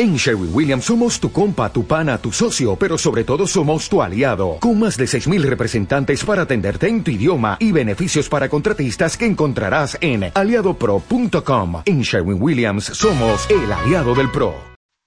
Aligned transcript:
En 0.00 0.14
Sherwin 0.14 0.54
Williams 0.54 0.84
somos 0.84 1.18
tu 1.18 1.32
compa, 1.32 1.72
tu 1.72 1.84
pana, 1.84 2.18
tu 2.18 2.30
socio, 2.30 2.76
pero 2.76 2.96
sobre 2.96 3.24
todo 3.24 3.48
somos 3.48 3.88
tu 3.88 4.00
aliado, 4.00 4.58
con 4.60 4.78
más 4.78 4.96
de 4.96 5.06
6.000 5.06 5.42
representantes 5.42 6.24
para 6.24 6.42
atenderte 6.42 6.86
en 6.86 7.02
tu 7.02 7.10
idioma 7.10 7.56
y 7.58 7.72
beneficios 7.72 8.28
para 8.28 8.48
contratistas 8.48 9.16
que 9.16 9.26
encontrarás 9.26 9.98
en 10.00 10.30
aliadopro.com. 10.32 11.82
En 11.84 12.02
Sherwin 12.02 12.40
Williams 12.40 12.84
somos 12.84 13.50
el 13.50 13.72
aliado 13.72 14.14
del 14.14 14.30
PRO. 14.30 14.54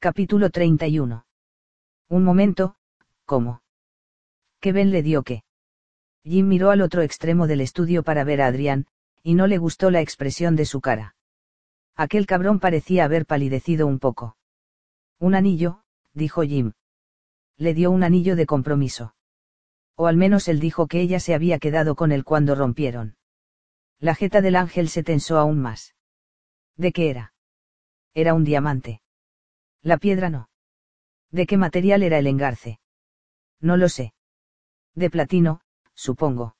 Capítulo 0.02 0.50
31. 0.50 1.24
Un 2.10 2.24
momento, 2.26 2.76
¿cómo? 3.26 3.62
¿Qué 4.60 4.74
Ben 4.74 4.92
le 4.92 5.04
dio 5.04 5.24
qué? 5.24 5.44
Jim 6.26 6.50
miró 6.50 6.70
al 6.70 6.82
otro 6.82 7.02
extremo 7.02 7.48
del 7.48 7.62
estudio 7.62 8.04
para 8.04 8.26
ver 8.26 8.42
a 8.42 8.48
Adrián, 8.48 8.88
y 9.24 9.36
no 9.36 9.48
le 9.48 9.58
gustó 9.58 9.90
la 9.90 10.02
expresión 10.02 10.58
de 10.58 10.66
su 10.66 10.82
cara. 10.82 11.16
Aquel 11.96 12.26
cabrón 12.26 12.60
parecía 12.60 13.06
haber 13.06 13.26
palidecido 13.26 13.88
un 13.88 13.98
poco. 13.98 14.36
Un 15.22 15.36
anillo, 15.36 15.84
dijo 16.16 16.42
Jim. 16.42 16.74
Le 17.56 17.76
dio 17.76 17.92
un 17.92 18.02
anillo 18.04 18.36
de 18.36 18.48
compromiso. 18.48 19.14
O 19.96 20.08
al 20.08 20.18
menos 20.18 20.48
él 20.48 20.60
dijo 20.60 20.88
que 20.88 21.00
ella 21.00 21.20
se 21.20 21.36
había 21.36 21.60
quedado 21.60 21.94
con 21.94 22.12
él 22.12 22.24
cuando 22.24 22.56
rompieron. 22.56 23.18
La 24.00 24.16
jeta 24.16 24.42
del 24.42 24.56
ángel 24.56 24.90
se 24.90 25.04
tensó 25.04 25.38
aún 25.38 25.62
más. 25.62 25.94
¿De 26.76 26.92
qué 26.92 27.12
era? 27.12 27.36
Era 28.16 28.34
un 28.34 28.44
diamante. 28.44 29.04
La 29.84 30.00
piedra 30.00 30.32
no. 30.32 30.50
¿De 31.30 31.46
qué 31.46 31.56
material 31.56 32.02
era 32.02 32.18
el 32.18 32.26
engarce? 32.26 32.80
No 33.60 33.78
lo 33.78 33.90
sé. 33.90 34.16
De 34.96 35.12
platino, 35.12 35.62
supongo. 35.94 36.56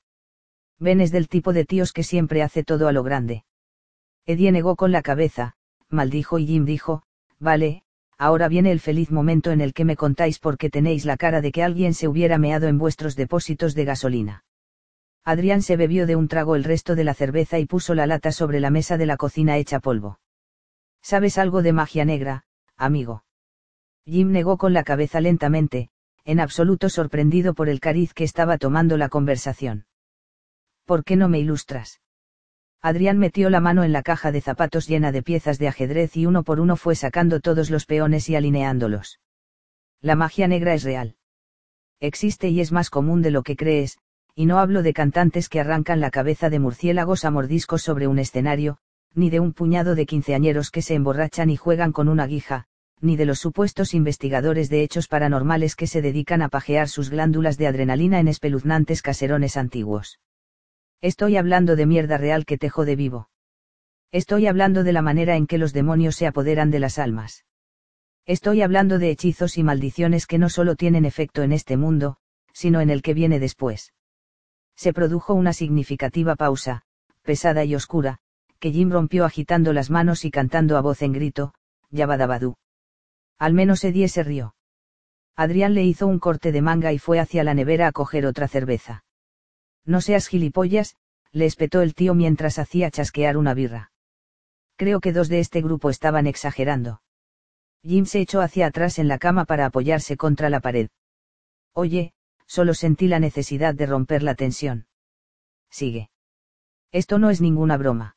Ben 0.78 1.00
es 1.00 1.10
del 1.10 1.26
tipo 1.26 1.52
de 1.52 1.64
tíos 1.64 1.92
que 1.92 2.04
siempre 2.04 2.44
hace 2.44 2.62
todo 2.62 2.86
a 2.86 2.92
lo 2.92 3.02
grande. 3.02 3.44
Eddie 4.24 4.52
negó 4.52 4.76
con 4.76 4.92
la 4.92 5.02
cabeza, 5.02 5.56
maldijo 5.88 6.38
y 6.38 6.46
Jim 6.46 6.64
dijo, 6.64 7.02
vale, 7.40 7.81
ahora 8.22 8.46
viene 8.46 8.70
el 8.70 8.78
feliz 8.78 9.10
momento 9.10 9.50
en 9.50 9.60
el 9.60 9.74
que 9.74 9.84
me 9.84 9.96
contáis 9.96 10.38
por 10.38 10.56
qué 10.56 10.70
tenéis 10.70 11.04
la 11.04 11.16
cara 11.16 11.40
de 11.40 11.50
que 11.50 11.64
alguien 11.64 11.92
se 11.92 12.06
hubiera 12.06 12.38
meado 12.38 12.68
en 12.68 12.78
vuestros 12.78 13.16
depósitos 13.16 13.74
de 13.74 13.84
gasolina. 13.84 14.44
Adrián 15.24 15.60
se 15.60 15.76
bebió 15.76 16.06
de 16.06 16.14
un 16.14 16.28
trago 16.28 16.54
el 16.54 16.62
resto 16.62 16.94
de 16.94 17.02
la 17.02 17.14
cerveza 17.14 17.58
y 17.58 17.66
puso 17.66 17.96
la 17.96 18.06
lata 18.06 18.30
sobre 18.30 18.60
la 18.60 18.70
mesa 18.70 18.96
de 18.96 19.06
la 19.06 19.16
cocina 19.16 19.56
hecha 19.56 19.80
polvo. 19.80 20.20
¿Sabes 21.02 21.36
algo 21.36 21.62
de 21.62 21.72
magia 21.72 22.04
negra, 22.04 22.44
amigo? 22.76 23.24
Jim 24.04 24.30
negó 24.30 24.56
con 24.56 24.72
la 24.72 24.84
cabeza 24.84 25.20
lentamente, 25.20 25.90
en 26.24 26.38
absoluto 26.38 26.90
sorprendido 26.90 27.54
por 27.54 27.68
el 27.68 27.80
cariz 27.80 28.14
que 28.14 28.22
estaba 28.22 28.56
tomando 28.56 28.96
la 28.96 29.08
conversación. 29.08 29.86
¿Por 30.84 31.02
qué 31.02 31.16
no 31.16 31.28
me 31.28 31.40
ilustras? 31.40 32.01
Adrián 32.84 33.16
metió 33.16 33.48
la 33.48 33.60
mano 33.60 33.84
en 33.84 33.92
la 33.92 34.02
caja 34.02 34.32
de 34.32 34.40
zapatos 34.40 34.88
llena 34.88 35.12
de 35.12 35.22
piezas 35.22 35.60
de 35.60 35.68
ajedrez 35.68 36.16
y 36.16 36.26
uno 36.26 36.42
por 36.42 36.58
uno 36.58 36.74
fue 36.74 36.96
sacando 36.96 37.38
todos 37.38 37.70
los 37.70 37.86
peones 37.86 38.28
y 38.28 38.34
alineándolos. 38.34 39.20
La 40.00 40.16
magia 40.16 40.48
negra 40.48 40.74
es 40.74 40.82
real. 40.82 41.14
Existe 42.00 42.48
y 42.48 42.60
es 42.60 42.72
más 42.72 42.90
común 42.90 43.22
de 43.22 43.30
lo 43.30 43.44
que 43.44 43.54
crees, 43.54 43.98
y 44.34 44.46
no 44.46 44.58
hablo 44.58 44.82
de 44.82 44.92
cantantes 44.92 45.48
que 45.48 45.60
arrancan 45.60 46.00
la 46.00 46.10
cabeza 46.10 46.50
de 46.50 46.58
murciélagos 46.58 47.24
a 47.24 47.30
mordiscos 47.30 47.82
sobre 47.82 48.08
un 48.08 48.18
escenario, 48.18 48.78
ni 49.14 49.30
de 49.30 49.38
un 49.38 49.52
puñado 49.52 49.94
de 49.94 50.04
quinceañeros 50.04 50.72
que 50.72 50.82
se 50.82 50.94
emborrachan 50.94 51.50
y 51.50 51.56
juegan 51.56 51.92
con 51.92 52.08
una 52.08 52.26
guija, 52.26 52.66
ni 53.00 53.14
de 53.14 53.26
los 53.26 53.38
supuestos 53.38 53.94
investigadores 53.94 54.68
de 54.70 54.82
hechos 54.82 55.06
paranormales 55.06 55.76
que 55.76 55.86
se 55.86 56.02
dedican 56.02 56.42
a 56.42 56.48
pajear 56.48 56.88
sus 56.88 57.10
glándulas 57.10 57.58
de 57.58 57.68
adrenalina 57.68 58.18
en 58.18 58.26
espeluznantes 58.26 59.02
caserones 59.02 59.56
antiguos. 59.56 60.18
Estoy 61.02 61.36
hablando 61.36 61.74
de 61.74 61.84
mierda 61.84 62.16
real 62.16 62.46
que 62.46 62.58
te 62.58 62.70
jode 62.70 62.94
vivo. 62.94 63.28
Estoy 64.12 64.46
hablando 64.46 64.84
de 64.84 64.92
la 64.92 65.02
manera 65.02 65.34
en 65.34 65.48
que 65.48 65.58
los 65.58 65.72
demonios 65.72 66.14
se 66.14 66.28
apoderan 66.28 66.70
de 66.70 66.78
las 66.78 66.96
almas. 66.96 67.44
Estoy 68.24 68.62
hablando 68.62 69.00
de 69.00 69.10
hechizos 69.10 69.58
y 69.58 69.64
maldiciones 69.64 70.28
que 70.28 70.38
no 70.38 70.48
solo 70.48 70.76
tienen 70.76 71.04
efecto 71.04 71.42
en 71.42 71.50
este 71.50 71.76
mundo, 71.76 72.18
sino 72.52 72.80
en 72.80 72.88
el 72.88 73.02
que 73.02 73.14
viene 73.14 73.40
después. 73.40 73.92
Se 74.76 74.92
produjo 74.92 75.34
una 75.34 75.52
significativa 75.52 76.36
pausa, 76.36 76.82
pesada 77.22 77.64
y 77.64 77.74
oscura, 77.74 78.18
que 78.60 78.70
Jim 78.70 78.92
rompió 78.92 79.24
agitando 79.24 79.72
las 79.72 79.90
manos 79.90 80.24
y 80.24 80.30
cantando 80.30 80.76
a 80.76 80.82
voz 80.82 81.02
en 81.02 81.14
grito, 81.14 81.52
Yabadabadú. 81.90 82.54
Al 83.40 83.54
menos 83.54 83.82
Eddie 83.82 84.06
se 84.06 84.22
rió. 84.22 84.54
Adrián 85.34 85.74
le 85.74 85.82
hizo 85.82 86.06
un 86.06 86.20
corte 86.20 86.52
de 86.52 86.62
manga 86.62 86.92
y 86.92 87.00
fue 87.00 87.18
hacia 87.18 87.42
la 87.42 87.54
nevera 87.54 87.88
a 87.88 87.92
coger 87.92 88.24
otra 88.24 88.46
cerveza. 88.46 89.02
No 89.84 90.00
seas 90.00 90.28
gilipollas, 90.28 90.96
le 91.32 91.46
espetó 91.46 91.80
el 91.80 91.94
tío 91.94 92.14
mientras 92.14 92.58
hacía 92.58 92.90
chasquear 92.90 93.36
una 93.36 93.54
birra. 93.54 93.90
Creo 94.76 95.00
que 95.00 95.12
dos 95.12 95.28
de 95.28 95.40
este 95.40 95.62
grupo 95.62 95.90
estaban 95.90 96.26
exagerando. 96.26 97.02
Jim 97.82 98.04
se 98.04 98.20
echó 98.20 98.40
hacia 98.40 98.66
atrás 98.66 98.98
en 98.98 99.08
la 99.08 99.18
cama 99.18 99.44
para 99.44 99.66
apoyarse 99.66 100.16
contra 100.16 100.50
la 100.50 100.60
pared. 100.60 100.88
Oye, 101.72 102.12
solo 102.46 102.74
sentí 102.74 103.08
la 103.08 103.18
necesidad 103.18 103.74
de 103.74 103.86
romper 103.86 104.22
la 104.22 104.34
tensión. 104.34 104.86
Sigue. 105.70 106.10
Esto 106.92 107.18
no 107.18 107.30
es 107.30 107.40
ninguna 107.40 107.76
broma. 107.76 108.16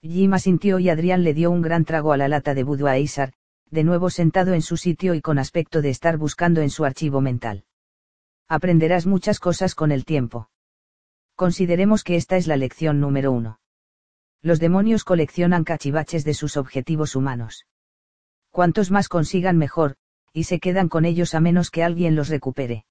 Jim 0.00 0.32
asintió 0.32 0.78
y 0.78 0.88
Adrián 0.88 1.24
le 1.24 1.34
dio 1.34 1.50
un 1.50 1.60
gran 1.60 1.84
trago 1.84 2.12
a 2.12 2.16
la 2.16 2.28
lata 2.28 2.54
de 2.54 2.62
Budweiser, 2.62 3.32
de 3.70 3.84
nuevo 3.84 4.10
sentado 4.10 4.54
en 4.54 4.62
su 4.62 4.76
sitio 4.76 5.14
y 5.14 5.20
con 5.20 5.38
aspecto 5.38 5.82
de 5.82 5.90
estar 5.90 6.16
buscando 6.16 6.60
en 6.62 6.70
su 6.70 6.84
archivo 6.84 7.20
mental. 7.20 7.64
Aprenderás 8.48 9.06
muchas 9.06 9.40
cosas 9.40 9.74
con 9.74 9.92
el 9.92 10.04
tiempo. 10.04 10.48
Consideremos 11.38 12.02
que 12.02 12.16
esta 12.16 12.36
es 12.36 12.48
la 12.48 12.56
lección 12.56 12.98
número 12.98 13.30
uno. 13.30 13.60
Los 14.42 14.58
demonios 14.58 15.04
coleccionan 15.04 15.62
cachivaches 15.62 16.24
de 16.24 16.34
sus 16.34 16.56
objetivos 16.56 17.14
humanos. 17.14 17.64
Cuantos 18.50 18.90
más 18.90 19.08
consigan 19.08 19.56
mejor, 19.56 19.94
y 20.32 20.44
se 20.44 20.58
quedan 20.58 20.88
con 20.88 21.04
ellos 21.04 21.36
a 21.36 21.40
menos 21.40 21.70
que 21.70 21.84
alguien 21.84 22.16
los 22.16 22.28
recupere. 22.28 22.86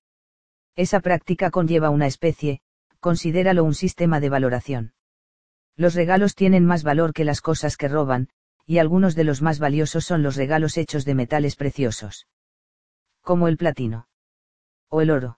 Esa 0.77 1.01
práctica 1.01 1.51
conlleva 1.51 1.89
una 1.89 2.07
especie, 2.07 2.61
considéralo 3.01 3.65
un 3.65 3.73
sistema 3.73 4.21
de 4.21 4.29
valoración. 4.29 4.93
Los 5.75 5.93
regalos 5.93 6.33
tienen 6.33 6.63
más 6.63 6.83
valor 6.83 7.11
que 7.11 7.25
las 7.25 7.41
cosas 7.41 7.75
que 7.75 7.89
roban, 7.89 8.29
y 8.65 8.77
algunos 8.77 9.15
de 9.15 9.25
los 9.25 9.41
más 9.41 9.59
valiosos 9.59 10.05
son 10.05 10.23
los 10.23 10.37
regalos 10.37 10.77
hechos 10.77 11.03
de 11.03 11.15
metales 11.15 11.57
preciosos. 11.57 12.29
Como 13.19 13.49
el 13.49 13.57
platino. 13.57 14.07
O 14.87 15.01
el 15.01 15.11
oro. 15.11 15.37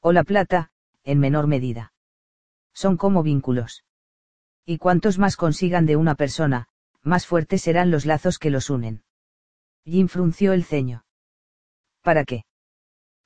O 0.00 0.12
la 0.12 0.24
plata, 0.24 0.72
en 1.04 1.20
menor 1.20 1.46
medida 1.46 1.94
son 2.78 2.96
como 2.96 3.24
vínculos. 3.24 3.84
Y 4.64 4.78
cuantos 4.78 5.18
más 5.18 5.34
consigan 5.34 5.84
de 5.84 5.96
una 5.96 6.14
persona, 6.14 6.68
más 7.02 7.26
fuertes 7.26 7.62
serán 7.62 7.90
los 7.90 8.06
lazos 8.06 8.38
que 8.38 8.50
los 8.50 8.70
unen. 8.70 9.02
Jim 9.84 10.06
frunció 10.06 10.52
el 10.52 10.62
ceño. 10.62 11.04
¿Para 12.02 12.24
qué? 12.24 12.44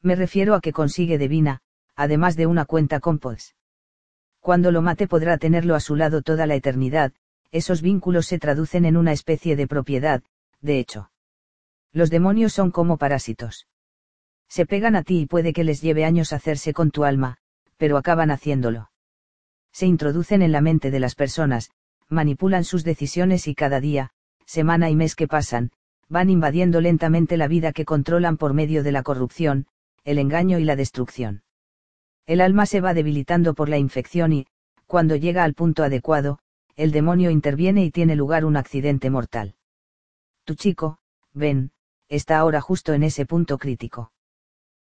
Me 0.00 0.14
refiero 0.14 0.54
a 0.54 0.62
que 0.62 0.72
consigue 0.72 1.18
de 1.18 1.28
Vina, 1.28 1.60
además 1.94 2.34
de 2.34 2.46
una 2.46 2.64
cuenta 2.64 2.98
con 2.98 3.18
Pods. 3.18 3.54
Cuando 4.40 4.72
lo 4.72 4.80
mate 4.80 5.06
podrá 5.06 5.36
tenerlo 5.36 5.74
a 5.74 5.80
su 5.80 5.96
lado 5.96 6.22
toda 6.22 6.46
la 6.46 6.54
eternidad, 6.54 7.12
esos 7.50 7.82
vínculos 7.82 8.24
se 8.24 8.38
traducen 8.38 8.86
en 8.86 8.96
una 8.96 9.12
especie 9.12 9.54
de 9.54 9.66
propiedad, 9.66 10.22
de 10.62 10.78
hecho. 10.78 11.10
Los 11.92 12.08
demonios 12.08 12.54
son 12.54 12.70
como 12.70 12.96
parásitos. 12.96 13.66
Se 14.48 14.64
pegan 14.64 14.96
a 14.96 15.02
ti 15.02 15.20
y 15.20 15.26
puede 15.26 15.52
que 15.52 15.62
les 15.62 15.82
lleve 15.82 16.06
años 16.06 16.32
hacerse 16.32 16.72
con 16.72 16.90
tu 16.90 17.04
alma, 17.04 17.36
pero 17.76 17.98
acaban 17.98 18.30
haciéndolo 18.30 18.91
se 19.72 19.87
introducen 19.87 20.43
en 20.43 20.53
la 20.53 20.60
mente 20.60 20.91
de 20.91 21.00
las 21.00 21.15
personas, 21.15 21.71
manipulan 22.09 22.65
sus 22.65 22.84
decisiones 22.84 23.49
y 23.49 23.55
cada 23.55 23.81
día, 23.81 24.10
semana 24.44 24.91
y 24.91 24.97
mes 24.97 25.15
que 25.15 25.28
pasan, 25.28 25.72
van 26.09 26.28
invadiendo 26.28 26.81
lentamente 26.81 27.37
la 27.37 27.49
vida 27.49 27.72
que 27.72 27.84
controlan 27.84 28.37
por 28.37 28.53
medio 28.53 28.82
de 28.82 28.93
la 28.93 29.03
corrupción, 29.03 29.66
el 30.05 30.19
engaño 30.19 30.59
y 30.59 30.65
la 30.65 30.77
destrucción. 30.77 31.43
El 32.27 32.41
alma 32.41 32.66
se 32.66 32.81
va 32.81 32.94
debilitando 32.94 33.55
por 33.55 33.69
la 33.69 33.78
infección 33.78 34.32
y, 34.32 34.47
cuando 34.87 35.16
llega 35.16 35.43
al 35.43 35.55
punto 35.55 35.82
adecuado, 35.82 36.38
el 36.77 36.93
demonio 36.93 37.31
interviene 37.31 37.84
y 37.84 37.91
tiene 37.91 38.15
lugar 38.15 38.44
un 38.44 38.56
accidente 38.56 39.11
mortal. 39.11 39.55
Tu 40.44 40.55
chico, 40.55 40.99
Ben, 41.32 41.71
está 42.09 42.38
ahora 42.38 42.61
justo 42.61 42.93
en 42.93 43.02
ese 43.02 43.25
punto 43.25 43.56
crítico. 43.56 44.12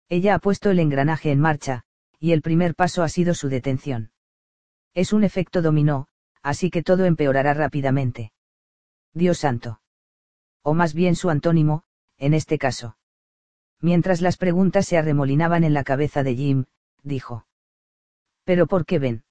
Ella 0.08 0.36
ha 0.36 0.40
puesto 0.40 0.70
el 0.70 0.80
engranaje 0.80 1.32
en 1.32 1.42
marcha, 1.42 1.84
y 2.20 2.32
el 2.32 2.42
primer 2.42 2.74
paso 2.74 3.04
ha 3.04 3.10
sido 3.10 3.34
su 3.34 3.50
detención. 3.50 4.12
Es 4.94 5.14
un 5.14 5.24
efecto 5.24 5.62
dominó, 5.62 6.08
así 6.42 6.70
que 6.70 6.84
todo 6.84 7.06
empeorará 7.06 7.54
rápidamente. 7.54 8.32
Dios 9.14 9.40
santo. 9.40 9.82
O 10.64 10.74
más 10.74 10.94
bien 10.94 11.16
su 11.16 11.30
antónimo, 11.30 11.84
en 12.18 12.34
este 12.34 12.58
caso. 12.58 12.98
Mientras 13.82 14.22
las 14.22 14.38
preguntas 14.38 14.86
se 14.88 14.98
arremolinaban 14.98 15.64
en 15.64 15.74
la 15.74 15.84
cabeza 15.84 16.24
de 16.24 16.36
Jim, 16.36 16.66
dijo. 17.04 17.46
¿Pero 18.44 18.68
por 18.68 18.86
qué 18.86 19.00
ven? 19.00 19.24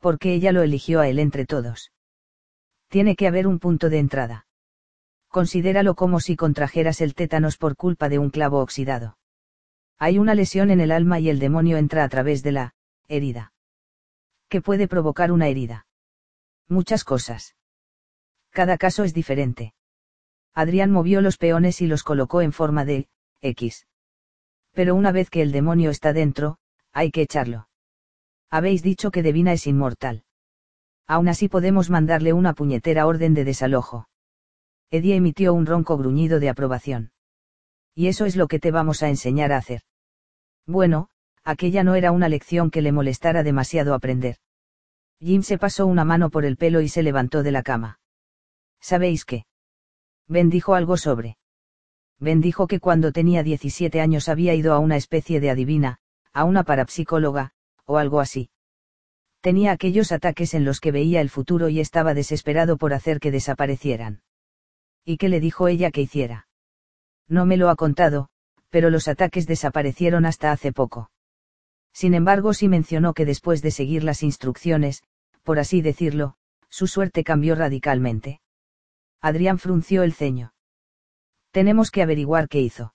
Porque 0.00 0.34
ella 0.34 0.52
lo 0.52 0.62
eligió 0.62 1.00
a 1.00 1.08
él 1.08 1.18
entre 1.18 1.46
todos. 1.46 1.92
Tiene 2.88 3.16
que 3.16 3.26
haber 3.26 3.46
un 3.46 3.58
punto 3.58 3.88
de 3.90 3.98
entrada. 3.98 4.46
Considéralo 5.28 5.94
como 5.94 6.20
si 6.20 6.36
contrajeras 6.36 7.00
el 7.00 7.14
tétanos 7.14 7.56
por 7.56 7.76
culpa 7.76 8.08
de 8.08 8.18
un 8.18 8.30
clavo 8.30 8.60
oxidado. 8.60 9.18
Hay 9.98 10.18
una 10.18 10.34
lesión 10.34 10.70
en 10.70 10.80
el 10.80 10.92
alma 10.92 11.20
y 11.20 11.28
el 11.28 11.38
demonio 11.38 11.76
entra 11.76 12.04
a 12.04 12.08
través 12.08 12.42
de 12.42 12.52
la 12.52 12.74
herida 13.08 13.53
que 14.54 14.62
puede 14.62 14.86
provocar 14.86 15.32
una 15.32 15.48
herida. 15.48 15.84
Muchas 16.68 17.02
cosas. 17.02 17.56
Cada 18.50 18.78
caso 18.78 19.02
es 19.02 19.12
diferente. 19.12 19.74
Adrián 20.54 20.92
movió 20.92 21.20
los 21.20 21.38
peones 21.38 21.80
y 21.80 21.88
los 21.88 22.04
colocó 22.04 22.40
en 22.40 22.52
forma 22.52 22.84
de 22.84 23.08
X. 23.40 23.88
Pero 24.70 24.94
una 24.94 25.10
vez 25.10 25.28
que 25.28 25.42
el 25.42 25.50
demonio 25.50 25.90
está 25.90 26.12
dentro, 26.12 26.58
hay 26.92 27.10
que 27.10 27.22
echarlo. 27.22 27.68
Habéis 28.48 28.84
dicho 28.84 29.10
que 29.10 29.24
Devina 29.24 29.52
es 29.52 29.66
inmortal. 29.66 30.22
Aún 31.08 31.26
así 31.26 31.48
podemos 31.48 31.90
mandarle 31.90 32.32
una 32.32 32.52
puñetera 32.54 33.08
orden 33.08 33.34
de 33.34 33.42
desalojo. 33.42 34.08
Eddie 34.92 35.16
emitió 35.16 35.52
un 35.52 35.66
ronco 35.66 35.98
gruñido 35.98 36.38
de 36.38 36.48
aprobación. 36.48 37.10
Y 37.92 38.06
eso 38.06 38.24
es 38.24 38.36
lo 38.36 38.46
que 38.46 38.60
te 38.60 38.70
vamos 38.70 39.02
a 39.02 39.08
enseñar 39.08 39.50
a 39.50 39.56
hacer. 39.56 39.80
Bueno, 40.64 41.08
aquella 41.44 41.84
no 41.84 41.94
era 41.94 42.10
una 42.10 42.28
lección 42.28 42.70
que 42.70 42.82
le 42.82 42.92
molestara 42.92 43.42
demasiado 43.42 43.94
aprender. 43.94 44.36
Jim 45.20 45.42
se 45.42 45.58
pasó 45.58 45.86
una 45.86 46.04
mano 46.04 46.30
por 46.30 46.44
el 46.44 46.56
pelo 46.56 46.80
y 46.80 46.88
se 46.88 47.02
levantó 47.02 47.42
de 47.42 47.52
la 47.52 47.62
cama. 47.62 48.00
¿Sabéis 48.80 49.24
qué? 49.24 49.46
Ben 50.28 50.50
dijo 50.50 50.74
algo 50.74 50.96
sobre. 50.96 51.36
Ben 52.18 52.40
dijo 52.40 52.66
que 52.66 52.80
cuando 52.80 53.12
tenía 53.12 53.42
17 53.42 54.00
años 54.00 54.28
había 54.28 54.54
ido 54.54 54.72
a 54.72 54.78
una 54.78 54.96
especie 54.96 55.40
de 55.40 55.50
adivina, 55.50 55.98
a 56.32 56.44
una 56.44 56.64
parapsicóloga, 56.64 57.52
o 57.84 57.98
algo 57.98 58.20
así. 58.20 58.50
Tenía 59.40 59.72
aquellos 59.72 60.10
ataques 60.12 60.54
en 60.54 60.64
los 60.64 60.80
que 60.80 60.90
veía 60.90 61.20
el 61.20 61.28
futuro 61.28 61.68
y 61.68 61.80
estaba 61.80 62.14
desesperado 62.14 62.78
por 62.78 62.94
hacer 62.94 63.20
que 63.20 63.30
desaparecieran. 63.30 64.22
¿Y 65.04 65.18
qué 65.18 65.28
le 65.28 65.40
dijo 65.40 65.68
ella 65.68 65.90
que 65.90 66.00
hiciera? 66.00 66.48
No 67.28 67.44
me 67.44 67.58
lo 67.58 67.68
ha 67.68 67.76
contado, 67.76 68.28
pero 68.70 68.88
los 68.88 69.06
ataques 69.06 69.46
desaparecieron 69.46 70.24
hasta 70.24 70.50
hace 70.50 70.72
poco. 70.72 71.10
Sin 71.94 72.12
embargo, 72.12 72.52
sí 72.52 72.68
mencionó 72.68 73.14
que 73.14 73.24
después 73.24 73.62
de 73.62 73.70
seguir 73.70 74.02
las 74.02 74.24
instrucciones, 74.24 75.04
por 75.44 75.60
así 75.60 75.80
decirlo, 75.80 76.36
su 76.68 76.88
suerte 76.88 77.22
cambió 77.22 77.54
radicalmente. 77.54 78.40
Adrián 79.20 79.58
frunció 79.58 80.02
el 80.02 80.12
ceño. 80.12 80.52
Tenemos 81.52 81.92
que 81.92 82.02
averiguar 82.02 82.48
qué 82.48 82.60
hizo. 82.60 82.94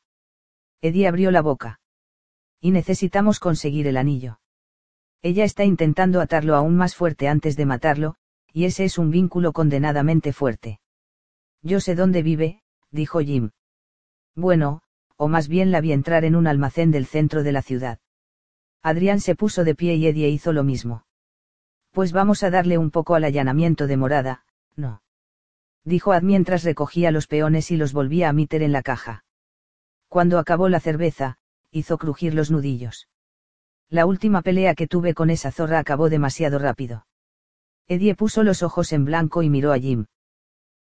Eddie 0.82 1.08
abrió 1.08 1.32
la 1.32 1.42
boca. 1.42 1.80
Y 2.60 2.72
necesitamos 2.72 3.40
conseguir 3.40 3.88
el 3.88 3.96
anillo. 3.96 4.42
Ella 5.22 5.46
está 5.46 5.64
intentando 5.64 6.20
atarlo 6.20 6.56
aún 6.56 6.76
más 6.76 6.94
fuerte 6.94 7.30
antes 7.30 7.56
de 7.56 7.66
matarlo, 7.66 8.16
y 8.52 8.66
ese 8.66 8.84
es 8.84 8.98
un 8.98 9.12
vínculo 9.12 9.54
condenadamente 9.54 10.34
fuerte. 10.34 10.82
Yo 11.62 11.80
sé 11.80 11.96
dónde 11.96 12.22
vive, 12.22 12.64
dijo 12.92 13.22
Jim. 13.22 13.52
Bueno, 14.36 14.82
o 15.16 15.30
más 15.30 15.48
bien 15.48 15.72
la 15.72 15.80
vi 15.80 15.94
entrar 15.94 16.26
en 16.26 16.36
un 16.36 16.48
almacén 16.48 16.92
del 16.92 17.06
centro 17.06 17.44
de 17.44 17.52
la 17.54 17.62
ciudad. 17.62 18.00
Adrián 18.82 19.20
se 19.20 19.36
puso 19.36 19.64
de 19.64 19.76
pie 19.76 19.96
y 19.96 20.08
Eddie 20.08 20.30
hizo 20.30 20.54
lo 20.54 20.64
mismo. 20.64 21.06
Pues 21.92 22.12
vamos 22.12 22.44
a 22.44 22.50
darle 22.50 22.78
un 22.78 22.92
poco 22.92 23.16
al 23.16 23.24
allanamiento 23.24 23.88
de 23.88 23.98
morada, 23.98 24.46
no. 24.76 25.02
Dijo 25.84 26.12
Ad 26.14 26.22
mientras 26.22 26.64
recogía 26.64 27.12
los 27.12 27.28
peones 27.28 27.72
y 27.72 27.78
los 27.78 27.94
volvía 27.94 28.30
a 28.30 28.34
meter 28.34 28.62
en 28.62 28.72
la 28.72 28.84
caja. 28.84 29.26
Cuando 30.08 30.40
acabó 30.40 30.70
la 30.70 30.80
cerveza, 30.80 31.38
hizo 31.72 31.98
crujir 31.98 32.34
los 32.34 32.52
nudillos. 32.52 33.08
La 33.90 34.06
última 34.06 34.42
pelea 34.42 34.76
que 34.76 34.88
tuve 34.88 35.14
con 35.14 35.30
esa 35.30 35.52
zorra 35.52 35.80
acabó 35.80 36.10
demasiado 36.10 36.60
rápido. 36.60 37.08
Eddie 37.88 38.16
puso 38.16 38.44
los 38.44 38.62
ojos 38.62 38.94
en 38.94 39.04
blanco 39.04 39.42
y 39.42 39.50
miró 39.50 39.74
a 39.74 39.80
Jim. 39.80 40.06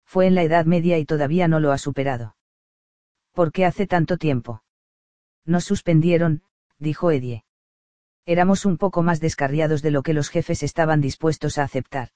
Fue 0.05 0.27
en 0.27 0.35
la 0.35 0.43
Edad 0.43 0.65
Media 0.65 0.99
y 0.99 1.05
todavía 1.05 1.49
no 1.49 1.61
lo 1.61 1.73
ha 1.73 1.79
superado. 1.79 2.37
¿Por 3.33 3.53
qué 3.53 3.67
hace 3.67 3.87
tanto 3.87 4.17
tiempo? 4.17 4.63
Nos 5.45 5.65
suspendieron, 5.65 6.43
dijo 6.79 7.11
Eddie. 7.11 7.45
Éramos 8.27 8.65
un 8.65 8.79
poco 8.79 9.03
más 9.03 9.21
descarriados 9.21 9.83
de 9.83 9.91
lo 9.91 10.03
que 10.03 10.15
los 10.15 10.31
jefes 10.31 10.63
estaban 10.63 11.01
dispuestos 11.01 11.59
a 11.59 11.65
aceptar. 11.65 12.09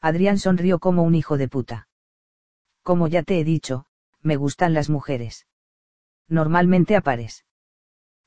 Adrián 0.00 0.38
sonrió 0.38 0.78
como 0.78 1.02
un 1.04 1.14
hijo 1.14 1.38
de 1.38 1.48
puta. 1.48 1.88
Como 2.82 3.08
ya 3.08 3.22
te 3.22 3.38
he 3.38 3.44
dicho, 3.44 3.86
me 4.20 4.36
gustan 4.36 4.74
las 4.74 4.90
mujeres. 4.90 5.46
Normalmente 6.28 6.96
a 6.96 7.00
pares. 7.00 7.44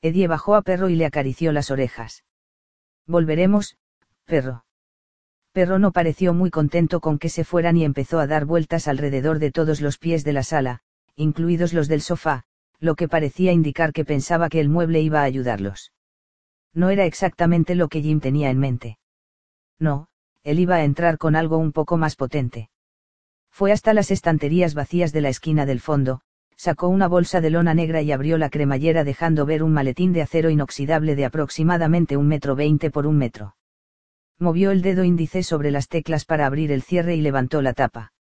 Eddie 0.02 0.26
bajó 0.26 0.54
a 0.56 0.62
Perro 0.62 0.88
y 0.88 0.96
le 0.96 1.06
acarició 1.06 1.52
las 1.52 1.70
orejas. 1.70 2.24
Volveremos, 3.06 3.76
Perro. 4.24 4.64
Perro 5.52 5.78
no 5.78 5.92
pareció 5.92 6.34
muy 6.34 6.50
contento 6.50 7.00
con 7.00 7.18
que 7.18 7.28
se 7.28 7.44
fueran 7.44 7.76
y 7.76 7.84
empezó 7.84 8.18
a 8.18 8.26
dar 8.26 8.44
vueltas 8.44 8.88
alrededor 8.88 9.38
de 9.38 9.52
todos 9.52 9.80
los 9.80 9.98
pies 9.98 10.24
de 10.24 10.32
la 10.32 10.42
sala, 10.42 10.80
incluidos 11.14 11.72
los 11.72 11.88
del 11.88 12.02
sofá, 12.02 12.44
lo 12.78 12.94
que 12.94 13.08
parecía 13.08 13.52
indicar 13.52 13.92
que 13.92 14.04
pensaba 14.04 14.48
que 14.48 14.60
el 14.60 14.68
mueble 14.68 15.00
iba 15.00 15.20
a 15.20 15.24
ayudarlos. 15.24 15.92
No 16.76 16.90
era 16.90 17.06
exactamente 17.06 17.74
lo 17.74 17.88
que 17.88 18.02
Jim 18.02 18.20
tenía 18.20 18.50
en 18.50 18.58
mente. 18.58 18.98
No, 19.78 20.08
él 20.44 20.60
iba 20.60 20.76
a 20.76 20.84
entrar 20.84 21.16
con 21.16 21.34
algo 21.34 21.56
un 21.56 21.72
poco 21.72 21.96
más 21.96 22.16
potente. 22.16 22.68
Fue 23.50 23.72
hasta 23.72 23.94
las 23.94 24.10
estanterías 24.10 24.74
vacías 24.74 25.10
de 25.14 25.22
la 25.22 25.30
esquina 25.30 25.64
del 25.64 25.80
fondo, 25.80 26.20
sacó 26.54 26.88
una 26.88 27.08
bolsa 27.08 27.40
de 27.40 27.48
lona 27.48 27.72
negra 27.72 28.02
y 28.02 28.12
abrió 28.12 28.36
la 28.36 28.50
cremallera 28.50 29.04
dejando 29.04 29.46
ver 29.46 29.62
un 29.62 29.72
maletín 29.72 30.12
de 30.12 30.20
acero 30.20 30.50
inoxidable 30.50 31.16
de 31.16 31.24
aproximadamente 31.24 32.18
un 32.18 32.28
metro 32.28 32.54
veinte 32.54 32.90
por 32.90 33.06
un 33.06 33.16
metro. 33.16 33.56
Movió 34.38 34.70
el 34.70 34.82
dedo 34.82 35.02
índice 35.02 35.42
sobre 35.42 35.70
las 35.70 35.88
teclas 35.88 36.26
para 36.26 36.44
abrir 36.44 36.72
el 36.72 36.82
cierre 36.82 37.16
y 37.16 37.22
levantó 37.22 37.62
la 37.62 37.72
tapa. 37.72 38.12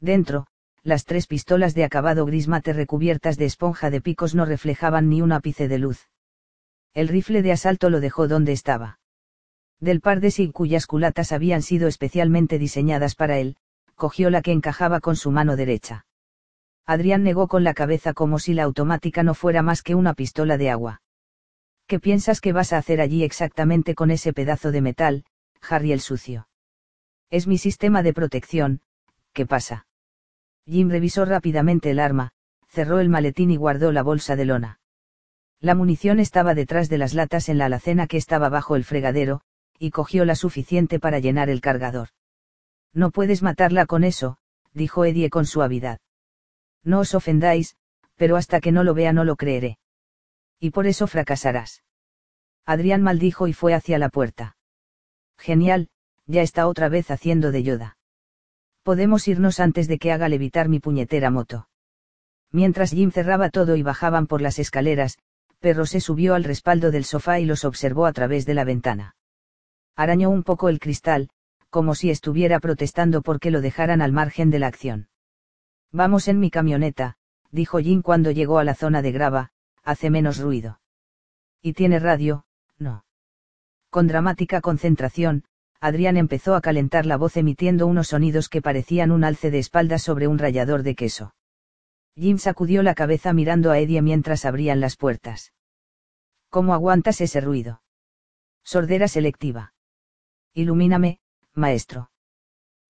Dentro, 0.00 0.46
las 0.82 1.04
tres 1.04 1.26
pistolas 1.26 1.74
de 1.74 1.84
acabado 1.84 2.24
gris 2.24 2.48
mate 2.48 2.72
recubiertas 2.72 3.36
de 3.36 3.44
esponja 3.44 3.90
de 3.90 4.00
picos 4.00 4.34
no 4.34 4.46
reflejaban 4.46 5.10
ni 5.10 5.20
un 5.20 5.32
ápice 5.32 5.68
de 5.68 5.78
luz. 5.78 6.08
El 6.94 7.08
rifle 7.08 7.42
de 7.42 7.52
asalto 7.52 7.90
lo 7.90 8.00
dejó 8.00 8.28
donde 8.28 8.52
estaba. 8.52 9.00
Del 9.80 10.00
par 10.00 10.20
de 10.20 10.30
SIG 10.30 10.52
cuyas 10.52 10.86
culatas 10.86 11.32
habían 11.32 11.60
sido 11.60 11.88
especialmente 11.88 12.58
diseñadas 12.58 13.16
para 13.16 13.38
él, 13.38 13.56
cogió 13.96 14.30
la 14.30 14.42
que 14.42 14.52
encajaba 14.52 15.00
con 15.00 15.16
su 15.16 15.32
mano 15.32 15.56
derecha. 15.56 16.06
Adrián 16.86 17.24
negó 17.24 17.48
con 17.48 17.64
la 17.64 17.74
cabeza 17.74 18.14
como 18.14 18.38
si 18.38 18.54
la 18.54 18.62
automática 18.62 19.22
no 19.22 19.34
fuera 19.34 19.62
más 19.62 19.82
que 19.82 19.94
una 19.94 20.14
pistola 20.14 20.56
de 20.56 20.70
agua. 20.70 21.02
¿Qué 21.86 21.98
piensas 21.98 22.40
que 22.40 22.52
vas 22.52 22.72
a 22.72 22.78
hacer 22.78 23.00
allí 23.00 23.24
exactamente 23.24 23.94
con 23.94 24.10
ese 24.10 24.32
pedazo 24.32 24.70
de 24.70 24.80
metal, 24.80 25.24
Harry 25.68 25.92
el 25.92 26.00
sucio? 26.00 26.48
Es 27.30 27.46
mi 27.46 27.58
sistema 27.58 28.02
de 28.02 28.12
protección, 28.12 28.80
¿qué 29.32 29.46
pasa? 29.46 29.86
Jim 30.66 30.88
revisó 30.88 31.24
rápidamente 31.24 31.90
el 31.90 31.98
arma, 31.98 32.30
cerró 32.68 33.00
el 33.00 33.08
maletín 33.08 33.50
y 33.50 33.56
guardó 33.56 33.92
la 33.92 34.02
bolsa 34.02 34.36
de 34.36 34.44
lona. 34.44 34.80
La 35.64 35.74
munición 35.74 36.20
estaba 36.20 36.54
detrás 36.54 36.90
de 36.90 36.98
las 36.98 37.14
latas 37.14 37.48
en 37.48 37.56
la 37.56 37.64
alacena 37.64 38.06
que 38.06 38.18
estaba 38.18 38.50
bajo 38.50 38.76
el 38.76 38.84
fregadero, 38.84 39.40
y 39.78 39.92
cogió 39.92 40.26
la 40.26 40.34
suficiente 40.34 41.00
para 41.00 41.20
llenar 41.20 41.48
el 41.48 41.62
cargador. 41.62 42.08
No 42.92 43.10
puedes 43.10 43.42
matarla 43.42 43.86
con 43.86 44.04
eso, 44.04 44.36
dijo 44.74 45.06
Eddie 45.06 45.30
con 45.30 45.46
suavidad. 45.46 46.00
No 46.82 47.00
os 47.00 47.14
ofendáis, 47.14 47.78
pero 48.14 48.36
hasta 48.36 48.60
que 48.60 48.72
no 48.72 48.84
lo 48.84 48.92
vea 48.92 49.14
no 49.14 49.24
lo 49.24 49.36
creeré. 49.36 49.78
Y 50.60 50.68
por 50.68 50.86
eso 50.86 51.06
fracasarás. 51.06 51.82
Adrián 52.66 53.00
maldijo 53.00 53.48
y 53.48 53.54
fue 53.54 53.72
hacia 53.72 53.98
la 53.98 54.10
puerta. 54.10 54.58
Genial, 55.38 55.88
ya 56.26 56.42
está 56.42 56.68
otra 56.68 56.90
vez 56.90 57.10
haciendo 57.10 57.52
de 57.52 57.62
Yoda. 57.62 57.96
Podemos 58.82 59.26
irnos 59.28 59.60
antes 59.60 59.88
de 59.88 59.96
que 59.96 60.12
haga 60.12 60.28
levitar 60.28 60.68
mi 60.68 60.78
puñetera 60.78 61.30
moto. 61.30 61.70
Mientras 62.52 62.90
Jim 62.90 63.10
cerraba 63.10 63.48
todo 63.48 63.76
y 63.76 63.82
bajaban 63.82 64.26
por 64.26 64.42
las 64.42 64.58
escaleras, 64.58 65.16
Perro 65.64 65.86
se 65.86 66.00
subió 66.00 66.34
al 66.34 66.44
respaldo 66.44 66.90
del 66.90 67.06
sofá 67.06 67.40
y 67.40 67.46
los 67.46 67.64
observó 67.64 68.04
a 68.04 68.12
través 68.12 68.44
de 68.44 68.52
la 68.52 68.64
ventana. 68.64 69.16
Arañó 69.96 70.28
un 70.28 70.42
poco 70.42 70.68
el 70.68 70.78
cristal, 70.78 71.30
como 71.70 71.94
si 71.94 72.10
estuviera 72.10 72.60
protestando 72.60 73.22
porque 73.22 73.50
lo 73.50 73.62
dejaran 73.62 74.02
al 74.02 74.12
margen 74.12 74.50
de 74.50 74.58
la 74.58 74.66
acción. 74.66 75.08
Vamos 75.90 76.28
en 76.28 76.38
mi 76.38 76.50
camioneta, 76.50 77.16
dijo 77.50 77.78
Jim 77.78 78.02
cuando 78.02 78.30
llegó 78.30 78.58
a 78.58 78.64
la 78.64 78.74
zona 78.74 79.00
de 79.00 79.12
grava, 79.12 79.52
hace 79.82 80.10
menos 80.10 80.38
ruido. 80.38 80.80
¿Y 81.62 81.72
tiene 81.72 81.98
radio? 81.98 82.44
No. 82.78 83.06
Con 83.88 84.06
dramática 84.06 84.60
concentración, 84.60 85.44
Adrián 85.80 86.18
empezó 86.18 86.56
a 86.56 86.60
calentar 86.60 87.06
la 87.06 87.16
voz 87.16 87.38
emitiendo 87.38 87.86
unos 87.86 88.08
sonidos 88.08 88.50
que 88.50 88.60
parecían 88.60 89.10
un 89.10 89.24
alce 89.24 89.50
de 89.50 89.60
espaldas 89.60 90.02
sobre 90.02 90.28
un 90.28 90.36
rallador 90.36 90.82
de 90.82 90.94
queso. 90.94 91.32
Jim 92.16 92.38
sacudió 92.38 92.82
la 92.82 92.94
cabeza 92.94 93.32
mirando 93.32 93.70
a 93.70 93.78
Eddie 93.78 94.00
mientras 94.00 94.44
abrían 94.44 94.80
las 94.80 94.96
puertas. 94.96 95.52
¿Cómo 96.48 96.72
aguantas 96.72 97.20
ese 97.20 97.40
ruido? 97.40 97.82
Sordera 98.62 99.08
selectiva. 99.08 99.74
Ilumíname, 100.54 101.18
maestro. 101.54 102.10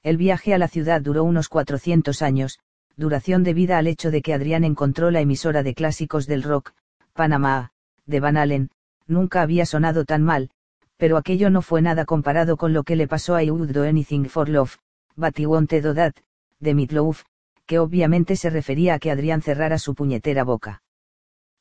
El 0.02 0.18
viaje 0.18 0.52
a 0.52 0.58
la 0.58 0.68
ciudad 0.68 1.00
duró 1.00 1.24
unos 1.24 1.48
400 1.48 2.20
años, 2.20 2.58
duración 2.96 3.42
debida 3.42 3.78
al 3.78 3.86
hecho 3.86 4.10
de 4.10 4.20
que 4.20 4.34
Adrián 4.34 4.64
encontró 4.64 5.10
la 5.10 5.20
emisora 5.20 5.62
de 5.62 5.74
clásicos 5.74 6.26
del 6.26 6.42
rock, 6.42 6.74
Panamá, 7.14 7.72
de 8.04 8.20
Van 8.20 8.36
Allen, 8.36 8.70
nunca 9.06 9.40
había 9.40 9.64
sonado 9.64 10.04
tan 10.04 10.22
mal, 10.22 10.50
pero 10.98 11.16
aquello 11.16 11.48
no 11.48 11.62
fue 11.62 11.80
nada 11.80 12.04
comparado 12.04 12.58
con 12.58 12.74
lo 12.74 12.82
que 12.82 12.96
le 12.96 13.08
pasó 13.08 13.34
a 13.34 13.42
I 13.42 13.50
Would 13.50 13.72
Do 13.72 13.84
Anything 13.84 14.26
for 14.26 14.48
Love, 14.48 14.76
But 15.16 15.38
I 15.38 15.46
Wanted 15.46 15.94
That, 15.94 16.14
de 16.60 16.74
Meatloaf, 16.74 17.24
que 17.66 17.78
obviamente 17.78 18.37
se 18.37 18.50
refería 18.50 18.94
a 18.94 18.99
que 18.99 19.11
Adrián 19.11 19.42
cerrara 19.42 19.78
su 19.78 19.94
puñetera 19.94 20.44
boca. 20.44 20.83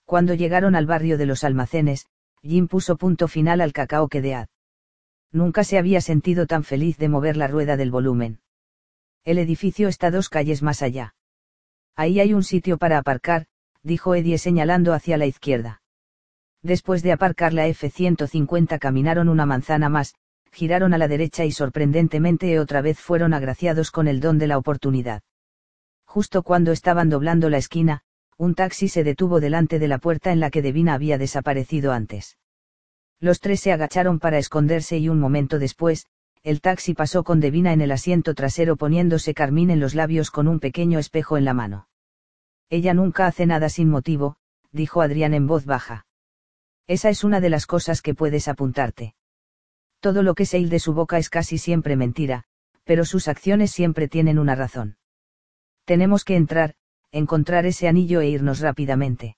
Cuando 0.06 0.34
llegaron 0.34 0.76
al 0.76 0.86
barrio 0.86 1.18
de 1.18 1.26
los 1.26 1.44
almacenes, 1.44 2.08
Jim 2.42 2.68
puso 2.68 2.98
punto 2.98 3.28
final 3.28 3.62
al 3.62 3.72
cacao 3.72 4.10
que 4.10 4.22
de 4.22 4.36
Ad. 4.36 4.48
Nunca 5.32 5.64
se 5.64 5.78
había 5.78 6.02
sentido 6.02 6.46
tan 6.46 6.64
feliz 6.64 6.98
de 6.98 7.10
mover 7.10 7.38
la 7.38 7.48
rueda 7.48 7.78
del 7.78 7.90
volumen. 7.90 8.40
El 9.24 9.38
edificio 9.38 9.88
está 9.88 10.12
dos 10.12 10.30
calles 10.30 10.62
más 10.62 10.82
allá. 10.82 11.16
Ahí 11.96 12.20
hay 12.20 12.34
un 12.34 12.44
sitio 12.44 12.78
para 12.78 12.98
aparcar, 12.98 13.46
dijo 13.82 14.14
Eddie 14.16 14.38
señalando 14.38 14.94
hacia 14.94 15.18
la 15.18 15.26
izquierda. 15.26 15.82
Después 16.62 17.04
de 17.04 17.12
aparcar 17.12 17.54
la 17.54 17.68
F-150 17.68 18.80
caminaron 18.80 19.30
una 19.30 19.46
manzana 19.46 19.90
más, 19.90 20.16
giraron 20.52 20.94
a 20.94 20.98
la 20.98 21.08
derecha 21.08 21.46
y 21.46 21.52
sorprendentemente 21.52 22.60
otra 22.60 22.82
vez 22.82 23.00
fueron 23.00 23.34
agraciados 23.34 23.92
con 23.92 24.08
el 24.08 24.20
don 24.20 24.38
de 24.38 24.48
la 24.48 24.58
oportunidad. 24.58 25.24
Justo 26.13 26.43
cuando 26.43 26.72
estaban 26.72 27.10
doblando 27.10 27.50
la 27.50 27.58
esquina, 27.58 28.01
un 28.38 28.53
taxi 28.53 28.88
se 28.88 29.03
detuvo 29.03 29.39
delante 29.39 29.79
de 29.79 29.88
la 29.88 29.98
puerta 29.98 30.32
en 30.32 30.39
la 30.39 30.51
que 30.51 30.62
Devina 30.62 30.93
había 30.93 31.17
desaparecido 31.17 31.91
antes. 31.91 32.38
Los 33.20 33.39
tres 33.39 33.62
se 33.62 33.72
agacharon 33.72 34.20
para 34.20 34.38
esconderse 34.38 35.00
y 35.00 35.10
un 35.10 35.20
momento 35.20 35.58
después, 35.58 36.05
el 36.43 36.62
taxi 36.62 36.93
pasó 36.93 37.24
con 37.24 37.39
Devina 37.39 37.74
en 37.74 37.82
el 37.82 37.91
asiento 37.91 38.36
trasero 38.36 38.75
poniéndose 38.75 39.34
carmín 39.34 39.72
en 39.72 39.79
los 39.79 39.96
labios 39.96 40.29
con 40.29 40.48
un 40.48 40.60
pequeño 40.60 41.00
espejo 41.00 41.36
en 41.36 41.46
la 41.46 41.55
mano. 41.55 41.88
Ella 42.70 42.93
nunca 42.93 43.25
hace 43.25 43.48
nada 43.48 43.70
sin 43.70 43.89
motivo, 43.89 44.36
dijo 44.72 45.01
Adrián 45.01 45.34
en 45.34 45.48
voz 45.48 45.65
baja. 45.65 46.05
Esa 46.86 47.10
es 47.10 47.24
una 47.24 47.41
de 47.41 47.50
las 47.50 47.65
cosas 47.65 48.03
que 48.03 48.13
puedes 48.13 48.48
apuntarte. 48.48 49.15
Todo 50.00 50.22
lo 50.22 50.36
que 50.36 50.46
se 50.46 50.60
de 50.60 50.77
su 50.77 50.93
boca 50.93 51.17
es 51.17 51.32
casi 51.32 51.58
siempre 51.58 51.96
mentira, 51.96 52.43
pero 52.84 53.03
sus 53.03 53.27
acciones 53.27 53.72
siempre 53.72 54.08
tienen 54.08 54.38
una 54.38 54.53
razón. 54.53 54.98
Tenemos 55.86 56.24
que 56.24 56.36
entrar, 56.36 56.75
encontrar 57.12 57.66
ese 57.66 57.88
anillo 57.88 58.22
e 58.22 58.30
irnos 58.30 58.60
rápidamente. 58.60 59.38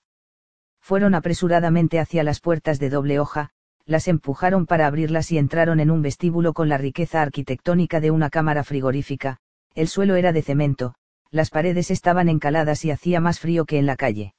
Fueron 0.80 1.14
apresuradamente 1.14 1.98
hacia 1.98 2.22
las 2.22 2.40
puertas 2.40 2.78
de 2.78 2.90
doble 2.90 3.18
hoja, 3.18 3.50
las 3.84 4.08
empujaron 4.08 4.66
para 4.66 4.86
abrirlas 4.86 5.32
y 5.32 5.38
entraron 5.38 5.80
en 5.80 5.90
un 5.90 6.02
vestíbulo 6.02 6.52
con 6.52 6.68
la 6.68 6.78
riqueza 6.78 7.22
arquitectónica 7.22 8.00
de 8.00 8.10
una 8.10 8.30
cámara 8.30 8.64
frigorífica, 8.64 9.38
el 9.74 9.88
suelo 9.88 10.16
era 10.16 10.32
de 10.32 10.42
cemento, 10.42 10.94
las 11.30 11.50
paredes 11.50 11.90
estaban 11.90 12.28
encaladas 12.28 12.84
y 12.84 12.90
hacía 12.90 13.20
más 13.20 13.40
frío 13.40 13.64
que 13.64 13.78
en 13.78 13.86
la 13.86 13.96
calle. 13.96 14.34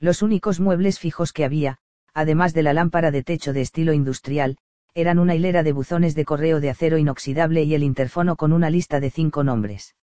Los 0.00 0.22
únicos 0.22 0.60
muebles 0.60 0.98
fijos 0.98 1.32
que 1.32 1.44
había, 1.44 1.78
además 2.14 2.52
de 2.52 2.62
la 2.62 2.72
lámpara 2.72 3.10
de 3.10 3.22
techo 3.22 3.52
de 3.52 3.60
estilo 3.60 3.92
industrial, 3.92 4.58
eran 4.94 5.18
una 5.18 5.34
hilera 5.34 5.62
de 5.62 5.72
buzones 5.72 6.14
de 6.14 6.24
correo 6.24 6.60
de 6.60 6.70
acero 6.70 6.98
inoxidable 6.98 7.62
y 7.62 7.74
el 7.74 7.84
interfono 7.84 8.36
con 8.36 8.52
una 8.52 8.70
lista 8.70 8.98
de 8.98 9.10
cinco 9.10 9.44
nombres. 9.44 9.94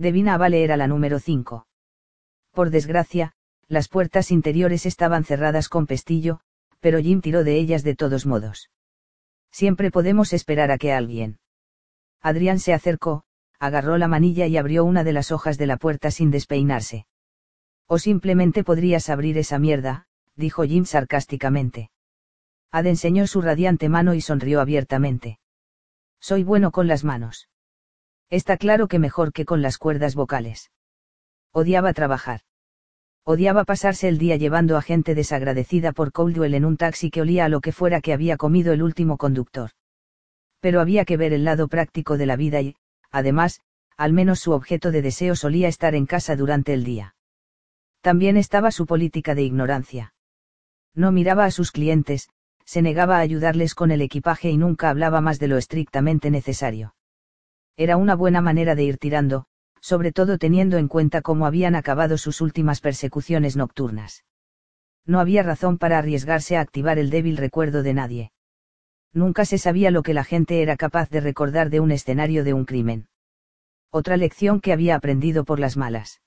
Devina 0.00 0.38
Vale 0.38 0.64
era 0.64 0.78
la 0.78 0.86
número 0.86 1.18
cinco. 1.18 1.66
Por 2.52 2.70
desgracia, 2.70 3.34
las 3.68 3.88
puertas 3.88 4.30
interiores 4.30 4.86
estaban 4.86 5.24
cerradas 5.24 5.68
con 5.68 5.86
pestillo, 5.86 6.40
pero 6.80 7.00
Jim 7.00 7.20
tiró 7.20 7.44
de 7.44 7.58
ellas 7.58 7.82
de 7.82 7.94
todos 7.94 8.24
modos. 8.24 8.70
Siempre 9.50 9.90
podemos 9.90 10.32
esperar 10.32 10.70
a 10.70 10.78
que 10.78 10.94
alguien. 10.94 11.38
Adrián 12.22 12.60
se 12.60 12.72
acercó, 12.72 13.24
agarró 13.58 13.98
la 13.98 14.08
manilla 14.08 14.46
y 14.46 14.56
abrió 14.56 14.86
una 14.86 15.04
de 15.04 15.12
las 15.12 15.32
hojas 15.32 15.58
de 15.58 15.66
la 15.66 15.76
puerta 15.76 16.10
sin 16.10 16.30
despeinarse. 16.30 17.04
O 17.86 17.98
simplemente 17.98 18.64
podrías 18.64 19.10
abrir 19.10 19.36
esa 19.36 19.58
mierda, 19.58 20.06
dijo 20.34 20.62
Jim 20.62 20.86
sarcásticamente. 20.86 21.90
Ad 22.70 22.86
enseñó 22.86 23.26
su 23.26 23.42
radiante 23.42 23.90
mano 23.90 24.14
y 24.14 24.22
sonrió 24.22 24.62
abiertamente. 24.62 25.40
Soy 26.20 26.42
bueno 26.42 26.70
con 26.70 26.86
las 26.86 27.04
manos. 27.04 27.49
Está 28.30 28.56
claro 28.56 28.86
que 28.86 29.00
mejor 29.00 29.32
que 29.32 29.44
con 29.44 29.60
las 29.60 29.76
cuerdas 29.76 30.14
vocales. 30.14 30.70
Odiaba 31.52 31.92
trabajar. 31.92 32.42
Odiaba 33.24 33.64
pasarse 33.64 34.08
el 34.08 34.18
día 34.18 34.36
llevando 34.36 34.76
a 34.76 34.82
gente 34.82 35.16
desagradecida 35.16 35.90
por 35.90 36.12
Coldwell 36.12 36.54
en 36.54 36.64
un 36.64 36.76
taxi 36.76 37.10
que 37.10 37.22
olía 37.22 37.44
a 37.44 37.48
lo 37.48 37.60
que 37.60 37.72
fuera 37.72 38.00
que 38.00 38.12
había 38.12 38.36
comido 38.36 38.72
el 38.72 38.82
último 38.82 39.18
conductor. 39.18 39.70
Pero 40.60 40.80
había 40.80 41.04
que 41.04 41.16
ver 41.16 41.32
el 41.32 41.44
lado 41.44 41.66
práctico 41.66 42.16
de 42.16 42.26
la 42.26 42.36
vida 42.36 42.60
y, 42.60 42.76
además, 43.10 43.60
al 43.96 44.12
menos 44.12 44.38
su 44.38 44.52
objeto 44.52 44.92
de 44.92 45.02
deseo 45.02 45.34
solía 45.34 45.66
estar 45.66 45.96
en 45.96 46.06
casa 46.06 46.36
durante 46.36 46.72
el 46.72 46.84
día. 46.84 47.16
También 48.00 48.36
estaba 48.36 48.70
su 48.70 48.86
política 48.86 49.34
de 49.34 49.42
ignorancia. 49.42 50.14
No 50.94 51.10
miraba 51.10 51.46
a 51.46 51.50
sus 51.50 51.72
clientes, 51.72 52.28
se 52.64 52.80
negaba 52.80 53.16
a 53.16 53.20
ayudarles 53.20 53.74
con 53.74 53.90
el 53.90 54.00
equipaje 54.00 54.50
y 54.50 54.56
nunca 54.56 54.88
hablaba 54.88 55.20
más 55.20 55.40
de 55.40 55.48
lo 55.48 55.58
estrictamente 55.58 56.30
necesario. 56.30 56.94
Era 57.80 57.96
una 57.96 58.14
buena 58.14 58.42
manera 58.42 58.74
de 58.74 58.84
ir 58.84 58.98
tirando, 58.98 59.46
sobre 59.80 60.12
todo 60.12 60.36
teniendo 60.36 60.76
en 60.76 60.86
cuenta 60.86 61.22
cómo 61.22 61.46
habían 61.46 61.74
acabado 61.74 62.18
sus 62.18 62.42
últimas 62.42 62.82
persecuciones 62.82 63.56
nocturnas. 63.56 64.22
No 65.06 65.18
había 65.18 65.42
razón 65.42 65.78
para 65.78 65.96
arriesgarse 65.96 66.58
a 66.58 66.60
activar 66.60 66.98
el 66.98 67.08
débil 67.08 67.38
recuerdo 67.38 67.82
de 67.82 67.94
nadie. 67.94 68.32
Nunca 69.14 69.46
se 69.46 69.56
sabía 69.56 69.90
lo 69.90 70.02
que 70.02 70.12
la 70.12 70.24
gente 70.24 70.60
era 70.60 70.76
capaz 70.76 71.08
de 71.08 71.22
recordar 71.22 71.70
de 71.70 71.80
un 71.80 71.90
escenario 71.90 72.44
de 72.44 72.52
un 72.52 72.66
crimen. 72.66 73.08
Otra 73.90 74.18
lección 74.18 74.60
que 74.60 74.74
había 74.74 74.94
aprendido 74.94 75.46
por 75.46 75.58
las 75.58 75.78
malas. 75.78 76.20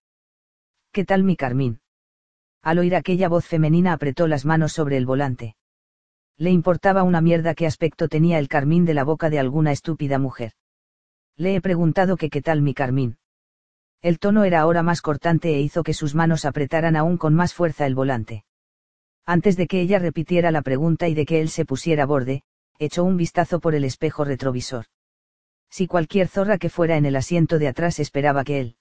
¿Qué 0.91 1.05
tal 1.05 1.24
mi 1.24 1.36
Carmín? 1.36 1.81
Al 2.63 2.79
oír 2.79 2.95
aquella 2.95 3.29
voz 3.29 3.45
femenina 3.45 3.93
apretó 3.93 4.25
las 4.25 4.43
manos 4.43 4.74
sobre 4.74 4.98
el 4.98 5.05
volante. 5.05 5.55
Le 6.36 6.50
importaba 6.50 7.03
una 7.03 7.22
mierda 7.22 7.53
qué 7.53 7.67
aspecto 7.67 8.07
tenía 8.07 8.39
el 8.39 8.48
carmín 8.48 8.86
de 8.86 8.95
la 8.95 9.03
boca 9.03 9.29
de 9.29 9.38
alguna 9.38 9.72
estúpida 9.72 10.17
mujer. 10.17 10.53
Le 11.38 11.56
he 11.56 11.62
preguntado 11.62 12.16
que 12.16 12.30
qué 12.30 12.42
tal 12.42 12.62
mi 12.62 12.74
Carmín. 12.74 13.18
El 14.02 14.20
tono 14.20 14.44
era 14.44 14.60
ahora 14.60 14.84
más 14.84 15.02
cortante 15.02 15.56
e 15.56 15.62
hizo 15.62 15.84
que 15.84 15.94
sus 15.94 16.13
manos 16.13 16.46
apretaran 16.46 16.96
aún 16.96 17.18
con 17.18 17.34
más 17.34 17.54
fuerza 17.54 17.86
el 17.86 17.96
volante. 17.96 18.44
Antes 19.25 19.56
de 19.56 19.68
que 19.68 19.82
ella 19.82 20.00
repitiera 20.00 20.52
la 20.52 20.62
pregunta 20.62 21.08
y 21.08 21.13
de 21.13 21.25
que 21.25 21.40
él 21.40 21.50
se 21.50 21.66
pusiera 21.66 22.06
borde, 22.06 22.44
echó 22.78 23.04
un 23.04 23.18
vistazo 23.18 23.60
por 23.60 23.75
el 23.75 23.86
espejo 23.86 24.25
retrovisor. 24.25 24.86
Si 25.70 25.88
cualquier 25.88 26.28
zorra 26.28 26.58
que 26.58 26.70
fuera 26.70 26.98
en 26.98 27.06
el 27.06 27.16
asiento 27.16 27.58
de 27.58 27.70
atrás 27.70 28.00
esperaba 28.00 28.44
que 28.44 28.60
él. 28.60 28.75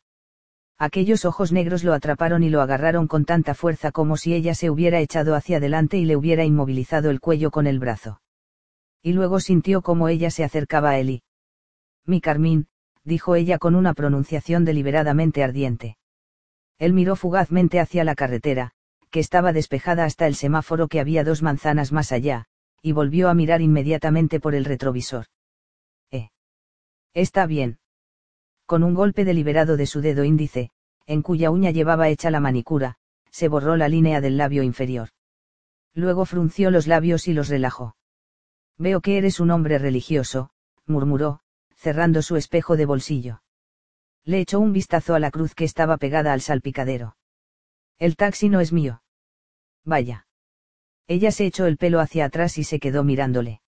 Aquellos 0.78 1.25
ojos 1.25 1.52
negros 1.52 1.85
lo 1.85 1.94
atraparon 1.94 2.42
y 2.42 2.50
lo 2.50 2.61
agarraron 2.61 3.06
con 3.06 3.25
tanta 3.25 3.54
fuerza 3.54 3.92
como 3.92 4.16
si 4.16 4.35
ella 4.35 4.54
se 4.54 4.68
hubiera 4.68 4.99
echado 4.99 5.37
hacia 5.37 5.59
adelante 5.59 5.97
y 5.97 6.04
le 6.04 6.16
hubiera 6.16 6.44
inmovilizado 6.44 7.11
el 7.11 7.21
cuello 7.21 7.50
con 7.50 7.66
el 7.68 7.78
brazo. 7.78 8.21
Y 9.00 9.12
luego 9.12 9.38
sintió 9.38 9.82
como 9.82 10.09
ella 10.09 10.30
se 10.30 10.44
acercaba 10.44 10.90
a 10.90 10.99
él 10.99 11.11
y. 11.11 11.23
Mi 12.06 12.21
Carmín, 12.21 12.66
dijo 13.04 13.35
ella 13.35 13.59
con 13.59 13.75
una 13.75 13.94
pronunciación 13.94 14.64
deliberadamente 14.64 15.42
ardiente. 15.42 15.97
Él 16.78 16.92
miró 16.92 17.16
fugazmente 17.16 17.80
hacia 17.80 18.04
la 18.04 18.14
carretera, 18.14 18.73
que 19.11 19.21
estaba 19.21 19.52
despejada 19.52 20.04
hasta 20.04 20.26
el 20.26 20.35
semáforo 20.35 20.88
que 20.88 21.00
había 21.00 21.23
dos 21.23 21.42
manzanas 21.42 21.92
más 21.92 22.12
allá, 22.12 22.47
y 22.80 22.92
volvió 22.92 23.28
a 23.28 23.35
mirar 23.35 23.61
inmediatamente 23.61 24.40
por 24.40 24.54
el 24.54 24.64
retrovisor. 24.64 25.26
Eh. 26.11 26.30
Está 27.14 27.47
bien. 27.47 27.78
Con 28.66 28.82
un 28.82 28.94
golpe 28.94 29.25
deliberado 29.25 29.76
de 29.76 29.87
su 29.87 30.00
dedo 30.00 30.25
índice, 30.25 30.71
en 31.06 31.23
cuya 31.23 31.50
uña 31.50 31.71
llevaba 31.71 32.09
hecha 32.09 32.30
la 32.30 32.40
manicura, 32.40 32.97
se 33.30 33.49
borró 33.49 33.76
la 33.76 33.88
línea 33.88 34.21
del 34.21 34.37
labio 34.37 34.62
inferior. 34.62 35.11
Luego 35.94 36.25
frunció 36.25 36.71
los 36.71 36.87
labios 36.87 37.28
y 37.28 37.35
los 37.35 37.49
relajó. 37.49 37.97
Veo 38.78 39.00
que 39.00 39.18
eres 39.18 39.40
un 39.40 39.50
hombre 39.50 39.78
religioso, 39.78 40.50
murmuró, 40.87 41.40
cerrando 41.82 42.22
su 42.22 42.36
espejo 42.36 42.76
de 42.76 42.86
bolsillo. 42.86 43.42
Le 44.24 44.38
echó 44.38 44.60
un 44.60 44.72
vistazo 44.72 45.16
a 45.16 45.18
la 45.18 45.32
cruz 45.32 45.54
que 45.56 45.64
estaba 45.64 45.96
pegada 45.96 46.32
al 46.32 46.40
salpicadero. 46.40 47.16
El 47.98 48.14
taxi 48.14 48.48
no 48.48 48.60
es 48.60 48.72
mío. 48.72 49.02
Vaya. 49.84 50.28
Ella 51.08 51.32
se 51.32 51.44
echó 51.44 51.66
el 51.66 51.76
pelo 51.76 51.98
hacia 51.98 52.26
atrás 52.26 52.56
y 52.56 52.64
se 52.64 52.78
quedó 52.78 53.02
mirándole. 53.02 53.62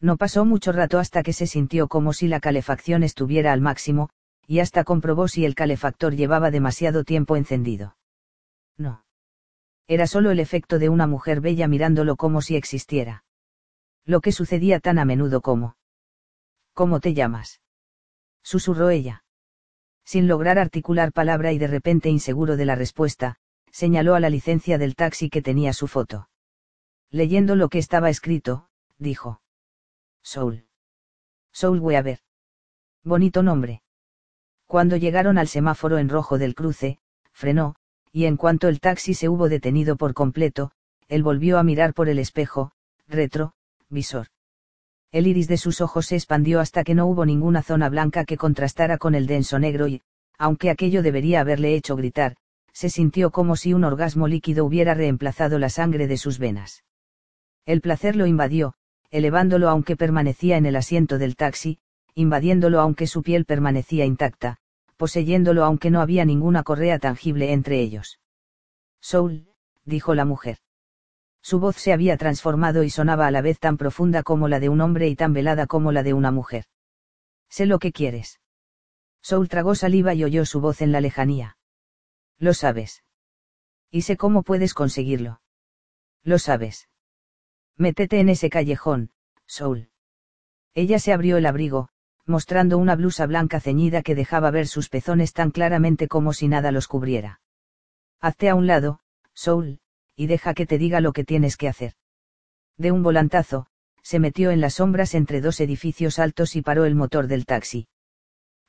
No 0.00 0.18
pasó 0.18 0.44
mucho 0.44 0.72
rato 0.72 0.98
hasta 0.98 1.22
que 1.22 1.32
se 1.32 1.46
sintió 1.46 1.88
como 1.88 2.12
si 2.12 2.28
la 2.28 2.40
calefacción 2.40 3.02
estuviera 3.02 3.52
al 3.52 3.62
máximo, 3.62 4.10
y 4.46 4.58
hasta 4.60 4.84
comprobó 4.84 5.26
si 5.26 5.46
el 5.46 5.54
calefactor 5.54 6.14
llevaba 6.14 6.50
demasiado 6.50 7.04
tiempo 7.04 7.36
encendido. 7.36 7.96
No. 8.76 9.04
Era 9.88 10.06
solo 10.06 10.30
el 10.30 10.40
efecto 10.40 10.78
de 10.78 10.90
una 10.90 11.06
mujer 11.06 11.40
bella 11.40 11.68
mirándolo 11.68 12.16
como 12.16 12.42
si 12.42 12.56
existiera. 12.56 13.24
Lo 14.04 14.20
que 14.20 14.32
sucedía 14.32 14.78
tan 14.78 14.98
a 14.98 15.06
menudo 15.06 15.40
como. 15.40 15.76
¿Cómo 16.80 17.00
te 17.00 17.12
llamas? 17.12 17.60
Susurró 18.42 18.88
ella. 18.88 19.22
Sin 20.02 20.26
lograr 20.26 20.58
articular 20.58 21.12
palabra 21.12 21.52
y 21.52 21.58
de 21.58 21.66
repente 21.66 22.08
inseguro 22.08 22.56
de 22.56 22.64
la 22.64 22.74
respuesta, 22.74 23.36
señaló 23.70 24.14
a 24.14 24.20
la 24.20 24.30
licencia 24.30 24.78
del 24.78 24.94
taxi 24.94 25.28
que 25.28 25.42
tenía 25.42 25.74
su 25.74 25.88
foto. 25.88 26.30
Leyendo 27.10 27.54
lo 27.54 27.68
que 27.68 27.76
estaba 27.76 28.08
escrito, 28.08 28.70
dijo. 28.96 29.42
Soul. 30.22 30.68
Soul 31.52 31.80
ver. 31.82 32.20
Bonito 33.04 33.42
nombre. 33.42 33.82
Cuando 34.66 34.96
llegaron 34.96 35.36
al 35.36 35.48
semáforo 35.48 35.98
en 35.98 36.08
rojo 36.08 36.38
del 36.38 36.54
cruce, 36.54 36.98
frenó, 37.30 37.74
y 38.10 38.24
en 38.24 38.38
cuanto 38.38 38.68
el 38.68 38.80
taxi 38.80 39.12
se 39.12 39.28
hubo 39.28 39.50
detenido 39.50 39.96
por 39.96 40.14
completo, 40.14 40.70
él 41.08 41.22
volvió 41.22 41.58
a 41.58 41.62
mirar 41.62 41.92
por 41.92 42.08
el 42.08 42.18
espejo, 42.18 42.72
retro, 43.06 43.52
visor. 43.90 44.28
El 45.12 45.26
iris 45.26 45.48
de 45.48 45.56
sus 45.56 45.80
ojos 45.80 46.06
se 46.06 46.14
expandió 46.16 46.60
hasta 46.60 46.84
que 46.84 46.94
no 46.94 47.06
hubo 47.06 47.26
ninguna 47.26 47.62
zona 47.62 47.88
blanca 47.88 48.24
que 48.24 48.36
contrastara 48.36 48.96
con 48.96 49.14
el 49.14 49.26
denso 49.26 49.58
negro 49.58 49.88
y, 49.88 50.02
aunque 50.38 50.70
aquello 50.70 51.02
debería 51.02 51.40
haberle 51.40 51.74
hecho 51.74 51.96
gritar, 51.96 52.36
se 52.72 52.90
sintió 52.90 53.30
como 53.30 53.56
si 53.56 53.74
un 53.74 53.84
orgasmo 53.84 54.28
líquido 54.28 54.64
hubiera 54.64 54.94
reemplazado 54.94 55.58
la 55.58 55.68
sangre 55.68 56.06
de 56.06 56.16
sus 56.16 56.38
venas. 56.38 56.84
El 57.66 57.80
placer 57.80 58.14
lo 58.14 58.26
invadió, 58.26 58.74
elevándolo 59.10 59.68
aunque 59.68 59.96
permanecía 59.96 60.56
en 60.56 60.66
el 60.66 60.76
asiento 60.76 61.18
del 61.18 61.34
taxi, 61.34 61.78
invadiéndolo 62.14 62.80
aunque 62.80 63.06
su 63.06 63.22
piel 63.22 63.44
permanecía 63.44 64.04
intacta, 64.04 64.58
poseyéndolo 64.96 65.64
aunque 65.64 65.90
no 65.90 66.00
había 66.00 66.24
ninguna 66.24 66.62
correa 66.62 66.98
tangible 66.98 67.52
entre 67.52 67.80
ellos. 67.80 68.20
Soul, 69.00 69.48
dijo 69.84 70.14
la 70.14 70.24
mujer. 70.24 70.58
Su 71.42 71.58
voz 71.58 71.76
se 71.76 71.92
había 71.92 72.16
transformado 72.16 72.82
y 72.82 72.90
sonaba 72.90 73.26
a 73.26 73.30
la 73.30 73.42
vez 73.42 73.58
tan 73.58 73.76
profunda 73.76 74.22
como 74.22 74.48
la 74.48 74.60
de 74.60 74.68
un 74.68 74.80
hombre 74.80 75.08
y 75.08 75.16
tan 75.16 75.32
velada 75.32 75.66
como 75.66 75.92
la 75.92 76.02
de 76.02 76.12
una 76.12 76.30
mujer. 76.30 76.66
Sé 77.48 77.66
lo 77.66 77.78
que 77.78 77.92
quieres. 77.92 78.40
Soul 79.22 79.48
tragó 79.48 79.74
saliva 79.74 80.14
y 80.14 80.24
oyó 80.24 80.44
su 80.46 80.60
voz 80.60 80.80
en 80.82 80.92
la 80.92 81.00
lejanía. 81.00 81.56
Lo 82.38 82.54
sabes. 82.54 83.04
Y 83.90 84.02
sé 84.02 84.16
cómo 84.16 84.42
puedes 84.42 84.74
conseguirlo. 84.74 85.40
Lo 86.22 86.38
sabes. 86.38 86.88
Métete 87.76 88.20
en 88.20 88.28
ese 88.28 88.50
callejón, 88.50 89.10
Soul. 89.46 89.90
Ella 90.74 90.98
se 90.98 91.12
abrió 91.12 91.38
el 91.38 91.46
abrigo, 91.46 91.88
mostrando 92.26 92.78
una 92.78 92.94
blusa 92.94 93.26
blanca 93.26 93.60
ceñida 93.60 94.02
que 94.02 94.14
dejaba 94.14 94.50
ver 94.50 94.68
sus 94.68 94.88
pezones 94.88 95.32
tan 95.32 95.50
claramente 95.50 96.06
como 96.06 96.32
si 96.32 96.46
nada 96.46 96.70
los 96.70 96.86
cubriera. 96.86 97.40
Hazte 98.20 98.48
a 98.48 98.54
un 98.54 98.66
lado, 98.66 99.00
Soul, 99.34 99.80
y 100.16 100.26
deja 100.26 100.54
que 100.54 100.66
te 100.66 100.78
diga 100.78 101.00
lo 101.00 101.12
que 101.12 101.24
tienes 101.24 101.56
que 101.56 101.68
hacer. 101.68 101.94
De 102.76 102.92
un 102.92 103.02
volantazo, 103.02 103.66
se 104.02 104.18
metió 104.18 104.50
en 104.50 104.60
las 104.60 104.74
sombras 104.74 105.14
entre 105.14 105.40
dos 105.40 105.60
edificios 105.60 106.18
altos 106.18 106.56
y 106.56 106.62
paró 106.62 106.84
el 106.84 106.94
motor 106.94 107.26
del 107.26 107.46
taxi. 107.46 107.88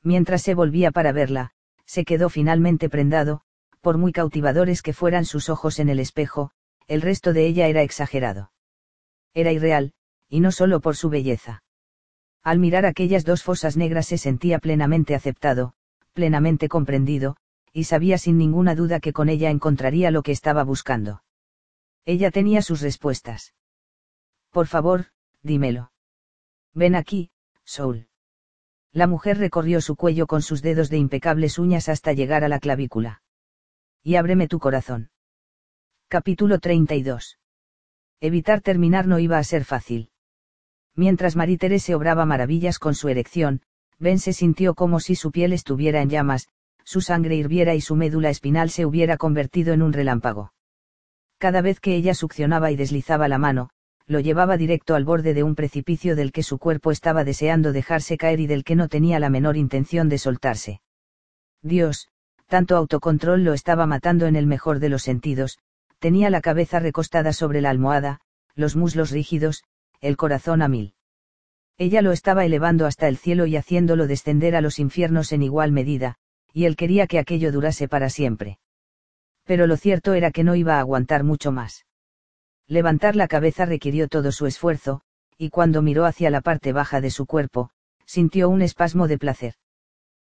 Mientras 0.02 0.42
se 0.42 0.54
volvía 0.54 0.90
para 0.90 1.12
verla, 1.12 1.52
se 1.86 2.04
quedó 2.04 2.28
finalmente 2.28 2.88
prendado, 2.88 3.42
por 3.80 3.98
muy 3.98 4.12
cautivadores 4.12 4.82
que 4.82 4.92
fueran 4.92 5.24
sus 5.24 5.48
ojos 5.48 5.78
en 5.78 5.88
el 5.88 5.98
espejo, 5.98 6.50
el 6.86 7.02
resto 7.02 7.32
de 7.32 7.46
ella 7.46 7.68
era 7.68 7.82
exagerado. 7.82 8.52
Era 9.34 9.52
irreal, 9.52 9.92
y 10.28 10.40
no 10.40 10.52
solo 10.52 10.80
por 10.80 10.96
su 10.96 11.10
belleza. 11.10 11.62
Al 12.42 12.58
mirar 12.58 12.86
aquellas 12.86 13.24
dos 13.24 13.42
fosas 13.42 13.76
negras 13.76 14.06
se 14.06 14.18
sentía 14.18 14.58
plenamente 14.58 15.14
aceptado, 15.14 15.74
plenamente 16.12 16.68
comprendido, 16.68 17.36
y 17.72 17.84
sabía 17.84 18.18
sin 18.18 18.36
ninguna 18.36 18.74
duda 18.74 19.00
que 19.00 19.12
con 19.12 19.28
ella 19.28 19.50
encontraría 19.50 20.10
lo 20.10 20.22
que 20.22 20.32
estaba 20.32 20.64
buscando. 20.64 21.22
Ella 22.04 22.30
tenía 22.30 22.62
sus 22.62 22.80
respuestas. 22.80 23.54
Por 24.50 24.66
favor, 24.66 25.06
dímelo. 25.42 25.92
Ven 26.74 26.94
aquí, 26.94 27.30
Soul. 27.64 28.08
La 28.92 29.06
mujer 29.06 29.38
recorrió 29.38 29.80
su 29.80 29.96
cuello 29.96 30.26
con 30.26 30.42
sus 30.42 30.62
dedos 30.62 30.90
de 30.90 30.98
impecables 30.98 31.58
uñas 31.58 31.88
hasta 31.88 32.12
llegar 32.12 32.44
a 32.44 32.48
la 32.48 32.58
clavícula. 32.58 33.22
Y 34.02 34.16
ábreme 34.16 34.48
tu 34.48 34.58
corazón. 34.58 35.10
Capítulo 36.08 36.58
32. 36.58 37.38
Evitar 38.20 38.60
terminar 38.60 39.06
no 39.06 39.18
iba 39.18 39.38
a 39.38 39.44
ser 39.44 39.64
fácil. 39.64 40.10
Mientras 40.94 41.36
Marie 41.36 41.56
Terese 41.56 41.94
obraba 41.94 42.26
maravillas 42.26 42.78
con 42.78 42.94
su 42.94 43.08
erección, 43.08 43.62
Ben 43.98 44.18
se 44.18 44.32
sintió 44.32 44.74
como 44.74 45.00
si 45.00 45.14
su 45.14 45.30
piel 45.30 45.52
estuviera 45.52 46.02
en 46.02 46.10
llamas, 46.10 46.48
su 46.84 47.00
sangre 47.00 47.36
hirviera 47.36 47.74
y 47.74 47.80
su 47.80 47.96
médula 47.96 48.28
espinal 48.28 48.68
se 48.68 48.84
hubiera 48.84 49.16
convertido 49.16 49.72
en 49.72 49.82
un 49.82 49.92
relámpago. 49.92 50.52
Cada 51.42 51.60
vez 51.60 51.80
que 51.80 51.96
ella 51.96 52.14
succionaba 52.14 52.70
y 52.70 52.76
deslizaba 52.76 53.26
la 53.26 53.36
mano, 53.36 53.70
lo 54.06 54.20
llevaba 54.20 54.56
directo 54.56 54.94
al 54.94 55.04
borde 55.04 55.34
de 55.34 55.42
un 55.42 55.56
precipicio 55.56 56.14
del 56.14 56.30
que 56.30 56.44
su 56.44 56.56
cuerpo 56.56 56.92
estaba 56.92 57.24
deseando 57.24 57.72
dejarse 57.72 58.16
caer 58.16 58.38
y 58.38 58.46
del 58.46 58.62
que 58.62 58.76
no 58.76 58.86
tenía 58.86 59.18
la 59.18 59.28
menor 59.28 59.56
intención 59.56 60.08
de 60.08 60.18
soltarse. 60.18 60.82
Dios, 61.60 62.06
tanto 62.46 62.76
autocontrol 62.76 63.42
lo 63.42 63.54
estaba 63.54 63.86
matando 63.86 64.26
en 64.26 64.36
el 64.36 64.46
mejor 64.46 64.78
de 64.78 64.88
los 64.88 65.02
sentidos, 65.02 65.58
tenía 65.98 66.30
la 66.30 66.42
cabeza 66.42 66.78
recostada 66.78 67.32
sobre 67.32 67.60
la 67.60 67.70
almohada, 67.70 68.20
los 68.54 68.76
muslos 68.76 69.10
rígidos, 69.10 69.64
el 70.00 70.16
corazón 70.16 70.62
a 70.62 70.68
mil. 70.68 70.94
Ella 71.76 72.02
lo 72.02 72.12
estaba 72.12 72.44
elevando 72.44 72.86
hasta 72.86 73.08
el 73.08 73.16
cielo 73.16 73.46
y 73.46 73.56
haciéndolo 73.56 74.06
descender 74.06 74.54
a 74.54 74.60
los 74.60 74.78
infiernos 74.78 75.32
en 75.32 75.42
igual 75.42 75.72
medida, 75.72 76.14
y 76.52 76.66
él 76.66 76.76
quería 76.76 77.08
que 77.08 77.18
aquello 77.18 77.50
durase 77.50 77.88
para 77.88 78.10
siempre. 78.10 78.60
Pero 79.44 79.66
lo 79.66 79.76
cierto 79.76 80.14
era 80.14 80.30
que 80.30 80.44
no 80.44 80.54
iba 80.54 80.76
a 80.76 80.80
aguantar 80.80 81.24
mucho 81.24 81.52
más. 81.52 81.84
Levantar 82.66 83.16
la 83.16 83.28
cabeza 83.28 83.64
requirió 83.64 84.08
todo 84.08 84.32
su 84.32 84.46
esfuerzo, 84.46 85.02
y 85.36 85.50
cuando 85.50 85.82
miró 85.82 86.04
hacia 86.04 86.30
la 86.30 86.40
parte 86.40 86.72
baja 86.72 87.00
de 87.00 87.10
su 87.10 87.26
cuerpo, 87.26 87.70
sintió 88.06 88.48
un 88.48 88.62
espasmo 88.62 89.08
de 89.08 89.18
placer. 89.18 89.54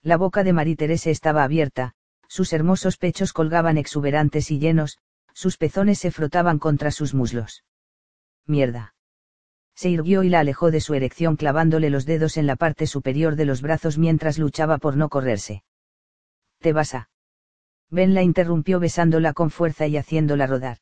La 0.03 0.17
boca 0.17 0.45
de 0.45 0.53
Marie 0.53 0.77
Terese 0.77 1.11
estaba 1.11 1.45
abierta, 1.45 1.95
sus 2.29 2.53
hermosos 2.53 2.97
pechos 2.97 3.33
colgaban 3.33 3.79
exuberantes 3.79 4.51
y 4.51 4.59
llenos, 4.59 4.99
sus 5.33 5.57
pezones 5.57 5.99
se 5.99 6.11
frotaban 6.11 6.59
contra 6.59 6.91
sus 6.91 7.15
muslos. 7.15 7.65
Mierda 8.47 8.95
se 9.77 9.91
irguió 9.91 10.23
y 10.23 10.31
la 10.31 10.41
alejó 10.41 10.71
de 10.71 10.81
su 10.81 10.95
erección 10.95 11.37
clavándole 11.37 11.91
los 11.91 12.07
dedos 12.07 12.39
en 12.39 12.47
la 12.47 12.57
parte 12.57 12.87
superior 12.87 13.37
de 13.37 13.45
los 13.45 13.61
brazos 13.61 13.99
mientras 13.99 14.39
luchaba 14.39 14.79
por 14.79 14.97
no 14.97 15.11
correrse. 15.11 15.65
Te 16.61 16.73
vas 16.73 16.95
a. 16.95 17.11
Ben 17.91 18.15
la 18.15 18.23
interrumpió 18.23 18.81
besándola 18.81 19.33
con 19.33 19.51
fuerza 19.51 19.87
y 19.87 19.97
haciéndola 19.97 20.47
rodar. 20.47 20.79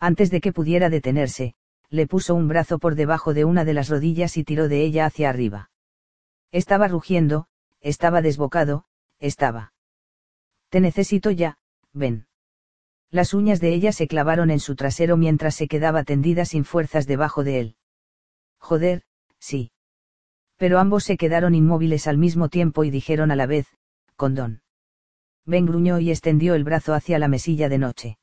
Antes 0.00 0.30
de 0.30 0.40
que 0.40 0.52
pudiera 0.52 0.90
detenerse, 0.90 1.54
le 1.90 2.06
puso 2.06 2.34
un 2.34 2.48
brazo 2.48 2.78
por 2.78 2.94
debajo 2.94 3.34
de 3.34 3.44
una 3.44 3.64
de 3.64 3.74
las 3.74 3.88
rodillas 3.88 4.36
y 4.36 4.44
tiró 4.44 4.68
de 4.68 4.82
ella 4.82 5.06
hacia 5.06 5.28
arriba. 5.28 5.70
Estaba 6.50 6.88
rugiendo, 6.88 7.46
estaba 7.80 8.22
desbocado, 8.22 8.84
estaba. 9.18 9.72
Te 10.70 10.80
necesito 10.80 11.30
ya, 11.30 11.58
ven. 11.92 12.26
Las 13.10 13.32
uñas 13.32 13.60
de 13.60 13.72
ella 13.72 13.92
se 13.92 14.08
clavaron 14.08 14.50
en 14.50 14.58
su 14.58 14.74
trasero 14.74 15.16
mientras 15.16 15.54
se 15.54 15.68
quedaba 15.68 16.02
tendida 16.02 16.44
sin 16.44 16.64
fuerzas 16.64 17.06
debajo 17.06 17.44
de 17.44 17.60
él. 17.60 17.76
Joder, 18.58 19.02
sí. 19.38 19.70
Pero 20.56 20.80
ambos 20.80 21.04
se 21.04 21.16
quedaron 21.16 21.54
inmóviles 21.54 22.08
al 22.08 22.18
mismo 22.18 22.48
tiempo 22.48 22.82
y 22.82 22.90
dijeron 22.90 23.30
a 23.30 23.36
la 23.36 23.46
vez, 23.46 23.68
condón. 24.16 24.63
Ben 25.46 25.66
gruñó 25.66 25.98
y 25.98 26.10
extendió 26.10 26.54
el 26.54 26.64
brazo 26.64 26.94
hacia 26.94 27.18
la 27.18 27.28
mesilla 27.28 27.68
de 27.68 27.78
noche. 27.78 28.18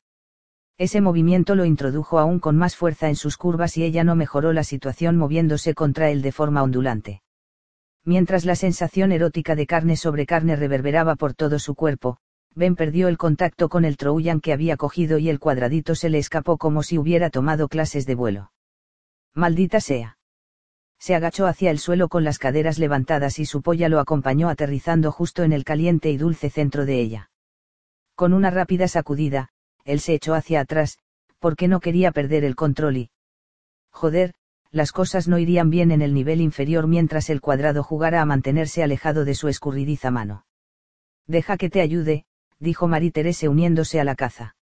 Ese 0.78 1.00
movimiento 1.00 1.54
lo 1.54 1.64
introdujo 1.64 2.18
aún 2.18 2.40
con 2.40 2.56
más 2.56 2.76
fuerza 2.76 3.08
en 3.08 3.16
sus 3.16 3.36
curvas 3.36 3.76
y 3.76 3.84
ella 3.84 4.04
no 4.04 4.16
mejoró 4.16 4.52
la 4.52 4.64
situación 4.64 5.16
moviéndose 5.16 5.74
contra 5.74 6.10
él 6.10 6.22
de 6.22 6.32
forma 6.32 6.62
ondulante. 6.62 7.22
Mientras 8.04 8.44
la 8.44 8.56
sensación 8.56 9.12
erótica 9.12 9.54
de 9.54 9.66
carne 9.66 9.96
sobre 9.96 10.26
carne 10.26 10.56
reverberaba 10.56 11.14
por 11.14 11.34
todo 11.34 11.58
su 11.58 11.74
cuerpo, 11.74 12.18
Ben 12.54 12.74
perdió 12.74 13.08
el 13.08 13.16
contacto 13.16 13.68
con 13.68 13.84
el 13.84 13.96
Troyan 13.96 14.40
que 14.40 14.52
había 14.52 14.76
cogido 14.76 15.18
y 15.18 15.28
el 15.28 15.38
cuadradito 15.38 15.94
se 15.94 16.10
le 16.10 16.18
escapó 16.18 16.58
como 16.58 16.82
si 16.82 16.98
hubiera 16.98 17.30
tomado 17.30 17.68
clases 17.68 18.04
de 18.04 18.14
vuelo. 18.14 18.52
Maldita 19.34 19.80
sea 19.80 20.18
se 21.02 21.16
agachó 21.16 21.48
hacia 21.48 21.72
el 21.72 21.80
suelo 21.80 22.08
con 22.08 22.22
las 22.22 22.38
caderas 22.38 22.78
levantadas 22.78 23.40
y 23.40 23.44
su 23.44 23.60
polla 23.60 23.88
lo 23.88 23.98
acompañó 23.98 24.48
aterrizando 24.48 25.10
justo 25.10 25.42
en 25.42 25.52
el 25.52 25.64
caliente 25.64 26.12
y 26.12 26.16
dulce 26.16 26.48
centro 26.48 26.86
de 26.86 27.00
ella. 27.00 27.30
Con 28.14 28.32
una 28.32 28.50
rápida 28.50 28.86
sacudida, 28.86 29.48
él 29.84 29.98
se 29.98 30.14
echó 30.14 30.34
hacia 30.34 30.60
atrás, 30.60 30.98
porque 31.40 31.66
no 31.66 31.80
quería 31.80 32.12
perder 32.12 32.44
el 32.44 32.54
control 32.54 32.98
y... 32.98 33.10
Joder, 33.90 34.34
las 34.70 34.92
cosas 34.92 35.26
no 35.26 35.38
irían 35.38 35.70
bien 35.70 35.90
en 35.90 36.02
el 36.02 36.14
nivel 36.14 36.40
inferior 36.40 36.86
mientras 36.86 37.30
el 37.30 37.40
cuadrado 37.40 37.82
jugara 37.82 38.22
a 38.22 38.24
mantenerse 38.24 38.84
alejado 38.84 39.24
de 39.24 39.34
su 39.34 39.48
escurridiza 39.48 40.12
mano. 40.12 40.46
Deja 41.26 41.56
que 41.56 41.68
te 41.68 41.80
ayude, 41.80 42.26
dijo 42.60 42.86
Marie 42.86 43.10
Terese 43.10 43.48
uniéndose 43.48 43.98
a 43.98 44.04
la 44.04 44.14
caza. 44.14 44.54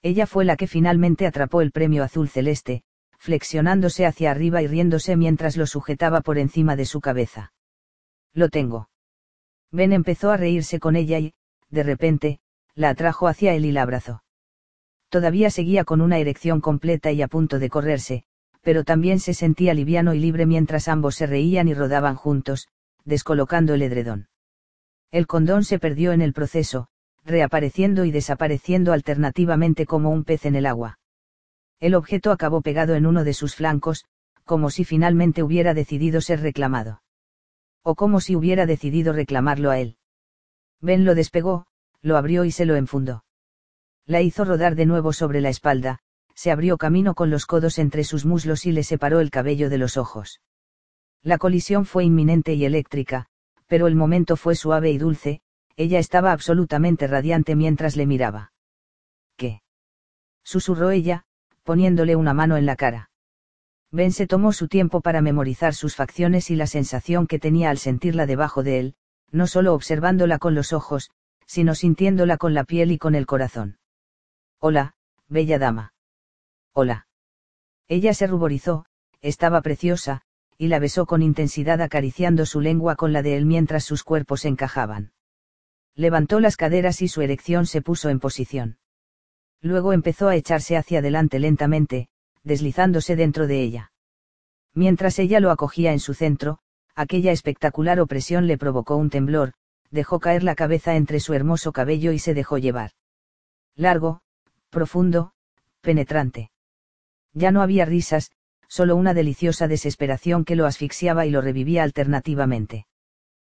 Ella 0.00 0.26
fue 0.26 0.46
la 0.46 0.56
que 0.56 0.66
finalmente 0.66 1.26
atrapó 1.26 1.60
el 1.60 1.72
premio 1.72 2.04
azul 2.04 2.30
celeste, 2.30 2.84
flexionándose 3.18 4.06
hacia 4.06 4.30
arriba 4.30 4.62
y 4.62 4.66
riéndose 4.66 5.16
mientras 5.16 5.56
lo 5.56 5.66
sujetaba 5.66 6.20
por 6.20 6.38
encima 6.38 6.76
de 6.76 6.86
su 6.86 7.00
cabeza. 7.00 7.52
Lo 8.32 8.48
tengo. 8.48 8.88
Ben 9.70 9.92
empezó 9.92 10.30
a 10.30 10.36
reírse 10.36 10.80
con 10.80 10.96
ella 10.96 11.18
y, 11.18 11.34
de 11.68 11.82
repente, 11.82 12.40
la 12.74 12.90
atrajo 12.90 13.28
hacia 13.28 13.54
él 13.54 13.66
y 13.66 13.72
la 13.72 13.82
abrazó. 13.82 14.22
Todavía 15.08 15.50
seguía 15.50 15.84
con 15.84 16.00
una 16.00 16.18
erección 16.18 16.60
completa 16.60 17.10
y 17.12 17.22
a 17.22 17.28
punto 17.28 17.58
de 17.58 17.68
correrse, 17.68 18.24
pero 18.62 18.84
también 18.84 19.20
se 19.20 19.34
sentía 19.34 19.74
liviano 19.74 20.14
y 20.14 20.20
libre 20.20 20.46
mientras 20.46 20.88
ambos 20.88 21.16
se 21.16 21.26
reían 21.26 21.68
y 21.68 21.74
rodaban 21.74 22.14
juntos, 22.14 22.68
descolocando 23.04 23.74
el 23.74 23.82
edredón. 23.82 24.28
El 25.10 25.26
condón 25.26 25.64
se 25.64 25.78
perdió 25.78 26.12
en 26.12 26.20
el 26.20 26.34
proceso, 26.34 26.88
reapareciendo 27.24 28.04
y 28.04 28.10
desapareciendo 28.10 28.92
alternativamente 28.92 29.86
como 29.86 30.10
un 30.10 30.24
pez 30.24 30.44
en 30.44 30.54
el 30.54 30.66
agua. 30.66 30.98
El 31.80 31.94
objeto 31.94 32.32
acabó 32.32 32.60
pegado 32.60 32.94
en 32.94 33.06
uno 33.06 33.24
de 33.24 33.34
sus 33.34 33.54
flancos, 33.54 34.04
como 34.44 34.70
si 34.70 34.84
finalmente 34.84 35.42
hubiera 35.42 35.74
decidido 35.74 36.20
ser 36.20 36.40
reclamado. 36.40 37.02
O 37.82 37.94
como 37.94 38.20
si 38.20 38.34
hubiera 38.34 38.66
decidido 38.66 39.12
reclamarlo 39.12 39.70
a 39.70 39.78
él. 39.78 39.96
Ben 40.80 41.04
lo 41.04 41.14
despegó, 41.14 41.66
lo 42.02 42.16
abrió 42.16 42.44
y 42.44 42.50
se 42.50 42.64
lo 42.64 42.76
enfundó. 42.76 43.24
La 44.06 44.22
hizo 44.22 44.44
rodar 44.44 44.74
de 44.74 44.86
nuevo 44.86 45.12
sobre 45.12 45.40
la 45.40 45.50
espalda, 45.50 46.00
se 46.34 46.50
abrió 46.50 46.78
camino 46.78 47.14
con 47.14 47.30
los 47.30 47.46
codos 47.46 47.78
entre 47.78 48.04
sus 48.04 48.24
muslos 48.24 48.64
y 48.64 48.72
le 48.72 48.82
separó 48.82 49.20
el 49.20 49.30
cabello 49.30 49.68
de 49.68 49.78
los 49.78 49.96
ojos. 49.96 50.40
La 51.22 51.38
colisión 51.38 51.84
fue 51.84 52.04
inminente 52.04 52.54
y 52.54 52.64
eléctrica, 52.64 53.26
pero 53.66 53.86
el 53.86 53.96
momento 53.96 54.36
fue 54.36 54.54
suave 54.54 54.90
y 54.90 54.98
dulce, 54.98 55.40
ella 55.76 55.98
estaba 55.98 56.32
absolutamente 56.32 57.06
radiante 57.06 57.54
mientras 57.54 57.96
le 57.96 58.06
miraba. 58.06 58.52
¿Qué? 59.36 59.62
susurró 60.42 60.90
ella, 60.90 61.26
poniéndole 61.68 62.16
una 62.16 62.32
mano 62.32 62.56
en 62.56 62.64
la 62.64 62.76
cara. 62.76 63.10
Ben 63.92 64.10
se 64.10 64.26
tomó 64.26 64.54
su 64.54 64.68
tiempo 64.68 65.02
para 65.02 65.20
memorizar 65.20 65.74
sus 65.74 65.96
facciones 65.96 66.50
y 66.50 66.56
la 66.56 66.66
sensación 66.66 67.26
que 67.26 67.38
tenía 67.38 67.68
al 67.68 67.76
sentirla 67.76 68.24
debajo 68.24 68.62
de 68.62 68.80
él, 68.80 68.94
no 69.32 69.46
solo 69.46 69.74
observándola 69.74 70.38
con 70.38 70.54
los 70.54 70.72
ojos, 70.72 71.10
sino 71.44 71.74
sintiéndola 71.74 72.38
con 72.38 72.54
la 72.54 72.64
piel 72.64 72.90
y 72.90 72.96
con 72.96 73.14
el 73.14 73.26
corazón. 73.26 73.76
Hola, 74.58 74.94
bella 75.28 75.58
dama. 75.58 75.92
Hola. 76.72 77.06
Ella 77.86 78.14
se 78.14 78.26
ruborizó, 78.26 78.86
estaba 79.20 79.60
preciosa, 79.60 80.22
y 80.56 80.68
la 80.68 80.78
besó 80.78 81.04
con 81.04 81.20
intensidad 81.20 81.82
acariciando 81.82 82.46
su 82.46 82.62
lengua 82.62 82.96
con 82.96 83.12
la 83.12 83.20
de 83.20 83.36
él 83.36 83.44
mientras 83.44 83.84
sus 83.84 84.04
cuerpos 84.04 84.46
encajaban. 84.46 85.12
Levantó 85.94 86.40
las 86.40 86.56
caderas 86.56 87.02
y 87.02 87.08
su 87.08 87.20
erección 87.20 87.66
se 87.66 87.82
puso 87.82 88.08
en 88.08 88.20
posición. 88.20 88.78
Luego 89.60 89.92
empezó 89.92 90.28
a 90.28 90.36
echarse 90.36 90.76
hacia 90.76 91.00
adelante 91.00 91.38
lentamente, 91.38 92.08
deslizándose 92.44 93.16
dentro 93.16 93.46
de 93.46 93.62
ella. 93.62 93.92
Mientras 94.74 95.18
ella 95.18 95.40
lo 95.40 95.50
acogía 95.50 95.92
en 95.92 96.00
su 96.00 96.14
centro, 96.14 96.58
aquella 96.94 97.32
espectacular 97.32 98.00
opresión 98.00 98.46
le 98.46 98.58
provocó 98.58 98.96
un 98.96 99.10
temblor, 99.10 99.54
dejó 99.90 100.20
caer 100.20 100.44
la 100.44 100.54
cabeza 100.54 100.96
entre 100.96 101.20
su 101.20 101.34
hermoso 101.34 101.72
cabello 101.72 102.12
y 102.12 102.18
se 102.18 102.34
dejó 102.34 102.58
llevar. 102.58 102.92
Largo, 103.74 104.20
profundo, 104.70 105.32
penetrante. 105.80 106.50
Ya 107.32 107.50
no 107.50 107.62
había 107.62 107.84
risas, 107.84 108.30
solo 108.68 108.96
una 108.96 109.14
deliciosa 109.14 109.66
desesperación 109.66 110.44
que 110.44 110.56
lo 110.56 110.66
asfixiaba 110.66 111.26
y 111.26 111.30
lo 111.30 111.40
revivía 111.40 111.82
alternativamente. 111.82 112.86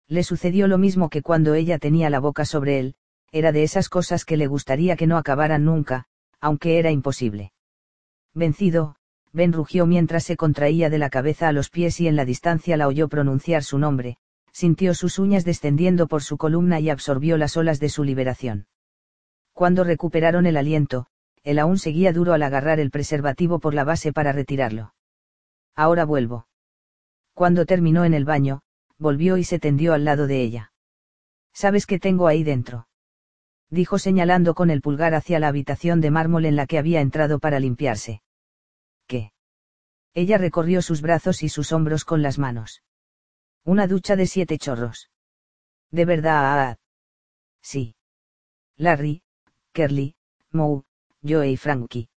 Le 0.07 0.23
sucedió 0.23 0.69
lo 0.69 0.79
mismo 0.79 1.09
que 1.09 1.23
cuando 1.23 1.55
ella 1.55 1.79
tenía 1.79 2.11
la 2.11 2.21
boca 2.21 2.45
sobre 2.45 2.79
él, 2.79 2.95
era 3.33 3.53
de 3.53 3.63
esas 3.63 3.89
cosas 3.89 4.25
que 4.25 4.37
le 4.37 4.47
gustaría 4.47 4.97
que 4.97 5.07
no 5.07 5.17
acabaran 5.17 5.65
nunca, 5.65 6.07
aunque 6.41 6.79
era 6.79 6.91
imposible. 6.91 7.53
Vencido, 8.35 8.97
Ben 9.33 9.53
rugió 9.53 9.87
mientras 9.87 10.25
se 10.25 10.37
contraía 10.37 10.91
de 10.91 10.99
la 10.99 11.11
cabeza 11.11 11.49
a 11.49 11.53
los 11.53 11.71
pies 11.71 12.01
y 12.01 12.09
en 12.09 12.17
la 12.17 12.25
distancia 12.25 12.77
la 12.77 12.89
oyó 12.89 13.09
pronunciar 13.09 13.63
su 13.63 13.79
nombre, 13.79 14.17
sintió 14.53 14.95
sus 14.95 15.19
uñas 15.19 15.45
descendiendo 15.45 16.09
por 16.09 16.23
su 16.23 16.37
columna 16.39 16.81
y 16.81 16.91
absorbió 16.91 17.37
las 17.37 17.57
olas 17.57 17.79
de 17.81 17.89
su 17.89 18.05
liberación. 18.05 18.67
Cuando 19.53 19.85
recuperaron 19.85 20.47
el 20.47 20.57
aliento, 20.57 21.07
él 21.43 21.59
aún 21.59 21.79
seguía 21.79 22.13
duro 22.13 22.33
al 22.33 22.43
agarrar 22.43 22.81
el 22.81 22.91
preservativo 22.91 23.59
por 23.59 23.75
la 23.75 23.85
base 23.85 24.13
para 24.13 24.33
retirarlo. 24.33 24.95
Ahora 25.75 26.05
vuelvo. 26.05 26.47
Cuando 27.35 27.67
terminó 27.67 28.05
en 28.05 28.15
el 28.15 28.25
baño, 28.25 28.63
volvió 28.99 29.37
y 29.37 29.45
se 29.45 29.59
tendió 29.59 29.95
al 29.95 30.05
lado 30.05 30.27
de 30.27 30.43
ella. 30.43 30.73
¿Sabes 31.53 31.87
qué 31.87 31.99
tengo 31.99 32.27
ahí 32.27 32.43
dentro? 32.43 32.89
Dijo 33.71 33.99
señalando 33.99 34.55
con 34.55 34.71
el 34.71 34.81
pulgar 34.81 35.15
hacia 35.15 35.39
la 35.39 35.49
habitación 35.49 36.01
de 36.01 36.11
mármol 36.11 36.47
en 36.47 36.57
la 36.57 36.67
que 36.67 36.79
había 36.79 37.01
entrado 37.01 37.39
para 37.39 37.61
limpiarse. 37.61 38.23
¿Qué? 39.07 39.33
Ella 40.15 40.39
recorrió 40.39 40.81
sus 40.83 41.03
brazos 41.03 41.43
y 41.43 41.49
sus 41.49 41.73
hombros 41.73 42.05
con 42.05 42.23
las 42.23 42.39
manos. 42.39 42.83
Una 43.65 43.87
ducha 43.87 44.17
de 44.17 44.27
siete 44.27 44.59
chorros. 44.59 45.11
¿De 45.91 46.05
verdad? 46.05 46.79
Sí. 47.61 47.95
Larry, 48.77 49.23
Kerly, 49.73 50.15
Moe, 50.51 50.85
Joe 51.23 51.51
y 51.51 51.57
Frankie. 51.57 52.09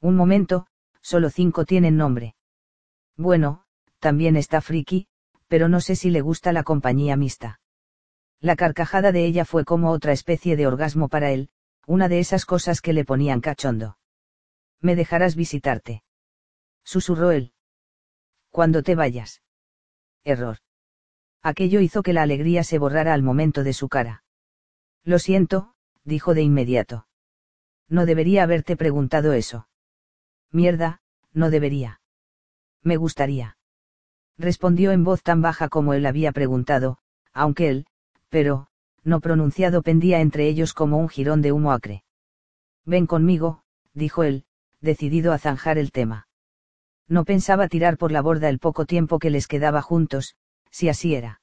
Un 0.00 0.14
momento, 0.14 0.66
solo 1.00 1.30
cinco 1.30 1.64
tienen 1.64 1.96
nombre. 1.96 2.36
Bueno, 3.16 3.64
también 3.98 4.36
está 4.36 4.60
Friki, 4.60 5.08
pero 5.48 5.68
no 5.68 5.80
sé 5.80 5.96
si 5.96 6.10
le 6.10 6.20
gusta 6.20 6.52
la 6.52 6.62
compañía 6.62 7.16
mixta. 7.16 7.60
La 8.40 8.54
carcajada 8.54 9.12
de 9.12 9.24
ella 9.24 9.44
fue 9.44 9.64
como 9.64 9.90
otra 9.90 10.12
especie 10.12 10.56
de 10.56 10.66
orgasmo 10.66 11.08
para 11.08 11.30
él, 11.32 11.50
una 11.86 12.08
de 12.08 12.20
esas 12.20 12.44
cosas 12.44 12.80
que 12.80 12.92
le 12.92 13.04
ponían 13.04 13.40
cachondo. 13.40 13.98
Me 14.80 14.94
dejarás 14.94 15.34
visitarte. 15.34 16.04
Susurró 16.84 17.32
él. 17.32 17.52
Cuando 18.50 18.82
te 18.82 18.94
vayas. 18.94 19.42
Error. 20.24 20.58
Aquello 21.42 21.80
hizo 21.80 22.02
que 22.02 22.12
la 22.12 22.22
alegría 22.22 22.62
se 22.62 22.78
borrara 22.78 23.14
al 23.14 23.22
momento 23.22 23.64
de 23.64 23.72
su 23.72 23.88
cara. 23.88 24.24
Lo 25.04 25.18
siento, 25.18 25.74
dijo 26.04 26.34
de 26.34 26.42
inmediato. 26.42 27.06
No 27.88 28.06
debería 28.06 28.42
haberte 28.42 28.76
preguntado 28.76 29.32
eso. 29.32 29.68
Mierda, 30.52 31.00
no 31.32 31.50
debería. 31.50 32.00
Me 32.82 32.96
gustaría. 32.96 33.56
Respondió 34.36 34.92
en 34.92 35.04
voz 35.04 35.22
tan 35.22 35.42
baja 35.42 35.68
como 35.68 35.94
él 35.94 36.06
había 36.06 36.32
preguntado, 36.32 36.98
aunque 37.32 37.68
él, 37.68 37.86
pero, 38.28 38.66
no 39.04 39.20
pronunciado 39.20 39.82
pendía 39.82 40.20
entre 40.20 40.48
ellos 40.48 40.74
como 40.74 40.98
un 40.98 41.08
jirón 41.08 41.42
de 41.42 41.52
humo 41.52 41.72
acre. 41.72 42.04
Ven 42.84 43.06
conmigo, 43.06 43.62
dijo 43.94 44.22
él, 44.22 44.44
decidido 44.80 45.32
a 45.32 45.38
zanjar 45.38 45.78
el 45.78 45.92
tema. 45.92 46.28
No 47.08 47.24
pensaba 47.24 47.68
tirar 47.68 47.96
por 47.96 48.12
la 48.12 48.20
borda 48.20 48.48
el 48.48 48.58
poco 48.58 48.84
tiempo 48.84 49.18
que 49.18 49.30
les 49.30 49.46
quedaba 49.46 49.80
juntos, 49.82 50.36
si 50.70 50.88
así 50.88 51.14
era. 51.14 51.40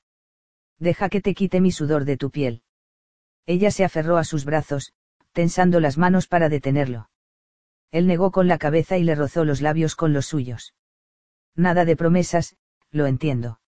Deja 0.78 1.10
que 1.10 1.22
te 1.22 1.34
quite 1.34 1.62
mi 1.62 1.72
sudor 1.72 2.06
de 2.06 2.18
tu 2.18 2.30
piel. 2.30 2.62
Ella 3.46 3.72
se 3.72 3.84
aferró 3.84 4.18
a 4.18 4.24
sus 4.24 4.46
brazos, 4.46 4.94
tensando 5.32 5.80
las 5.80 5.98
manos 5.98 6.28
para 6.28 6.50
detenerlo. 6.50 7.10
Él 7.92 8.08
negó 8.08 8.32
con 8.32 8.48
la 8.48 8.58
cabeza 8.58 8.98
y 8.98 9.04
le 9.04 9.16
rozó 9.16 9.46
los 9.46 9.62
labios 9.62 9.96
con 9.96 10.14
los 10.14 10.26
suyos. 10.26 10.76
Nada 11.56 11.86
de 11.86 11.96
promesas, 11.96 12.58
lo 12.92 13.08
entiendo. 13.08 13.60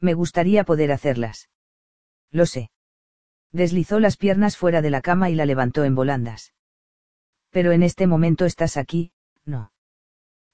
Me 0.00 0.14
gustaría 0.14 0.64
poder 0.64 0.90
hacerlas. 0.90 1.50
Lo 2.32 2.46
sé. 2.46 2.70
Deslizó 3.52 4.00
las 4.00 4.16
piernas 4.16 4.56
fuera 4.56 4.82
de 4.82 4.90
la 4.90 5.02
cama 5.02 5.30
y 5.30 5.34
la 5.34 5.46
levantó 5.46 5.84
en 5.84 5.94
volandas. 5.94 6.54
Pero 7.50 7.72
en 7.72 7.82
este 7.82 8.06
momento 8.06 8.46
estás 8.46 8.78
aquí, 8.78 9.12
no. 9.44 9.72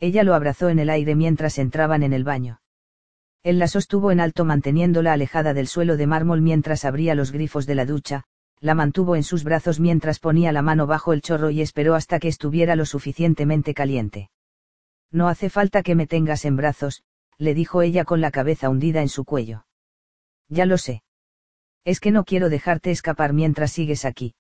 Ella 0.01 0.25
lo 0.25 0.35
abrazó 0.35 0.69
en 0.69 0.81
el 0.81 0.91
aire 0.91 1.15
mientras 1.15 1.59
entraban 1.59 2.03
en 2.03 2.13
el 2.13 2.25
baño. 2.25 2.61
Él 3.45 3.61
la 3.61 3.69
sostuvo 3.69 4.11
en 4.11 4.19
alto 4.19 4.45
manteniéndola 4.45 5.13
alejada 5.13 5.55
del 5.55 5.69
suelo 5.69 5.97
de 5.97 6.09
mármol 6.09 6.43
mientras 6.43 6.85
abría 6.85 7.15
los 7.15 7.31
grifos 7.31 7.67
de 7.67 7.77
la 7.77 7.87
ducha, 7.87 8.25
la 8.61 8.75
mantuvo 8.75 9.15
en 9.15 9.23
sus 9.23 9.45
brazos 9.45 9.79
mientras 9.79 10.19
ponía 10.19 10.51
la 10.51 10.63
mano 10.63 10.89
bajo 10.89 11.13
el 11.13 11.23
chorro 11.23 11.51
y 11.51 11.61
esperó 11.61 11.95
hasta 11.95 12.19
que 12.19 12.27
estuviera 12.27 12.75
lo 12.75 12.85
suficientemente 12.85 13.75
caliente. 13.75 14.31
No 15.13 15.29
hace 15.29 15.49
falta 15.49 15.85
que 15.85 15.95
me 15.95 16.09
tengas 16.09 16.45
en 16.45 16.57
brazos, 16.57 17.05
le 17.39 17.55
dijo 17.55 17.83
ella 17.83 18.05
con 18.05 18.21
la 18.21 18.33
cabeza 18.33 18.69
hundida 18.69 19.01
en 19.01 19.09
su 19.09 19.25
cuello. 19.25 19.65
Ya 20.49 20.67
lo 20.67 20.77
sé. 20.77 21.03
Es 21.89 22.01
que 22.01 22.11
no 22.11 22.25
quiero 22.25 22.51
dejarte 22.51 22.91
escapar 22.91 23.33
mientras 23.33 23.73
sigues 23.73 24.05
aquí. 24.05 24.35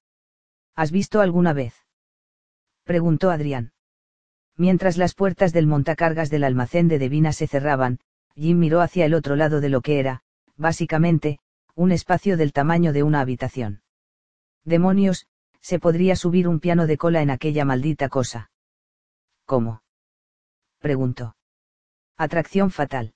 ¿Has 0.74 0.90
visto 0.90 1.22
alguna 1.22 1.54
vez? 1.54 1.74
preguntó 2.84 3.30
Adrián. 3.30 3.72
Mientras 4.58 4.98
las 4.98 5.14
puertas 5.14 5.54
del 5.54 5.66
montacargas 5.66 6.28
del 6.28 6.44
almacén 6.44 6.88
de 6.88 6.98
Devina 6.98 7.32
se 7.32 7.46
cerraban, 7.46 8.00
Jim 8.34 8.58
miró 8.58 8.82
hacia 8.82 9.06
el 9.06 9.14
otro 9.14 9.34
lado 9.34 9.62
de 9.62 9.70
lo 9.70 9.80
que 9.80 9.98
era, 9.98 10.20
básicamente, 10.58 11.38
un 11.74 11.90
espacio 11.90 12.36
del 12.36 12.52
tamaño 12.52 12.92
de 12.92 13.02
una 13.02 13.20
habitación. 13.20 13.80
Demonios, 14.66 15.26
se 15.62 15.78
podría 15.78 16.16
subir 16.16 16.48
un 16.48 16.60
piano 16.60 16.86
de 16.86 16.98
cola 16.98 17.22
en 17.22 17.30
aquella 17.30 17.64
maldita 17.64 18.10
cosa. 18.10 18.50
¿Cómo? 19.46 19.82
preguntó. 20.80 21.34
Atracción 22.18 22.70
fatal. 22.70 23.14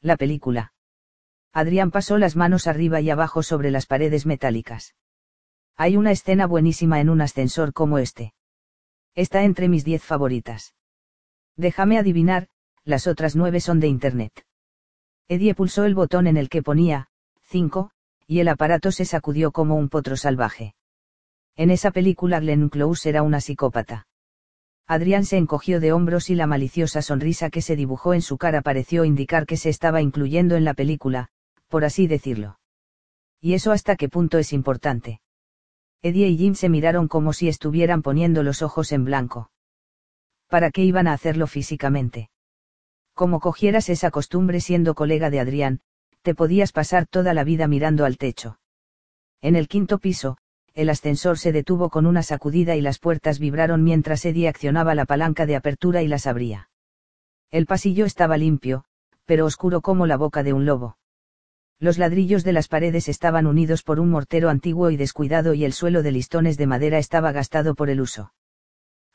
La 0.00 0.16
película. 0.16 0.72
Adrián 1.52 1.90
pasó 1.90 2.16
las 2.16 2.34
manos 2.34 2.66
arriba 2.66 3.00
y 3.00 3.10
abajo 3.10 3.42
sobre 3.42 3.70
las 3.70 3.86
paredes 3.86 4.24
metálicas. 4.24 4.94
Hay 5.76 5.96
una 5.96 6.10
escena 6.10 6.46
buenísima 6.46 7.00
en 7.00 7.10
un 7.10 7.20
ascensor 7.20 7.72
como 7.72 7.98
este. 7.98 8.32
Está 9.14 9.44
entre 9.44 9.68
mis 9.68 9.84
diez 9.84 10.02
favoritas. 10.02 10.74
Déjame 11.56 11.98
adivinar, 11.98 12.48
las 12.84 13.06
otras 13.06 13.36
nueve 13.36 13.60
son 13.60 13.80
de 13.80 13.88
Internet. 13.88 14.46
Eddie 15.28 15.54
pulsó 15.54 15.84
el 15.84 15.94
botón 15.94 16.26
en 16.26 16.38
el 16.38 16.48
que 16.48 16.62
ponía, 16.62 17.08
5, 17.42 17.90
y 18.26 18.40
el 18.40 18.48
aparato 18.48 18.90
se 18.90 19.04
sacudió 19.04 19.52
como 19.52 19.76
un 19.76 19.90
potro 19.90 20.16
salvaje. 20.16 20.74
En 21.54 21.70
esa 21.70 21.90
película 21.90 22.40
Glenn 22.40 22.70
Close 22.70 23.08
era 23.10 23.22
una 23.22 23.42
psicópata. 23.42 24.06
Adrián 24.86 25.24
se 25.26 25.36
encogió 25.36 25.80
de 25.80 25.92
hombros 25.92 26.30
y 26.30 26.34
la 26.34 26.46
maliciosa 26.46 27.02
sonrisa 27.02 27.50
que 27.50 27.60
se 27.60 27.76
dibujó 27.76 28.14
en 28.14 28.22
su 28.22 28.38
cara 28.38 28.62
pareció 28.62 29.04
indicar 29.04 29.46
que 29.46 29.58
se 29.58 29.68
estaba 29.68 30.00
incluyendo 30.00 30.56
en 30.56 30.64
la 30.64 30.74
película, 30.74 31.28
por 31.72 31.86
así 31.86 32.06
decirlo. 32.06 32.58
¿Y 33.40 33.54
eso 33.54 33.72
hasta 33.72 33.96
qué 33.96 34.10
punto 34.10 34.36
es 34.36 34.52
importante? 34.52 35.22
Eddie 36.02 36.28
y 36.28 36.36
Jim 36.36 36.54
se 36.54 36.68
miraron 36.68 37.08
como 37.08 37.32
si 37.32 37.48
estuvieran 37.48 38.02
poniendo 38.02 38.42
los 38.42 38.60
ojos 38.60 38.92
en 38.92 39.06
blanco. 39.06 39.50
¿Para 40.48 40.70
qué 40.70 40.84
iban 40.84 41.06
a 41.06 41.14
hacerlo 41.14 41.46
físicamente? 41.46 42.28
Como 43.14 43.40
cogieras 43.40 43.88
esa 43.88 44.10
costumbre 44.10 44.60
siendo 44.60 44.94
colega 44.94 45.30
de 45.30 45.40
Adrián, 45.40 45.80
te 46.20 46.34
podías 46.34 46.72
pasar 46.72 47.06
toda 47.06 47.32
la 47.32 47.42
vida 47.42 47.66
mirando 47.68 48.04
al 48.04 48.18
techo. 48.18 48.58
En 49.40 49.56
el 49.56 49.66
quinto 49.66 49.98
piso, 49.98 50.36
el 50.74 50.90
ascensor 50.90 51.38
se 51.38 51.52
detuvo 51.52 51.88
con 51.88 52.04
una 52.04 52.22
sacudida 52.22 52.76
y 52.76 52.82
las 52.82 52.98
puertas 52.98 53.38
vibraron 53.38 53.82
mientras 53.82 54.26
Eddie 54.26 54.48
accionaba 54.48 54.94
la 54.94 55.06
palanca 55.06 55.46
de 55.46 55.56
apertura 55.56 56.02
y 56.02 56.08
las 56.08 56.26
abría. 56.26 56.68
El 57.50 57.64
pasillo 57.64 58.04
estaba 58.04 58.36
limpio, 58.36 58.84
pero 59.24 59.46
oscuro 59.46 59.80
como 59.80 60.06
la 60.06 60.18
boca 60.18 60.42
de 60.42 60.52
un 60.52 60.66
lobo. 60.66 60.98
Los 61.82 61.98
ladrillos 61.98 62.44
de 62.44 62.52
las 62.52 62.68
paredes 62.68 63.08
estaban 63.08 63.44
unidos 63.44 63.82
por 63.82 63.98
un 63.98 64.08
mortero 64.08 64.50
antiguo 64.50 64.92
y 64.92 64.96
descuidado 64.96 65.52
y 65.52 65.64
el 65.64 65.72
suelo 65.72 66.04
de 66.04 66.12
listones 66.12 66.56
de 66.56 66.68
madera 66.68 66.98
estaba 66.98 67.32
gastado 67.32 67.74
por 67.74 67.90
el 67.90 68.00
uso. 68.00 68.32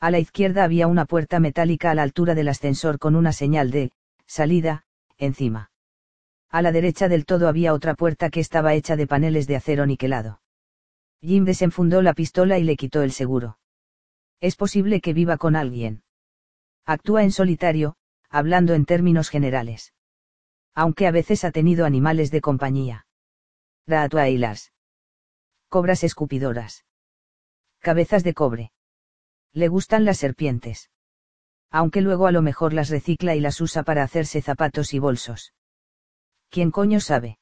A 0.00 0.10
la 0.10 0.18
izquierda 0.18 0.64
había 0.64 0.86
una 0.86 1.06
puerta 1.06 1.40
metálica 1.40 1.90
a 1.90 1.94
la 1.94 2.02
altura 2.02 2.34
del 2.34 2.48
ascensor 2.48 2.98
con 2.98 3.16
una 3.16 3.32
señal 3.32 3.70
de, 3.70 3.90
salida, 4.26 4.84
encima. 5.16 5.70
A 6.50 6.60
la 6.60 6.70
derecha 6.70 7.08
del 7.08 7.24
todo 7.24 7.48
había 7.48 7.72
otra 7.72 7.94
puerta 7.94 8.28
que 8.28 8.40
estaba 8.40 8.74
hecha 8.74 8.96
de 8.96 9.06
paneles 9.06 9.46
de 9.46 9.56
acero 9.56 9.86
niquelado. 9.86 10.42
Jim 11.22 11.46
desenfundó 11.46 12.02
la 12.02 12.12
pistola 12.12 12.58
y 12.58 12.64
le 12.64 12.76
quitó 12.76 13.00
el 13.00 13.12
seguro. 13.12 13.58
Es 14.42 14.56
posible 14.56 15.00
que 15.00 15.14
viva 15.14 15.38
con 15.38 15.56
alguien. 15.56 16.02
Actúa 16.84 17.22
en 17.22 17.32
solitario, 17.32 17.96
hablando 18.28 18.74
en 18.74 18.84
términos 18.84 19.30
generales. 19.30 19.94
Aunque 20.74 21.06
a 21.06 21.10
veces 21.10 21.44
ha 21.44 21.50
tenido 21.50 21.84
animales 21.84 22.30
de 22.30 22.40
compañía. 22.40 23.06
Ratuailas. 23.86 24.72
Cobras 25.68 26.04
escupidoras. 26.04 26.84
Cabezas 27.80 28.24
de 28.24 28.34
cobre. 28.34 28.72
Le 29.52 29.68
gustan 29.68 30.04
las 30.04 30.18
serpientes. 30.18 30.90
Aunque 31.70 32.00
luego 32.00 32.26
a 32.26 32.32
lo 32.32 32.42
mejor 32.42 32.72
las 32.72 32.88
recicla 32.88 33.34
y 33.34 33.40
las 33.40 33.60
usa 33.60 33.82
para 33.82 34.02
hacerse 34.02 34.40
zapatos 34.40 34.94
y 34.94 34.98
bolsos. 34.98 35.52
¿Quién 36.50 36.70
coño 36.70 37.00
sabe? 37.00 37.38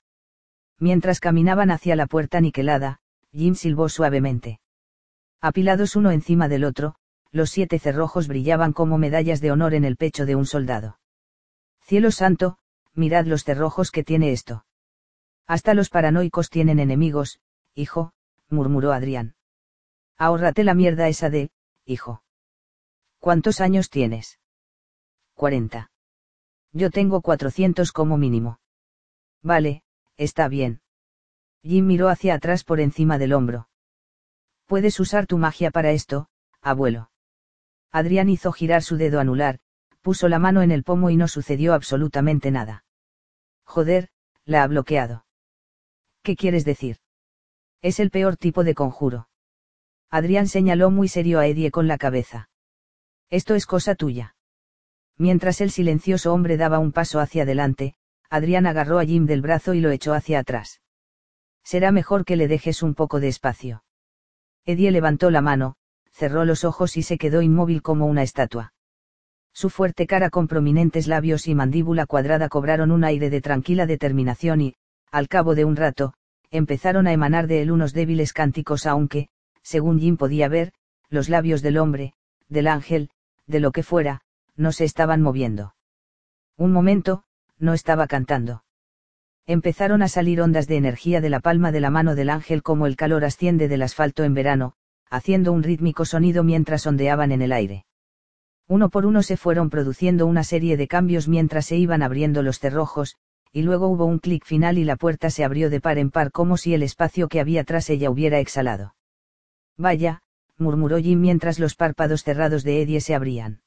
Mientras 0.78 1.20
caminaban 1.20 1.70
hacia 1.70 1.96
la 1.96 2.06
puerta 2.06 2.40
niquelada, 2.40 3.00
Jim 3.32 3.54
silbó 3.54 3.88
suavemente. 3.88 4.60
Apilados 5.40 5.96
uno 5.96 6.10
encima 6.10 6.48
del 6.48 6.64
otro, 6.64 6.96
los 7.30 7.50
siete 7.50 7.78
cerrojos 7.78 8.28
brillaban 8.28 8.72
como 8.72 8.98
medallas 8.98 9.40
de 9.40 9.52
honor 9.52 9.74
en 9.74 9.84
el 9.84 9.96
pecho 9.96 10.26
de 10.26 10.34
un 10.34 10.46
soldado. 10.46 10.98
Cielo 11.82 12.10
santo, 12.10 12.58
mirad 12.96 13.26
los 13.26 13.44
cerrojos 13.44 13.90
que 13.90 14.02
tiene 14.02 14.32
esto. 14.32 14.64
Hasta 15.46 15.74
los 15.74 15.90
paranoicos 15.90 16.50
tienen 16.50 16.80
enemigos, 16.80 17.40
hijo, 17.74 18.12
murmuró 18.48 18.92
Adrián. 18.92 19.36
Ahórrate 20.16 20.64
la 20.64 20.74
mierda 20.74 21.08
esa 21.08 21.30
de, 21.30 21.50
hijo. 21.84 22.22
¿Cuántos 23.18 23.60
años 23.60 23.90
tienes? 23.90 24.40
Cuarenta. 25.34 25.90
Yo 26.72 26.90
tengo 26.90 27.20
cuatrocientos 27.20 27.92
como 27.92 28.16
mínimo. 28.16 28.60
Vale, 29.42 29.82
está 30.16 30.48
bien. 30.48 30.80
Jim 31.62 31.86
miró 31.86 32.08
hacia 32.08 32.34
atrás 32.34 32.64
por 32.64 32.80
encima 32.80 33.18
del 33.18 33.32
hombro. 33.32 33.68
Puedes 34.66 34.98
usar 34.98 35.26
tu 35.26 35.38
magia 35.38 35.70
para 35.70 35.92
esto, 35.92 36.28
abuelo. 36.60 37.10
Adrián 37.92 38.28
hizo 38.28 38.52
girar 38.52 38.82
su 38.82 38.96
dedo 38.96 39.20
anular, 39.20 39.60
puso 40.00 40.28
la 40.28 40.38
mano 40.38 40.62
en 40.62 40.70
el 40.70 40.82
pomo 40.82 41.10
y 41.10 41.16
no 41.16 41.28
sucedió 41.28 41.74
absolutamente 41.74 42.50
nada. 42.50 42.85
Joder, 43.66 44.08
la 44.44 44.62
ha 44.62 44.66
bloqueado. 44.66 45.26
¿Qué 46.22 46.36
quieres 46.36 46.64
decir? 46.64 46.96
Es 47.82 48.00
el 48.00 48.10
peor 48.10 48.36
tipo 48.36 48.64
de 48.64 48.74
conjuro. 48.74 49.28
Adrián 50.10 50.48
señaló 50.48 50.90
muy 50.90 51.08
serio 51.08 51.40
a 51.40 51.46
Eddie 51.46 51.70
con 51.70 51.88
la 51.88 51.98
cabeza. 51.98 52.48
Esto 53.28 53.54
es 53.54 53.66
cosa 53.66 53.94
tuya. 53.94 54.36
Mientras 55.18 55.60
el 55.60 55.70
silencioso 55.70 56.32
hombre 56.32 56.56
daba 56.56 56.78
un 56.78 56.92
paso 56.92 57.20
hacia 57.20 57.42
adelante, 57.42 57.94
Adrián 58.30 58.66
agarró 58.66 58.98
a 58.98 59.04
Jim 59.04 59.26
del 59.26 59.42
brazo 59.42 59.74
y 59.74 59.80
lo 59.80 59.90
echó 59.90 60.14
hacia 60.14 60.38
atrás. 60.38 60.80
Será 61.64 61.90
mejor 61.90 62.24
que 62.24 62.36
le 62.36 62.48
dejes 62.48 62.82
un 62.82 62.94
poco 62.94 63.18
de 63.18 63.28
espacio. 63.28 63.84
Eddie 64.64 64.90
levantó 64.90 65.30
la 65.30 65.40
mano, 65.40 65.76
cerró 66.10 66.44
los 66.44 66.64
ojos 66.64 66.96
y 66.96 67.02
se 67.02 67.18
quedó 67.18 67.42
inmóvil 67.42 67.82
como 67.82 68.06
una 68.06 68.22
estatua. 68.22 68.72
Su 69.56 69.70
fuerte 69.70 70.06
cara 70.06 70.28
con 70.28 70.48
prominentes 70.48 71.06
labios 71.06 71.48
y 71.48 71.54
mandíbula 71.54 72.04
cuadrada 72.04 72.50
cobraron 72.50 72.90
un 72.90 73.04
aire 73.04 73.30
de 73.30 73.40
tranquila 73.40 73.86
determinación 73.86 74.60
y, 74.60 74.74
al 75.10 75.28
cabo 75.28 75.54
de 75.54 75.64
un 75.64 75.76
rato, 75.76 76.12
empezaron 76.50 77.06
a 77.06 77.14
emanar 77.14 77.46
de 77.46 77.62
él 77.62 77.70
unos 77.70 77.94
débiles 77.94 78.34
cánticos 78.34 78.84
aunque, 78.84 79.28
según 79.62 79.98
Jim 79.98 80.18
podía 80.18 80.48
ver, 80.48 80.74
los 81.08 81.30
labios 81.30 81.62
del 81.62 81.78
hombre, 81.78 82.12
del 82.50 82.66
ángel, 82.66 83.08
de 83.46 83.60
lo 83.60 83.72
que 83.72 83.82
fuera, 83.82 84.20
no 84.56 84.72
se 84.72 84.84
estaban 84.84 85.22
moviendo. 85.22 85.74
Un 86.58 86.72
momento, 86.72 87.22
no 87.58 87.72
estaba 87.72 88.06
cantando. 88.08 88.62
Empezaron 89.46 90.02
a 90.02 90.08
salir 90.08 90.42
ondas 90.42 90.66
de 90.66 90.76
energía 90.76 91.22
de 91.22 91.30
la 91.30 91.40
palma 91.40 91.72
de 91.72 91.80
la 91.80 91.88
mano 91.88 92.14
del 92.14 92.28
ángel 92.28 92.62
como 92.62 92.86
el 92.86 92.96
calor 92.96 93.24
asciende 93.24 93.68
del 93.68 93.80
asfalto 93.80 94.22
en 94.22 94.34
verano, 94.34 94.74
haciendo 95.08 95.50
un 95.52 95.62
rítmico 95.62 96.04
sonido 96.04 96.44
mientras 96.44 96.86
ondeaban 96.86 97.32
en 97.32 97.40
el 97.40 97.52
aire. 97.52 97.85
Uno 98.68 98.88
por 98.88 99.06
uno 99.06 99.22
se 99.22 99.36
fueron 99.36 99.70
produciendo 99.70 100.26
una 100.26 100.42
serie 100.42 100.76
de 100.76 100.88
cambios 100.88 101.28
mientras 101.28 101.66
se 101.66 101.76
iban 101.76 102.02
abriendo 102.02 102.42
los 102.42 102.58
cerrojos, 102.58 103.16
y 103.52 103.62
luego 103.62 103.88
hubo 103.88 104.04
un 104.04 104.18
clic 104.18 104.44
final 104.44 104.76
y 104.76 104.84
la 104.84 104.96
puerta 104.96 105.30
se 105.30 105.44
abrió 105.44 105.70
de 105.70 105.80
par 105.80 105.98
en 105.98 106.10
par 106.10 106.32
como 106.32 106.56
si 106.56 106.74
el 106.74 106.82
espacio 106.82 107.28
que 107.28 107.40
había 107.40 107.64
tras 107.64 107.88
ella 107.90 108.10
hubiera 108.10 108.38
exhalado. 108.40 108.94
Vaya, 109.76 110.22
murmuró 110.58 110.98
Jim 110.98 111.20
mientras 111.20 111.58
los 111.58 111.74
párpados 111.74 112.24
cerrados 112.24 112.64
de 112.64 112.82
Eddie 112.82 113.00
se 113.00 113.14
abrían. 113.14 113.62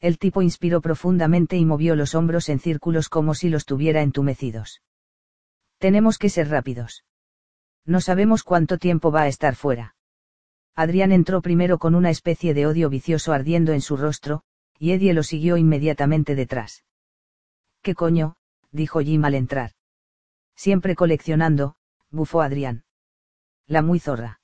El 0.00 0.18
tipo 0.18 0.42
inspiró 0.42 0.80
profundamente 0.80 1.56
y 1.56 1.64
movió 1.64 1.96
los 1.96 2.14
hombros 2.14 2.48
en 2.48 2.58
círculos 2.58 3.08
como 3.08 3.34
si 3.34 3.48
los 3.48 3.64
tuviera 3.64 4.02
entumecidos. 4.02 4.82
Tenemos 5.78 6.18
que 6.18 6.28
ser 6.28 6.48
rápidos. 6.48 7.04
No 7.84 8.00
sabemos 8.00 8.44
cuánto 8.44 8.78
tiempo 8.78 9.10
va 9.10 9.22
a 9.22 9.28
estar 9.28 9.56
fuera. 9.56 9.94
Adrián 10.74 11.12
entró 11.12 11.42
primero 11.42 11.78
con 11.78 11.94
una 11.94 12.10
especie 12.10 12.54
de 12.54 12.66
odio 12.66 12.88
vicioso 12.88 13.32
ardiendo 13.32 13.72
en 13.72 13.80
su 13.80 13.96
rostro, 13.96 14.42
y 14.78 14.92
Eddie 14.92 15.12
lo 15.12 15.22
siguió 15.22 15.56
inmediatamente 15.56 16.34
detrás. 16.34 16.84
¿Qué 17.82 17.94
coño? 17.94 18.36
dijo 18.70 19.00
Jim 19.00 19.24
al 19.24 19.34
entrar. 19.34 19.72
Siempre 20.56 20.94
coleccionando, 20.94 21.76
bufó 22.10 22.40
Adrián. 22.40 22.84
La 23.66 23.82
muy 23.82 23.98
zorra. 23.98 24.40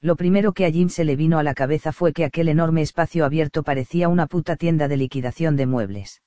Lo 0.00 0.16
primero 0.16 0.52
que 0.52 0.66
a 0.66 0.70
Jim 0.70 0.88
se 0.88 1.04
le 1.04 1.16
vino 1.16 1.38
a 1.38 1.42
la 1.42 1.54
cabeza 1.54 1.92
fue 1.92 2.12
que 2.12 2.24
aquel 2.24 2.48
enorme 2.48 2.82
espacio 2.82 3.24
abierto 3.24 3.62
parecía 3.62 4.08
una 4.08 4.26
puta 4.26 4.56
tienda 4.56 4.88
de 4.88 4.96
liquidación 4.96 5.56
de 5.56 5.66
muebles. 5.66 6.22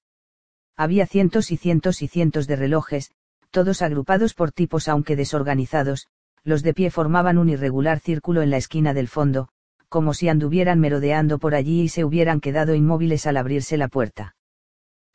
Había 0.78 1.08
cientos 1.08 1.52
y 1.52 1.58
cientos 1.58 2.02
y 2.02 2.08
cientos 2.08 2.48
de 2.48 2.56
relojes, 2.56 3.12
todos 3.52 3.82
agrupados 3.82 4.34
por 4.34 4.52
tipos 4.52 4.88
aunque 4.88 5.16
desorganizados, 5.16 6.08
los 6.46 6.62
de 6.62 6.74
pie 6.76 6.92
formaban 6.92 7.40
un 7.40 7.50
irregular 7.50 8.00
círculo 8.00 8.44
en 8.44 8.52
la 8.52 8.58
esquina 8.58 8.94
del 8.94 9.08
fondo, 9.08 9.50
como 9.90 10.14
si 10.14 10.30
anduvieran 10.30 10.80
merodeando 10.80 11.40
por 11.40 11.56
allí 11.56 11.82
y 11.82 11.90
se 11.90 12.06
hubieran 12.06 12.40
quedado 12.40 12.76
inmóviles 12.76 13.26
al 13.26 13.38
abrirse 13.38 13.78
la 13.78 13.88
puerta. 13.88 14.36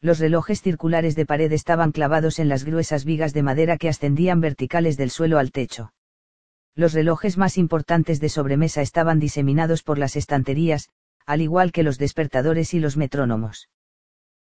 Los 0.02 0.18
relojes 0.18 0.60
circulares 0.60 1.14
de 1.14 1.26
pared 1.26 1.52
estaban 1.52 1.92
clavados 1.92 2.38
en 2.40 2.48
las 2.48 2.64
gruesas 2.64 3.04
vigas 3.04 3.32
de 3.32 3.42
madera 3.42 3.76
que 3.76 3.88
ascendían 3.88 4.40
verticales 4.40 4.96
del 4.96 5.10
suelo 5.10 5.38
al 5.38 5.52
techo. 5.52 5.92
Los 6.74 6.94
relojes 6.94 7.36
más 7.36 7.58
importantes 7.58 8.18
de 8.20 8.28
sobremesa 8.28 8.82
estaban 8.82 9.20
diseminados 9.20 9.82
por 9.82 9.98
las 9.98 10.16
estanterías, 10.16 10.88
al 11.26 11.42
igual 11.42 11.70
que 11.70 11.82
los 11.82 11.98
despertadores 11.98 12.74
y 12.74 12.80
los 12.80 12.96
metrónomos. 12.96 13.68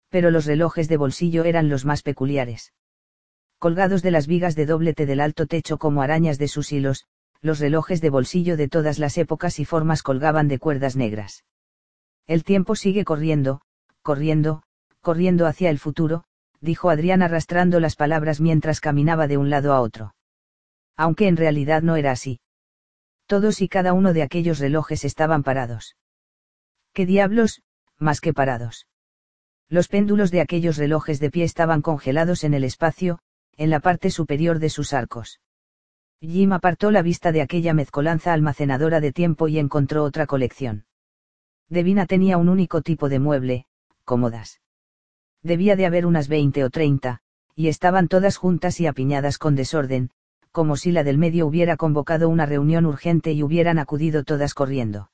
Pero 0.09 0.29
los 0.29 0.45
relojes 0.45 0.87
de 0.87 0.97
bolsillo 0.97 1.45
eran 1.45 1.69
los 1.69 1.85
más 1.85 2.03
peculiares. 2.03 2.73
Colgados 3.65 4.03
de 4.03 4.11
las 4.11 4.27
vigas 4.27 4.53
de 4.53 4.67
doblete 4.67 5.07
del 5.07 5.19
alto 5.19 5.47
techo 5.47 5.79
como 5.79 6.03
arañas 6.03 6.37
de 6.37 6.47
sus 6.47 6.71
hilos, 6.71 7.07
los 7.41 7.57
relojes 7.57 7.99
de 7.99 8.11
bolsillo 8.11 8.57
de 8.57 8.67
todas 8.67 8.99
las 8.99 9.17
épocas 9.17 9.59
y 9.59 9.65
formas 9.65 10.03
colgaban 10.03 10.47
de 10.47 10.59
cuerdas 10.59 10.95
negras. 10.95 11.45
El 12.27 12.43
tiempo 12.43 12.75
sigue 12.75 13.03
corriendo, 13.05 13.61
corriendo, 14.03 14.61
corriendo 15.01 15.47
hacia 15.47 15.71
el 15.71 15.79
futuro, 15.79 16.25
dijo 16.61 16.91
Adrián 16.91 17.23
arrastrando 17.23 17.79
las 17.79 17.95
palabras 17.95 18.39
mientras 18.39 18.79
caminaba 18.81 19.25
de 19.25 19.37
un 19.37 19.49
lado 19.49 19.73
a 19.73 19.81
otro 19.81 20.13
aunque 20.95 21.27
en 21.27 21.35
realidad 21.35 21.81
no 21.81 21.95
era 21.95 22.11
así. 22.11 22.39
Todos 23.25 23.61
y 23.61 23.67
cada 23.67 23.93
uno 23.93 24.13
de 24.13 24.21
aquellos 24.21 24.59
relojes 24.59 25.03
estaban 25.05 25.41
parados. 25.41 25.97
¿Qué 26.93 27.07
diablos, 27.07 27.63
más 27.97 28.21
que 28.21 28.31
parados? 28.31 28.85
Los 29.69 29.87
péndulos 29.87 30.29
de 30.29 30.41
aquellos 30.41 30.77
relojes 30.77 31.19
de 31.19 31.31
pie 31.31 31.43
estaban 31.45 31.81
congelados 31.81 32.43
en 32.43 32.53
el 32.53 32.63
espacio, 32.63 33.19
en 33.57 33.69
la 33.69 33.79
parte 33.79 34.09
superior 34.09 34.59
de 34.59 34.69
sus 34.69 34.93
arcos. 34.93 35.39
Jim 36.21 36.53
apartó 36.53 36.91
la 36.91 37.01
vista 37.01 37.31
de 37.31 37.41
aquella 37.41 37.73
mezcolanza 37.73 38.33
almacenadora 38.33 38.99
de 38.99 39.11
tiempo 39.11 39.47
y 39.47 39.59
encontró 39.59 40.03
otra 40.03 40.25
colección. 40.25 40.85
Devina 41.69 42.05
tenía 42.05 42.37
un 42.37 42.49
único 42.49 42.81
tipo 42.81 43.09
de 43.09 43.19
mueble, 43.19 43.65
cómodas. 44.03 44.61
Debía 45.41 45.75
de 45.75 45.85
haber 45.85 46.05
unas 46.05 46.27
veinte 46.27 46.63
o 46.63 46.69
treinta, 46.69 47.21
y 47.55 47.67
estaban 47.67 48.07
todas 48.07 48.37
juntas 48.37 48.79
y 48.79 48.87
apiñadas 48.87 49.37
con 49.37 49.55
desorden, 49.55 50.11
como 50.51 50.77
si 50.77 50.91
la 50.91 51.03
del 51.03 51.17
medio 51.17 51.47
hubiera 51.47 51.77
convocado 51.77 52.29
una 52.29 52.45
reunión 52.45 52.85
urgente 52.85 53.33
y 53.33 53.43
hubieran 53.43 53.77
acudido 53.77 54.23
todas 54.23 54.53
corriendo. 54.53 55.11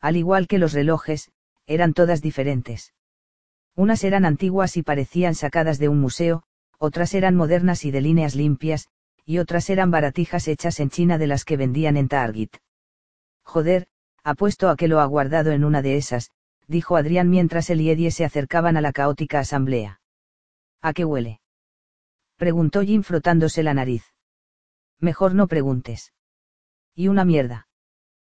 Al 0.00 0.16
igual 0.16 0.46
que 0.46 0.58
los 0.58 0.72
relojes, 0.72 1.30
eran 1.66 1.94
todas 1.94 2.20
diferentes. 2.20 2.92
Unas 3.74 4.04
eran 4.04 4.24
antiguas 4.24 4.76
y 4.76 4.82
parecían 4.82 5.34
sacadas 5.34 5.78
de 5.78 5.88
un 5.88 6.00
museo, 6.00 6.44
otras 6.84 7.14
eran 7.14 7.34
modernas 7.34 7.84
y 7.84 7.90
de 7.90 8.00
líneas 8.00 8.34
limpias, 8.34 8.88
y 9.24 9.38
otras 9.38 9.70
eran 9.70 9.90
baratijas 9.90 10.46
hechas 10.48 10.78
en 10.80 10.90
China 10.90 11.18
de 11.18 11.26
las 11.26 11.44
que 11.44 11.56
vendían 11.56 11.96
en 11.96 12.08
Target. 12.08 12.50
Joder, 13.42 13.86
apuesto 14.22 14.68
a 14.68 14.76
que 14.76 14.88
lo 14.88 15.00
ha 15.00 15.06
guardado 15.06 15.50
en 15.52 15.64
una 15.64 15.82
de 15.82 15.96
esas, 15.96 16.30
dijo 16.68 16.96
Adrián 16.96 17.30
mientras 17.30 17.70
él 17.70 17.80
y 17.80 17.90
Eddie 17.90 18.10
se 18.10 18.24
acercaban 18.24 18.76
a 18.76 18.80
la 18.80 18.92
caótica 18.92 19.40
asamblea. 19.40 20.00
¿A 20.82 20.92
qué 20.92 21.04
huele? 21.04 21.40
preguntó 22.36 22.82
Jim 22.82 23.02
frotándose 23.02 23.62
la 23.62 23.74
nariz. 23.74 24.04
Mejor 25.00 25.34
no 25.34 25.46
preguntes. 25.46 26.12
Y 26.94 27.08
una 27.08 27.24
mierda. 27.24 27.66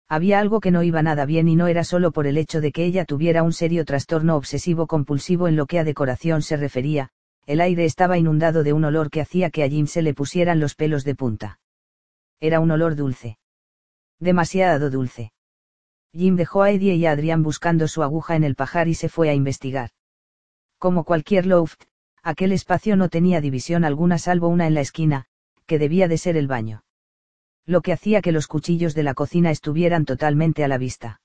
Había 0.08 0.40
algo 0.40 0.60
que 0.60 0.70
no 0.70 0.84
iba 0.84 1.02
nada 1.02 1.26
bien 1.26 1.48
y 1.48 1.56
no 1.56 1.68
era 1.68 1.84
solo 1.84 2.12
por 2.12 2.28
el 2.28 2.38
hecho 2.38 2.62
de 2.62 2.72
que 2.72 2.86
ella 2.86 3.06
tuviera 3.06 3.42
un 3.42 3.54
serio 3.54 3.86
trastorno 3.86 4.36
obsesivo 4.36 4.86
compulsivo 4.86 5.48
en 5.48 5.56
lo 5.56 5.66
que 5.66 5.80
a 5.80 5.84
decoración 5.84 6.44
se 6.44 6.58
refería, 6.58 7.10
el 7.46 7.62
aire 7.62 7.86
estaba 7.86 8.18
inundado 8.18 8.64
de 8.64 8.74
un 8.74 8.86
olor 8.86 9.10
que 9.10 9.22
hacía 9.22 9.50
que 9.50 9.64
a 9.64 9.70
Jim 9.70 9.88
se 9.88 10.02
le 10.02 10.14
pusieran 10.14 10.60
los 10.60 10.76
pelos 10.76 11.04
de 11.04 11.16
punta. 11.16 11.60
Era 12.40 12.60
un 12.60 12.72
olor 12.72 12.96
dulce. 12.96 13.38
Demasiado 14.20 14.90
dulce. 14.90 15.32
Jim 16.12 16.36
dejó 16.36 16.64
a 16.64 16.72
Eddie 16.72 16.96
y 16.96 17.06
a 17.06 17.12
Adrián 17.12 17.44
buscando 17.44 17.88
su 17.88 18.02
aguja 18.02 18.36
en 18.36 18.44
el 18.44 18.56
pajar 18.56 18.88
y 18.88 18.94
se 18.94 19.10
fue 19.10 19.30
a 19.30 19.34
investigar. 19.34 19.92
Como 20.80 21.04
cualquier 21.04 21.46
loft, 21.46 21.84
aquel 22.24 22.52
espacio 22.52 22.96
no 22.96 23.10
tenía 23.10 23.42
división 23.42 23.84
alguna 23.84 24.18
salvo 24.18 24.48
una 24.48 24.66
en 24.66 24.74
la 24.74 24.82
esquina, 24.82 25.26
que 25.66 25.78
debía 25.78 26.08
de 26.08 26.18
ser 26.18 26.38
el 26.38 26.48
baño. 26.48 26.84
Lo 27.66 27.82
que 27.82 27.94
hacía 27.94 28.22
que 28.22 28.32
los 28.32 28.48
cuchillos 28.48 28.96
de 28.96 29.04
la 29.04 29.14
cocina 29.14 29.52
estuvieran 29.52 30.06
totalmente 30.06 30.64
a 30.64 30.68
la 30.68 30.78
vista. 30.78 31.22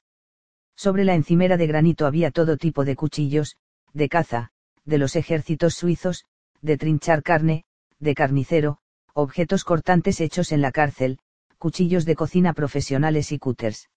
Sobre 0.74 1.04
la 1.04 1.14
encimera 1.14 1.56
de 1.56 1.66
granito 1.66 2.06
había 2.06 2.30
todo 2.30 2.56
tipo 2.56 2.84
de 2.84 2.96
cuchillos, 2.96 3.56
de 3.92 4.08
caza, 4.08 4.50
de 4.90 4.98
los 4.98 5.16
ejércitos 5.16 5.74
suizos, 5.74 6.26
de 6.60 6.76
trinchar 6.76 7.22
carne, 7.22 7.64
de 8.00 8.14
carnicero, 8.14 8.78
objetos 9.14 9.64
cortantes 9.64 10.20
hechos 10.20 10.52
en 10.52 10.60
la 10.60 10.72
cárcel, 10.72 11.18
cuchillos 11.56 12.04
de 12.04 12.16
cocina 12.16 12.52
profesionales 12.52 13.32
y 13.32 13.38
cúters. 13.38 13.88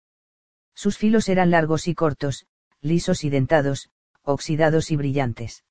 Sus 0.75 0.97
filos 0.97 1.27
eran 1.29 1.51
largos 1.51 1.87
y 1.87 1.95
cortos, 1.95 2.45
lisos 2.81 3.23
y 3.23 3.29
dentados, 3.29 3.89
oxidados 4.21 4.91
y 4.91 4.95
brillantes. 4.95 5.63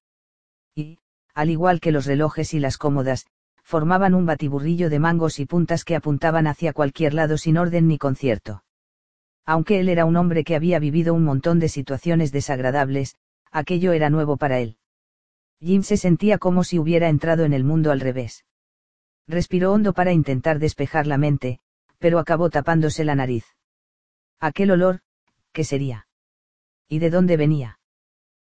Y, 0.74 0.98
al 1.34 1.50
igual 1.50 1.80
que 1.80 1.92
los 1.92 2.06
relojes 2.06 2.52
y 2.52 2.58
las 2.58 2.76
cómodas, 2.76 3.26
formaban 3.62 4.14
un 4.14 4.26
batiburrillo 4.26 4.90
de 4.90 4.98
mangos 4.98 5.38
y 5.38 5.46
puntas 5.46 5.84
que 5.84 5.96
apuntaban 5.96 6.46
hacia 6.46 6.72
cualquier 6.72 7.14
lado 7.14 7.38
sin 7.38 7.58
orden 7.58 7.86
ni 7.86 7.96
concierto. 7.96 8.64
Aunque 9.46 9.80
él 9.80 9.88
era 9.88 10.04
un 10.04 10.16
hombre 10.16 10.44
que 10.44 10.56
había 10.56 10.78
vivido 10.78 11.14
un 11.14 11.24
montón 11.24 11.58
de 11.58 11.68
situaciones 11.68 12.32
desagradables, 12.32 13.16
aquello 13.50 13.92
era 13.92 14.10
nuevo 14.10 14.36
para 14.36 14.58
él. 14.60 14.76
Jim 15.62 15.84
se 15.84 15.96
sentía 15.96 16.38
como 16.38 16.64
si 16.64 16.80
hubiera 16.80 17.08
entrado 17.08 17.44
en 17.44 17.52
el 17.52 17.62
mundo 17.62 17.92
al 17.92 18.00
revés. 18.00 18.44
Respiró 19.28 19.72
hondo 19.72 19.92
para 19.92 20.12
intentar 20.12 20.58
despejar 20.58 21.06
la 21.06 21.18
mente, 21.18 21.60
pero 21.98 22.18
acabó 22.18 22.50
tapándose 22.50 23.04
la 23.04 23.14
nariz. 23.14 23.44
Aquel 24.40 24.72
olor, 24.72 25.00
¿qué 25.52 25.62
sería? 25.62 26.08
¿Y 26.88 26.98
de 26.98 27.10
dónde 27.10 27.36
venía? 27.36 27.78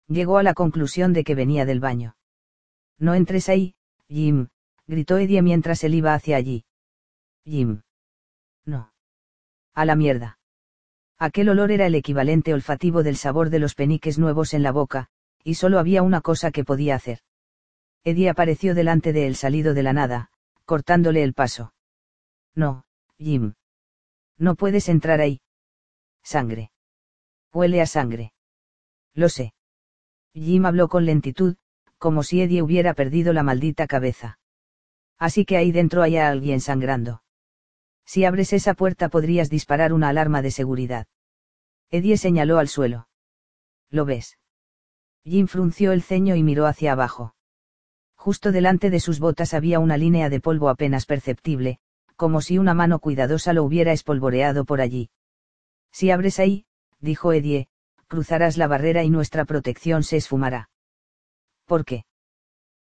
Llegó 0.06 0.36
a 0.36 0.42
la 0.42 0.52
conclusión 0.52 1.14
de 1.14 1.24
que 1.24 1.34
venía 1.34 1.64
del 1.64 1.80
baño. 1.80 2.14
No 2.98 3.14
entres 3.14 3.48
ahí, 3.48 3.74
Jim, 4.08 4.48
gritó 4.86 5.16
Eddie 5.16 5.40
mientras 5.40 5.82
él 5.84 5.94
iba 5.94 6.12
hacia 6.12 6.36
allí. 6.36 6.66
Jim. 7.44 7.80
No. 8.66 8.92
A 9.72 9.86
la 9.86 9.96
mierda. 9.96 10.38
Aquel 11.18 11.48
olor 11.48 11.72
era 11.72 11.86
el 11.86 11.94
equivalente 11.94 12.52
olfativo 12.52 13.02
del 13.02 13.16
sabor 13.16 13.48
de 13.48 13.60
los 13.60 13.74
peniques 13.74 14.18
nuevos 14.18 14.52
en 14.52 14.62
la 14.62 14.72
boca, 14.72 15.08
y 15.44 15.54
solo 15.54 15.78
había 15.78 16.02
una 16.02 16.20
cosa 16.20 16.50
que 16.50 16.64
podía 16.64 16.94
hacer. 16.94 17.20
Eddie 18.04 18.28
apareció 18.28 18.74
delante 18.74 19.12
de 19.12 19.26
él 19.26 19.36
salido 19.36 19.74
de 19.74 19.82
la 19.82 19.92
nada, 19.92 20.30
cortándole 20.64 21.22
el 21.22 21.34
paso. 21.34 21.74
No, 22.54 22.84
Jim. 23.18 23.54
No 24.36 24.54
puedes 24.54 24.88
entrar 24.88 25.20
ahí. 25.20 25.40
Sangre. 26.22 26.70
Huele 27.52 27.80
a 27.80 27.86
sangre. 27.86 28.32
Lo 29.14 29.28
sé. 29.28 29.52
Jim 30.34 30.66
habló 30.66 30.88
con 30.88 31.06
lentitud, 31.06 31.56
como 31.98 32.22
si 32.22 32.42
Eddie 32.42 32.62
hubiera 32.62 32.94
perdido 32.94 33.32
la 33.32 33.42
maldita 33.42 33.86
cabeza. 33.86 34.38
Así 35.18 35.44
que 35.44 35.56
ahí 35.56 35.72
dentro 35.72 36.02
hay 36.02 36.16
a 36.16 36.28
alguien 36.28 36.60
sangrando. 36.60 37.22
Si 38.06 38.24
abres 38.24 38.52
esa 38.52 38.74
puerta 38.74 39.08
podrías 39.08 39.50
disparar 39.50 39.92
una 39.92 40.08
alarma 40.08 40.40
de 40.40 40.50
seguridad. 40.50 41.06
Eddie 41.90 42.16
señaló 42.16 42.58
al 42.58 42.68
suelo. 42.68 43.08
¿Lo 43.90 44.04
ves? 44.04 44.38
Jim 45.28 45.46
frunció 45.46 45.92
el 45.92 46.02
ceño 46.02 46.34
y 46.36 46.42
miró 46.42 46.66
hacia 46.66 46.92
abajo. 46.92 47.34
Justo 48.16 48.50
delante 48.50 48.90
de 48.90 48.98
sus 48.98 49.20
botas 49.20 49.54
había 49.54 49.78
una 49.78 49.96
línea 49.96 50.28
de 50.28 50.40
polvo 50.40 50.68
apenas 50.68 51.06
perceptible, 51.06 51.78
como 52.16 52.40
si 52.40 52.58
una 52.58 52.74
mano 52.74 52.98
cuidadosa 52.98 53.52
lo 53.52 53.62
hubiera 53.62 53.92
espolvoreado 53.92 54.64
por 54.64 54.80
allí. 54.80 55.10
Si 55.92 56.10
abres 56.10 56.40
ahí, 56.40 56.64
dijo 57.00 57.32
Eddie, 57.32 57.68
cruzarás 58.08 58.56
la 58.56 58.66
barrera 58.66 59.04
y 59.04 59.10
nuestra 59.10 59.44
protección 59.44 60.02
se 60.02 60.16
esfumará. 60.16 60.70
¿Por 61.66 61.84
qué? 61.84 62.04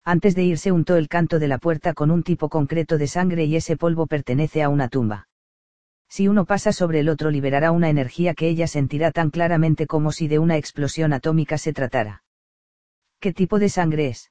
Antes 0.04 0.35
de 0.37 0.44
irse 0.44 0.70
untó 0.70 0.96
el 0.96 1.09
canto 1.09 1.38
de 1.38 1.48
la 1.48 1.59
puerta 1.59 1.92
con 1.92 2.11
un 2.11 2.22
tipo 2.22 2.48
concreto 2.48 2.96
de 2.96 3.09
sangre 3.09 3.44
y 3.44 3.56
ese 3.56 3.76
polvo 3.76 4.06
pertenece 4.06 4.62
a 4.62 4.68
una 4.68 4.88
tumba. 4.88 5.28
Si 6.09 6.28
uno 6.28 6.44
pasa 6.44 6.72
sobre 6.72 7.00
el 7.00 7.09
otro 7.09 7.30
liberará 7.30 7.72
una 7.72 7.90
energía 7.90 8.35
que 8.35 8.48
ella 8.48 8.68
sentirá 8.68 9.11
tan 9.11 9.30
claramente 9.30 9.88
como 9.88 10.12
si 10.12 10.28
de 10.28 10.38
una 10.38 10.56
explosión 10.56 11.12
atómica 11.12 11.59
se 11.59 11.72
tratara. 11.72 12.22
¿Qué 13.20 13.33
tipo 13.33 13.59
de 13.59 13.68
sangre 13.68 14.09
es? 14.09 14.31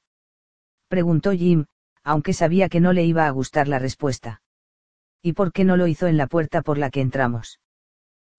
Preguntó 0.88 1.32
Jim, 1.32 1.66
aunque 2.04 2.34
sabía 2.34 2.70
que 2.70 2.80
no 2.80 2.94
le 2.94 3.04
iba 3.04 3.26
a 3.26 3.32
gustar 3.32 3.68
la 3.68 3.80
respuesta. 3.80 4.42
¿Y 5.22 5.34
por 5.34 5.52
qué 5.52 5.64
no 5.64 5.76
lo 5.76 5.88
hizo 5.88 6.08
en 6.08 6.18
la 6.18 6.28
puerta 6.28 6.62
por 6.62 6.78
la 6.78 6.92
que 6.92 7.02
entramos? 7.02 7.60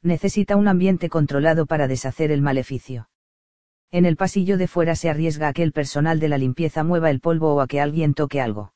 Necesita 0.03 0.57
un 0.57 0.69
ambiente 0.69 1.09
controlado 1.09 1.67
para 1.67 1.89
deshacer 1.89 2.31
el 2.31 2.43
maleficio. 2.43 3.09
En 3.91 4.07
el 4.07 4.17
pasillo 4.17 4.57
de 4.57 4.69
fuera 4.69 4.95
se 4.95 5.11
arriesga 5.11 5.49
a 5.49 5.53
que 5.53 5.65
el 5.65 5.73
personal 5.73 6.21
de 6.21 6.29
la 6.29 6.39
limpieza 6.39 6.85
mueva 6.85 7.11
el 7.11 7.21
polvo 7.21 7.55
o 7.55 7.61
a 7.61 7.67
que 7.67 7.81
alguien 7.81 8.15
toque 8.15 8.41
algo. 8.41 8.73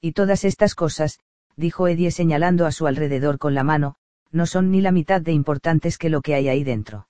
Y 0.00 0.12
todas 0.12 0.44
estas 0.44 0.74
cosas, 0.74 1.20
dijo 1.56 1.88
Eddie 1.88 2.10
señalando 2.10 2.66
a 2.66 2.72
su 2.72 2.86
alrededor 2.86 3.38
con 3.38 3.54
la 3.54 3.64
mano, 3.64 3.96
no 4.30 4.46
son 4.46 4.70
ni 4.70 4.80
la 4.80 4.92
mitad 4.92 5.22
de 5.22 5.32
importantes 5.32 5.96
que 5.96 6.10
lo 6.10 6.22
que 6.22 6.34
hay 6.34 6.48
ahí 6.48 6.64
dentro. 6.64 7.08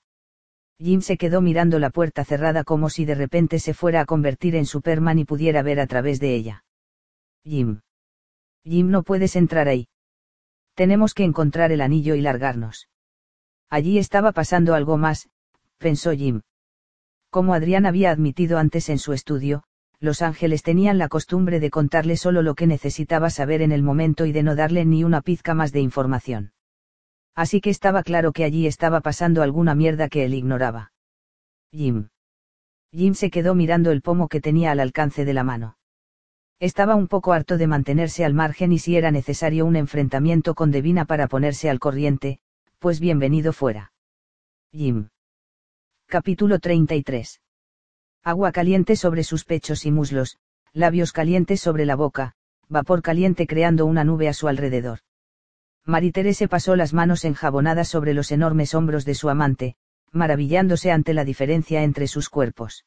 Jim 0.83 1.01
se 1.01 1.17
quedó 1.17 1.41
mirando 1.41 1.79
la 1.79 1.91
puerta 1.91 2.25
cerrada 2.25 2.65
como 2.65 2.91
si 2.91 3.05
de 3.05 3.15
repente 3.15 3.61
se 3.61 3.73
fuera 3.73 4.01
a 4.01 4.05
convertir 4.05 4.57
en 4.57 4.67
Superman 4.67 5.19
y 5.21 5.25
pudiera 5.25 5.63
ver 5.63 5.79
a 5.79 5.87
través 5.87 6.19
de 6.19 6.35
ella. 6.35 6.65
Jim. 7.45 7.83
Jim 8.65 8.91
no 8.91 9.05
puedes 9.05 9.37
entrar 9.37 9.69
ahí. 9.69 9.89
Tenemos 10.75 11.15
que 11.15 11.23
encontrar 11.23 11.71
el 11.71 11.83
anillo 11.83 12.17
y 12.17 12.21
largarnos. 12.21 12.89
Allí 13.71 13.99
estaba 13.99 14.33
pasando 14.33 14.75
algo 14.75 14.97
más, 14.97 15.29
pensó 15.79 16.13
Jim. 16.13 16.43
Como 17.31 17.55
Adrián 17.55 17.87
había 17.87 18.11
admitido 18.11 18.59
antes 18.59 18.89
en 18.89 18.99
su 18.99 19.13
estudio, 19.13 19.63
los 20.01 20.21
ángeles 20.21 20.65
tenían 20.65 20.99
la 20.99 21.09
costumbre 21.09 21.61
de 21.61 21.71
contarle 21.71 22.17
solo 22.17 22.43
lo 22.43 22.57
que 22.57 22.67
necesitaba 22.67 23.31
saber 23.31 23.63
en 23.63 23.71
el 23.71 23.83
momento 23.85 24.27
y 24.27 24.33
de 24.33 24.43
no 24.43 24.57
darle 24.57 24.85
ni 24.85 25.05
una 25.05 25.21
pizca 25.21 25.55
más 25.55 25.73
de 25.73 25.81
información. 25.81 26.53
Así 27.35 27.61
que 27.61 27.71
estaba 27.71 28.03
claro 28.03 28.33
que 28.33 28.45
allí 28.45 28.67
estaba 28.67 29.01
pasando 29.01 29.43
alguna 29.43 29.75
mierda 29.75 30.09
que 30.09 30.25
él 30.25 30.35
ignoraba. 30.35 30.93
Jim. 31.73 32.09
Jim 32.93 33.15
se 33.15 33.31
quedó 33.31 33.55
mirando 33.55 33.91
el 33.91 34.03
pomo 34.03 34.29
que 34.29 34.41
tenía 34.41 34.71
al 34.71 34.81
alcance 34.81 35.25
de 35.25 35.33
la 35.33 35.45
mano. 35.45 35.79
Estaba 36.61 36.95
un 36.95 37.09
poco 37.09 37.33
harto 37.33 37.57
de 37.57 37.67
mantenerse 37.67 38.25
al 38.25 38.35
margen 38.35 38.73
y 38.73 38.79
si 38.79 38.97
era 38.97 39.11
necesario 39.11 39.65
un 39.65 39.77
enfrentamiento 39.77 40.55
con 40.55 40.71
Devina 40.71 41.07
para 41.07 41.27
ponerse 41.27 41.71
al 41.71 41.79
corriente, 41.79 42.39
pues 42.79 43.01
bienvenido 43.01 43.53
fuera. 43.53 43.93
Jim. 44.71 45.09
Capítulo 46.07 46.59
33. 46.59 47.41
Agua 48.23 48.53
caliente 48.53 48.95
sobre 48.95 49.25
sus 49.25 49.45
pechos 49.45 49.87
y 49.87 49.91
muslos, 49.91 50.39
labios 50.73 51.13
calientes 51.13 51.61
sobre 51.61 51.87
la 51.87 51.97
boca, 51.97 52.35
vapor 52.69 53.03
caliente 53.03 53.47
creando 53.47 53.87
una 53.87 54.05
nube 54.05 54.29
a 54.29 54.35
su 54.35 54.47
alrededor. 54.47 55.01
Terese 55.85 56.49
pasó 56.49 56.77
las 56.77 56.93
manos 56.93 57.25
enjabonadas 57.25 57.89
sobre 57.89 58.15
los 58.15 58.31
enormes 58.31 58.75
hombros 58.75 59.05
de 59.05 59.15
su 59.15 59.29
amante, 59.29 59.77
maravillándose 60.13 60.93
ante 60.93 61.15
la 61.15 61.25
diferencia 61.25 61.83
entre 61.83 62.07
sus 62.07 62.29
cuerpos. 62.29 62.85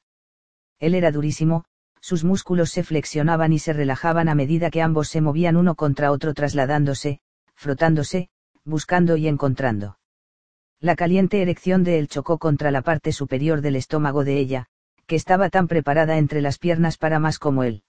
Él 0.79 0.95
era 0.95 1.12
durísimo, 1.12 1.65
sus 1.99 2.23
músculos 2.23 2.69
se 2.69 2.84
flexionaban 2.84 3.51
y 3.51 3.60
se 3.60 3.73
relajaban 3.73 4.29
a 4.29 4.36
medida 4.36 4.69
que 4.69 4.81
ambos 4.81 5.10
se 5.10 5.21
movían 5.21 5.58
uno 5.58 5.75
contra 5.75 6.12
otro 6.12 6.34
trasladándose, 6.34 7.19
frotándose, 7.55 8.29
buscando 8.63 9.17
y 9.17 9.27
encontrando. 9.27 9.97
La 10.79 10.95
caliente 10.95 11.41
erección 11.41 11.84
de 11.84 11.97
él 11.99 12.08
chocó 12.08 12.38
contra 12.38 12.69
la 12.69 12.81
parte 12.81 13.12
superior 13.12 13.62
del 13.62 13.75
estómago 13.75 14.23
de 14.23 14.38
ella, 14.38 14.67
que 15.08 15.15
estaba 15.15 15.49
tan 15.49 15.67
preparada 15.67 16.17
entre 16.17 16.41
las 16.41 16.60
piernas 16.60 16.97
para 16.97 17.19
más 17.19 17.39
como 17.39 17.63
él. 17.63 17.84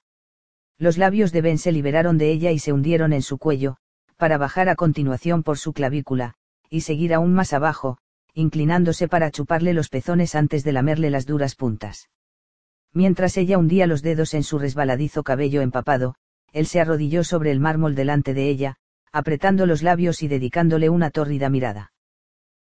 Los 0.78 0.98
labios 0.98 1.32
de 1.32 1.42
Ben 1.42 1.58
se 1.58 1.72
liberaron 1.72 2.18
de 2.18 2.30
ella 2.30 2.52
y 2.52 2.58
se 2.58 2.72
hundieron 2.72 3.12
en 3.12 3.22
su 3.22 3.38
cuello, 3.38 3.76
para 4.16 4.38
bajar 4.38 4.68
a 4.68 4.76
continuación 4.76 5.42
por 5.42 5.58
su 5.58 5.72
clavícula, 5.72 6.34
y 6.70 6.82
seguir 6.82 7.14
aún 7.14 7.32
más 7.32 7.52
abajo, 7.52 7.98
inclinándose 8.34 9.08
para 9.08 9.30
chuparle 9.30 9.72
los 9.72 9.88
pezones 9.88 10.34
antes 10.34 10.64
de 10.64 10.72
lamerle 10.72 11.10
las 11.10 11.26
duras 11.26 11.54
puntas. 11.54 12.10
Mientras 12.92 13.36
ella 13.36 13.58
hundía 13.58 13.86
los 13.86 14.02
dedos 14.02 14.34
en 14.34 14.42
su 14.42 14.58
resbaladizo 14.58 15.22
cabello 15.22 15.60
empapado, 15.62 16.14
él 16.52 16.66
se 16.66 16.80
arrodilló 16.80 17.24
sobre 17.24 17.50
el 17.50 17.60
mármol 17.60 17.94
delante 17.94 18.34
de 18.34 18.48
ella, 18.48 18.76
apretando 19.12 19.66
los 19.66 19.82
labios 19.82 20.22
y 20.22 20.28
dedicándole 20.28 20.88
una 20.88 21.10
tórrida 21.10 21.48
mirada. 21.48 21.92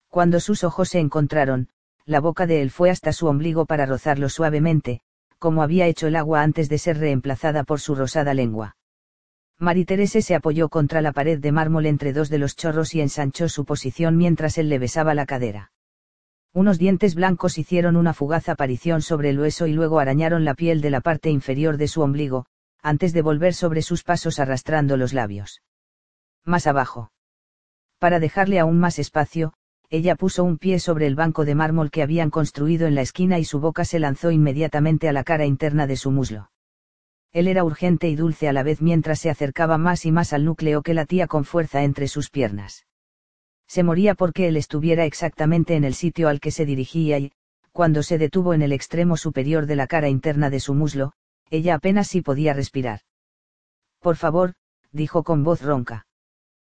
Cuando 0.08 0.40
sus 0.40 0.64
ojos 0.64 0.90
se 0.90 1.00
encontraron, 1.00 1.70
la 2.06 2.20
boca 2.20 2.48
de 2.48 2.62
él 2.64 2.72
fue 2.72 2.90
hasta 2.90 3.14
su 3.14 3.28
ombligo 3.28 3.66
para 3.66 3.86
rozarlo 3.86 4.30
suavemente, 4.30 5.02
como 5.38 5.62
había 5.62 5.86
hecho 5.86 6.08
el 6.08 6.16
agua 6.16 6.42
antes 6.42 6.68
de 6.70 6.80
ser 6.80 6.98
reemplazada 6.98 7.64
por 7.64 7.80
su 7.80 7.94
rosada 7.94 8.34
lengua. 8.34 8.76
Terese 9.86 10.22
se 10.22 10.36
apoyó 10.36 10.70
contra 10.70 11.02
la 11.02 11.12
pared 11.12 11.40
de 11.40 11.52
mármol 11.52 11.86
entre 11.86 12.14
dos 12.14 12.30
de 12.30 12.38
los 12.38 12.56
chorros 12.56 12.96
y 12.96 13.02
ensanchó 13.02 13.50
su 13.50 13.66
posición 13.66 14.16
mientras 14.16 14.58
él 14.58 14.70
le 14.70 14.80
besaba 14.80 15.14
la 15.14 15.26
cadera. 15.26 15.72
Unos 16.54 16.80
dientes 16.80 17.14
blancos 17.14 17.58
hicieron 17.58 17.96
una 17.96 18.14
fugaz 18.14 18.50
aparición 18.50 19.02
sobre 19.02 19.30
el 19.30 19.40
hueso 19.40 19.68
y 19.68 19.74
luego 19.74 20.00
arañaron 20.00 20.46
la 20.46 20.56
piel 20.56 20.82
de 20.82 20.90
la 20.90 21.02
parte 21.02 21.30
inferior 21.30 21.78
de 21.78 21.88
su 21.88 22.02
ombligo, 22.02 22.46
antes 22.82 23.12
de 23.14 23.22
volver 23.22 23.54
sobre 23.54 23.82
sus 23.82 24.04
pasos 24.04 24.40
arrastrando 24.40 24.96
los 24.96 25.14
labios. 25.14 25.62
Más 26.46 26.66
abajo. 26.66 27.12
Para 28.00 28.20
dejarle 28.20 28.60
aún 28.60 28.80
más 28.80 28.98
espacio, 28.98 29.54
ella 29.90 30.16
puso 30.16 30.44
un 30.44 30.58
pie 30.58 30.80
sobre 30.80 31.06
el 31.06 31.16
banco 31.16 31.44
de 31.44 31.56
mármol 31.56 31.92
que 31.92 32.02
habían 32.02 32.30
construido 32.30 32.88
en 32.88 32.96
la 32.96 33.02
esquina 33.02 33.40
y 33.40 33.44
su 33.44 33.60
boca 33.60 33.84
se 33.84 34.00
lanzó 34.00 34.32
inmediatamente 34.32 35.10
a 35.10 35.14
la 35.14 35.24
cara 35.24 35.46
interna 35.46 35.86
de 35.86 35.98
su 35.98 36.12
muslo. 36.12 36.50
Él 37.32 37.48
era 37.48 37.64
urgente 37.64 38.10
y 38.10 38.16
dulce 38.16 38.48
a 38.48 38.54
la 38.54 38.64
vez 38.64 38.82
mientras 38.82 39.20
se 39.20 39.30
acercaba 39.30 39.78
más 39.78 40.06
y 40.06 40.12
más 40.12 40.34
al 40.34 40.46
núcleo 40.46 40.82
que 40.82 40.94
latía 40.94 41.28
con 41.28 41.46
fuerza 41.46 41.84
entre 41.84 42.08
sus 42.08 42.30
piernas 42.30 42.86
se 43.70 43.84
moría 43.84 44.16
porque 44.16 44.48
él 44.48 44.58
estuviera 44.58 45.06
exactamente 45.06 45.76
en 45.76 45.84
el 45.84 45.94
sitio 45.94 46.28
al 46.28 46.40
que 46.40 46.50
se 46.50 46.66
dirigía 46.66 47.20
y, 47.20 47.32
cuando 47.72 48.02
se 48.02 48.18
detuvo 48.18 48.56
en 48.56 48.64
el 48.64 48.74
extremo 48.74 49.16
superior 49.16 49.68
de 49.68 49.76
la 49.76 49.86
cara 49.86 50.10
interna 50.10 50.50
de 50.50 50.60
su 50.60 50.74
muslo, 50.74 51.14
ella 51.52 51.76
apenas 51.76 52.08
sí 52.08 52.22
podía 52.22 52.54
respirar. 52.54 53.02
Por 54.00 54.16
favor, 54.16 54.56
dijo 54.92 55.24
con 55.24 55.44
voz 55.44 55.62
ronca. 55.62 56.08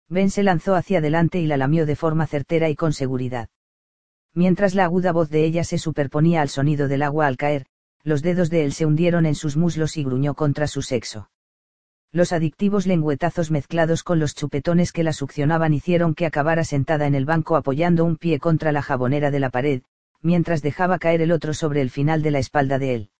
Ben 0.08 0.30
se 0.30 0.42
lanzó 0.42 0.74
hacia 0.74 0.98
adelante 0.98 1.38
y 1.38 1.46
la 1.46 1.56
lamió 1.56 1.86
de 1.86 1.94
forma 1.94 2.26
certera 2.26 2.68
y 2.68 2.74
con 2.74 2.92
seguridad. 2.92 3.48
Mientras 4.34 4.74
la 4.74 4.84
aguda 4.84 5.12
voz 5.12 5.30
de 5.30 5.44
ella 5.44 5.62
se 5.62 5.78
superponía 5.78 6.42
al 6.42 6.48
sonido 6.48 6.88
del 6.88 7.02
agua 7.02 7.28
al 7.28 7.36
caer, 7.36 7.66
los 8.02 8.22
dedos 8.22 8.50
de 8.50 8.64
él 8.64 8.72
se 8.72 8.86
hundieron 8.86 9.26
en 9.26 9.34
sus 9.34 9.56
muslos 9.56 9.96
y 9.96 10.04
gruñó 10.04 10.34
contra 10.34 10.66
su 10.66 10.82
sexo. 10.82 11.30
Los 12.12 12.32
adictivos 12.32 12.86
lengüetazos 12.86 13.50
mezclados 13.50 14.02
con 14.02 14.18
los 14.18 14.34
chupetones 14.34 14.90
que 14.90 15.04
la 15.04 15.12
succionaban 15.12 15.74
hicieron 15.74 16.14
que 16.14 16.26
acabara 16.26 16.64
sentada 16.64 17.06
en 17.06 17.14
el 17.14 17.24
banco 17.24 17.56
apoyando 17.56 18.04
un 18.04 18.16
pie 18.16 18.40
contra 18.40 18.72
la 18.72 18.82
jabonera 18.82 19.30
de 19.30 19.38
la 19.38 19.50
pared, 19.50 19.82
mientras 20.20 20.60
dejaba 20.60 20.98
caer 20.98 21.22
el 21.22 21.30
otro 21.30 21.54
sobre 21.54 21.82
el 21.82 21.90
final 21.90 22.22
de 22.22 22.32
la 22.32 22.40
espalda 22.40 22.78
de 22.78 22.94
él. 22.94 23.10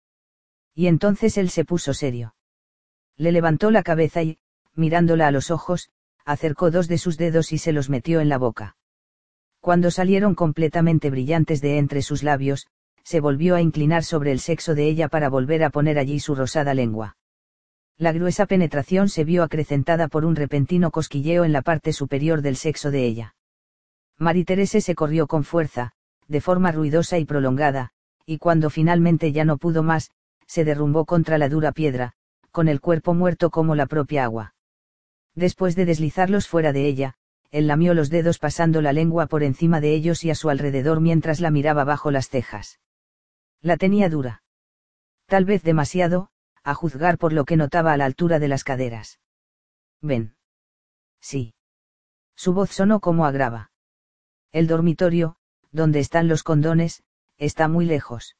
Y 0.74 0.88
entonces 0.88 1.38
él 1.38 1.50
se 1.50 1.64
puso 1.64 1.94
serio. 1.94 2.34
Le 3.16 3.32
levantó 3.32 3.70
la 3.70 3.82
cabeza 3.82 4.22
y, 4.22 4.38
mirándola 4.74 5.28
a 5.28 5.30
los 5.30 5.50
ojos, 5.50 5.90
acercó 6.24 6.70
dos 6.70 6.88
de 6.88 6.98
sus 6.98 7.16
dedos 7.16 7.52
y 7.52 7.58
se 7.58 7.72
los 7.72 7.90
metió 7.90 8.20
en 8.20 8.28
la 8.28 8.38
boca. 8.38 8.76
Cuando 9.60 9.90
salieron 9.90 10.34
completamente 10.34 11.10
brillantes 11.10 11.60
de 11.60 11.78
entre 11.78 12.02
sus 12.02 12.22
labios, 12.22 12.66
se 13.02 13.20
volvió 13.20 13.54
a 13.54 13.60
inclinar 13.60 14.04
sobre 14.04 14.32
el 14.32 14.40
sexo 14.40 14.74
de 14.74 14.88
ella 14.88 15.08
para 15.08 15.28
volver 15.28 15.64
a 15.64 15.70
poner 15.70 15.98
allí 15.98 16.20
su 16.20 16.34
rosada 16.34 16.74
lengua. 16.74 17.16
La 17.96 18.12
gruesa 18.12 18.46
penetración 18.46 19.08
se 19.08 19.24
vio 19.24 19.42
acrecentada 19.42 20.08
por 20.08 20.24
un 20.24 20.36
repentino 20.36 20.90
cosquilleo 20.90 21.44
en 21.44 21.52
la 21.52 21.62
parte 21.62 21.92
superior 21.92 22.40
del 22.40 22.56
sexo 22.56 22.90
de 22.90 23.04
ella. 23.04 23.34
Terese 24.46 24.80
se 24.80 24.94
corrió 24.94 25.26
con 25.26 25.44
fuerza, 25.44 25.92
de 26.28 26.40
forma 26.40 26.72
ruidosa 26.72 27.18
y 27.18 27.24
prolongada, 27.24 27.90
y 28.26 28.38
cuando 28.38 28.70
finalmente 28.70 29.32
ya 29.32 29.44
no 29.44 29.58
pudo 29.58 29.82
más, 29.82 30.10
se 30.46 30.64
derrumbó 30.64 31.04
contra 31.04 31.38
la 31.38 31.48
dura 31.48 31.72
piedra, 31.72 32.12
con 32.50 32.68
el 32.68 32.80
cuerpo 32.80 33.14
muerto 33.14 33.50
como 33.50 33.74
la 33.74 33.86
propia 33.86 34.24
agua. 34.24 34.54
Después 35.34 35.76
de 35.76 35.84
deslizarlos 35.84 36.48
fuera 36.48 36.72
de 36.72 36.86
ella, 36.86 37.14
él 37.50 37.66
lamió 37.66 37.94
los 37.94 38.10
dedos 38.10 38.38
pasando 38.38 38.80
la 38.80 38.92
lengua 38.92 39.26
por 39.26 39.42
encima 39.42 39.80
de 39.80 39.94
ellos 39.94 40.24
y 40.24 40.30
a 40.30 40.34
su 40.34 40.50
alrededor 40.50 41.00
mientras 41.00 41.40
la 41.40 41.50
miraba 41.50 41.84
bajo 41.84 42.10
las 42.10 42.28
cejas. 42.28 42.78
La 43.62 43.76
tenía 43.76 44.08
dura. 44.08 44.42
Tal 45.26 45.44
vez 45.44 45.62
demasiado, 45.62 46.30
a 46.62 46.74
juzgar 46.74 47.18
por 47.18 47.32
lo 47.32 47.44
que 47.44 47.56
notaba 47.56 47.92
a 47.92 47.96
la 47.96 48.04
altura 48.04 48.38
de 48.38 48.48
las 48.48 48.64
caderas. 48.64 49.20
Ven. 50.00 50.36
Sí. 51.20 51.54
Su 52.34 52.54
voz 52.54 52.70
sonó 52.70 53.00
como 53.00 53.26
agrava. 53.26 53.70
El 54.50 54.66
dormitorio, 54.66 55.36
donde 55.70 56.00
están 56.00 56.26
los 56.26 56.42
condones, 56.42 57.02
está 57.36 57.68
muy 57.68 57.84
lejos. 57.84 58.36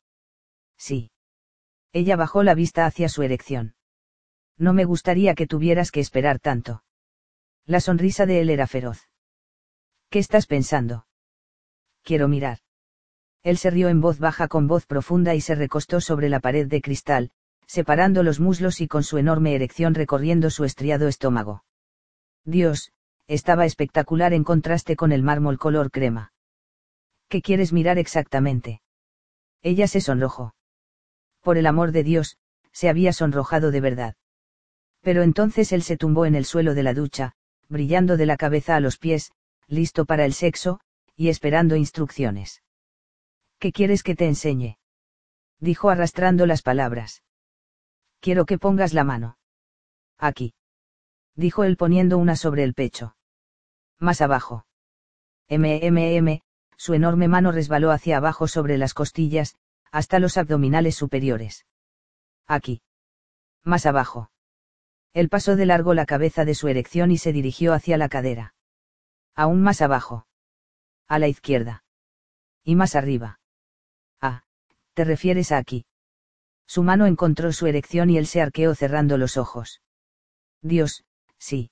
Sí. 0.77 1.11
Ella 1.93 2.16
bajó 2.16 2.43
la 2.43 2.55
vista 2.55 2.87
hacia 2.87 3.09
su 3.09 3.23
erección. 3.23 3.75
No 4.57 4.73
me 4.73 4.85
gustaría 4.85 5.35
que 5.35 5.47
tuvieras 5.47 5.91
que 5.91 6.01
esperar 6.01 6.39
tanto. 6.39 6.83
La 7.66 7.81
sonrisa 7.81 8.27
de 8.27 8.41
él 8.41 8.51
era 8.51 8.66
feroz. 8.66 9.09
¿Qué 10.09 10.18
estás 10.18 10.47
pensando? 10.47 11.07
Quiero 12.03 12.27
mirar. 12.27 12.59
Él 13.43 13.57
se 13.57 13.70
rió 13.70 13.88
en 13.88 14.01
voz 14.01 14.18
baja 14.18 14.49
con 14.49 14.66
voz 14.66 14.86
profunda 14.86 15.34
y 15.34 15.41
se 15.41 15.55
recostó 15.55 16.01
sobre 16.01 16.28
la 16.28 16.41
pared 16.41 16.66
de 16.66 16.82
cristal, 16.82 17.30
separando 17.66 18.22
los 18.22 18.41
muslos 18.41 18.80
y 18.80 18.88
con 18.88 19.03
su 19.03 19.16
enorme 19.16 19.55
erección 19.55 19.95
recorriendo 19.95 20.51
su 20.51 20.64
estriado 20.64 21.09
estómago. 21.09 21.64
Dios, 22.45 22.93
estaba 23.28 23.64
espectacular 23.64 24.34
en 24.34 24.45
contraste 24.45 24.97
con 24.97 25.12
el 25.12 25.22
mármol 25.22 25.59
color 25.59 25.91
crema. 25.91 26.32
¿Qué 27.28 27.43
quieres 27.43 27.72
mirar 27.72 27.97
exactamente? 27.97 28.82
Ella 29.62 29.86
se 29.86 30.01
sonrojó. 30.01 30.55
Por 31.41 31.57
el 31.57 31.66
amor 31.66 31.93
de 31.93 32.03
Dios, 32.03 32.38
se 32.72 32.88
había 32.88 33.12
sonrojado 33.12 33.70
de 33.70 33.80
verdad. 33.80 34.14
Pero 35.01 35.22
entonces 35.22 35.72
él 35.72 35.82
se 35.82 35.97
tumbó 35.97 36.26
en 36.26 36.34
el 36.34 36.45
suelo 36.45 36.74
de 36.74 36.82
la 36.82 36.93
ducha, 36.93 37.34
brillando 37.68 38.16
de 38.16 38.26
la 38.26 38.36
cabeza 38.36 38.76
a 38.76 38.80
los 38.80 38.99
pies, 38.99 39.32
listo 39.66 40.05
para 40.05 40.24
el 40.24 40.34
sexo, 40.34 40.80
y 41.16 41.28
esperando 41.28 41.76
instrucciones. 41.76 42.62
¿Qué 43.61 43.73
quieres 43.73 44.03
que 44.03 44.17
te 44.17 44.27
enseñe? 44.27 44.79
dijo 45.59 45.91
arrastrando 45.91 46.47
las 46.47 46.63
palabras. 46.63 47.23
Quiero 48.21 48.47
que 48.47 48.57
pongas 48.57 48.95
la 48.95 49.05
mano. 49.05 49.37
Aquí. 50.17 50.55
Dijo 51.37 51.65
él 51.65 51.77
poniendo 51.77 52.17
una 52.17 52.37
sobre 52.37 52.65
el 52.65 52.73
pecho. 52.73 53.17
Más 53.99 54.23
abajo. 54.23 54.65
MMM, 55.51 56.41
su 56.79 56.95
enorme 56.95 57.29
mano 57.29 57.53
resbaló 57.53 57.91
hacia 57.91 58.17
abajo 58.17 58.49
sobre 58.49 58.79
las 58.79 58.95
costillas, 58.95 59.57
hasta 59.93 60.19
los 60.21 60.39
abdominales 60.39 60.97
superiores. 60.97 61.67
Aquí. 62.47 62.81
Más 63.63 63.85
abajo. 63.85 64.31
Él 65.13 65.29
pasó 65.29 65.55
de 65.57 65.67
largo 65.67 65.93
la 65.93 66.07
cabeza 66.07 66.47
de 66.47 66.55
su 66.55 66.69
erección 66.69 67.11
y 67.11 67.19
se 67.19 67.35
dirigió 67.35 67.75
hacia 67.75 67.99
la 67.99 68.09
cadera. 68.09 68.55
Aún 69.35 69.61
más 69.61 69.83
abajo. 69.83 70.27
A 71.09 71.19
la 71.19 71.29
izquierda. 71.29 71.85
Y 72.65 72.75
más 72.75 72.97
arriba. 72.97 73.39
Te 75.01 75.05
refieres 75.05 75.51
a 75.51 75.57
aquí. 75.57 75.87
Su 76.67 76.83
mano 76.83 77.07
encontró 77.07 77.55
su 77.55 77.67
erección 77.67 78.11
y 78.11 78.19
él 78.19 78.27
se 78.27 78.43
arqueó 78.43 78.75
cerrando 78.75 79.17
los 79.17 79.39
ojos. 79.39 79.81
Dios, 80.61 81.05
sí. 81.39 81.71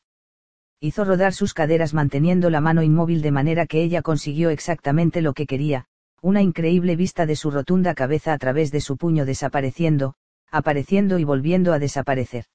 Hizo 0.80 1.04
rodar 1.04 1.34
sus 1.34 1.52
caderas 1.52 1.92
manteniendo 1.92 2.48
la 2.48 2.62
mano 2.62 2.82
inmóvil 2.82 3.20
de 3.20 3.30
manera 3.30 3.66
que 3.66 3.82
ella 3.82 4.00
consiguió 4.00 4.48
exactamente 4.48 5.20
lo 5.20 5.34
que 5.34 5.44
quería, 5.44 5.84
una 6.22 6.40
increíble 6.40 6.96
vista 6.96 7.26
de 7.26 7.36
su 7.36 7.50
rotunda 7.50 7.94
cabeza 7.94 8.32
a 8.32 8.38
través 8.38 8.70
de 8.70 8.80
su 8.80 8.96
puño 8.96 9.26
desapareciendo, 9.26 10.14
apareciendo 10.50 11.18
y 11.18 11.24
volviendo 11.24 11.74
a 11.74 11.78
desaparecer. 11.78 12.46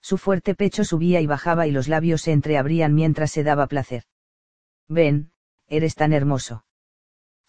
Su 0.00 0.16
fuerte 0.16 0.54
pecho 0.54 0.82
subía 0.82 1.20
y 1.20 1.26
bajaba 1.26 1.66
y 1.66 1.72
los 1.72 1.88
labios 1.88 2.22
se 2.22 2.32
entreabrían 2.32 2.94
mientras 2.94 3.32
se 3.32 3.44
daba 3.44 3.66
placer. 3.66 4.04
Ven, 4.88 5.32
eres 5.66 5.94
tan 5.94 6.14
hermoso. 6.14 6.64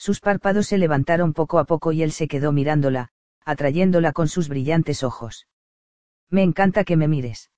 Sus 0.02 0.20
párpados 0.20 0.66
se 0.66 0.80
levantaron 0.80 1.32
poco 1.32 1.60
a 1.60 1.66
poco 1.66 1.92
y 1.92 2.02
él 2.02 2.12
se 2.12 2.28
quedó 2.28 2.52
mirándola, 2.52 3.10
atrayéndola 3.46 4.14
con 4.14 4.28
sus 4.28 4.50
brillantes 4.50 5.04
ojos. 5.04 5.46
Me 6.32 6.42
encanta 6.42 6.84
que 6.84 6.98
me 6.98 7.08
mires. 7.08 7.52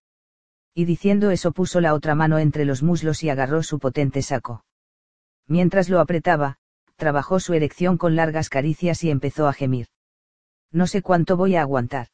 Y 0.73 0.83
diciendo 0.83 1.31
eso 1.31 1.53
puso 1.53 1.79
la 1.79 1.93
otra 1.93 2.15
mano 2.15 2.39
entre 2.39 2.65
los 2.65 2.83
muslos 2.83 3.23
y 3.23 3.29
agarró 3.29 3.63
su 3.63 3.79
potente 3.79 4.21
saco. 4.21 4.65
Mientras 5.47 5.87
lo 5.87 6.01
apretaba, 6.01 6.57
trabajó 6.97 7.39
su 7.39 7.53
erección 7.53 7.97
con 7.97 8.17
largas 8.17 8.49
caricias 8.49 9.05
y 9.05 9.09
empezó 9.09 9.47
a 9.47 9.53
gemir. 9.53 9.87
No 10.69 10.85
sé 10.85 11.01
cuánto 11.01 11.37
voy 11.37 11.55
a 11.55 11.61
aguantar. 11.61 12.09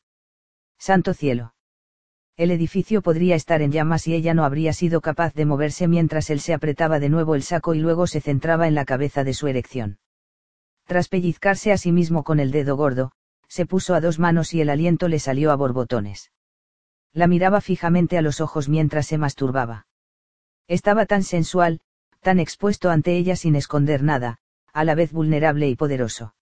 Santo 0.77 1.15
cielo. 1.15 1.55
El 2.37 2.51
edificio 2.51 3.01
podría 3.01 3.33
estar 3.33 3.63
en 3.63 3.71
llamas 3.71 4.05
y 4.07 4.13
ella 4.13 4.35
no 4.35 4.45
habría 4.45 4.73
sido 4.73 5.01
capaz 5.01 5.33
de 5.33 5.47
moverse 5.47 5.87
mientras 5.87 6.29
él 6.29 6.39
se 6.39 6.53
apretaba 6.53 6.99
de 6.99 7.09
nuevo 7.09 7.33
el 7.33 7.41
saco 7.41 7.73
y 7.73 7.79
luego 7.79 8.05
se 8.05 8.21
centraba 8.21 8.67
en 8.67 8.75
la 8.75 8.85
cabeza 8.85 9.23
de 9.23 9.33
su 9.33 9.47
erección. 9.47 9.97
Tras 10.89 11.07
pellizcarse 11.07 11.71
a 11.71 11.77
sí 11.77 11.91
mismo 11.91 12.23
con 12.23 12.39
el 12.39 12.49
dedo 12.49 12.75
gordo, 12.75 13.11
se 13.47 13.67
puso 13.67 13.93
a 13.93 14.01
dos 14.01 14.17
manos 14.17 14.55
y 14.55 14.61
el 14.61 14.71
aliento 14.71 15.07
le 15.07 15.19
salió 15.19 15.51
a 15.51 15.55
borbotones. 15.55 16.31
La 17.13 17.27
miraba 17.27 17.61
fijamente 17.61 18.17
a 18.17 18.23
los 18.23 18.41
ojos 18.41 18.69
mientras 18.69 19.05
se 19.05 19.19
masturbaba. 19.19 19.85
Estaba 20.67 21.05
tan 21.05 21.21
sensual, 21.21 21.79
tan 22.21 22.39
expuesto 22.39 22.89
ante 22.89 23.15
ella 23.15 23.35
sin 23.35 23.55
esconder 23.55 24.01
nada, 24.01 24.39
a 24.73 24.83
la 24.83 24.95
vez 24.95 25.11
vulnerable 25.11 25.69
y 25.69 25.75
poderoso. 25.75 26.33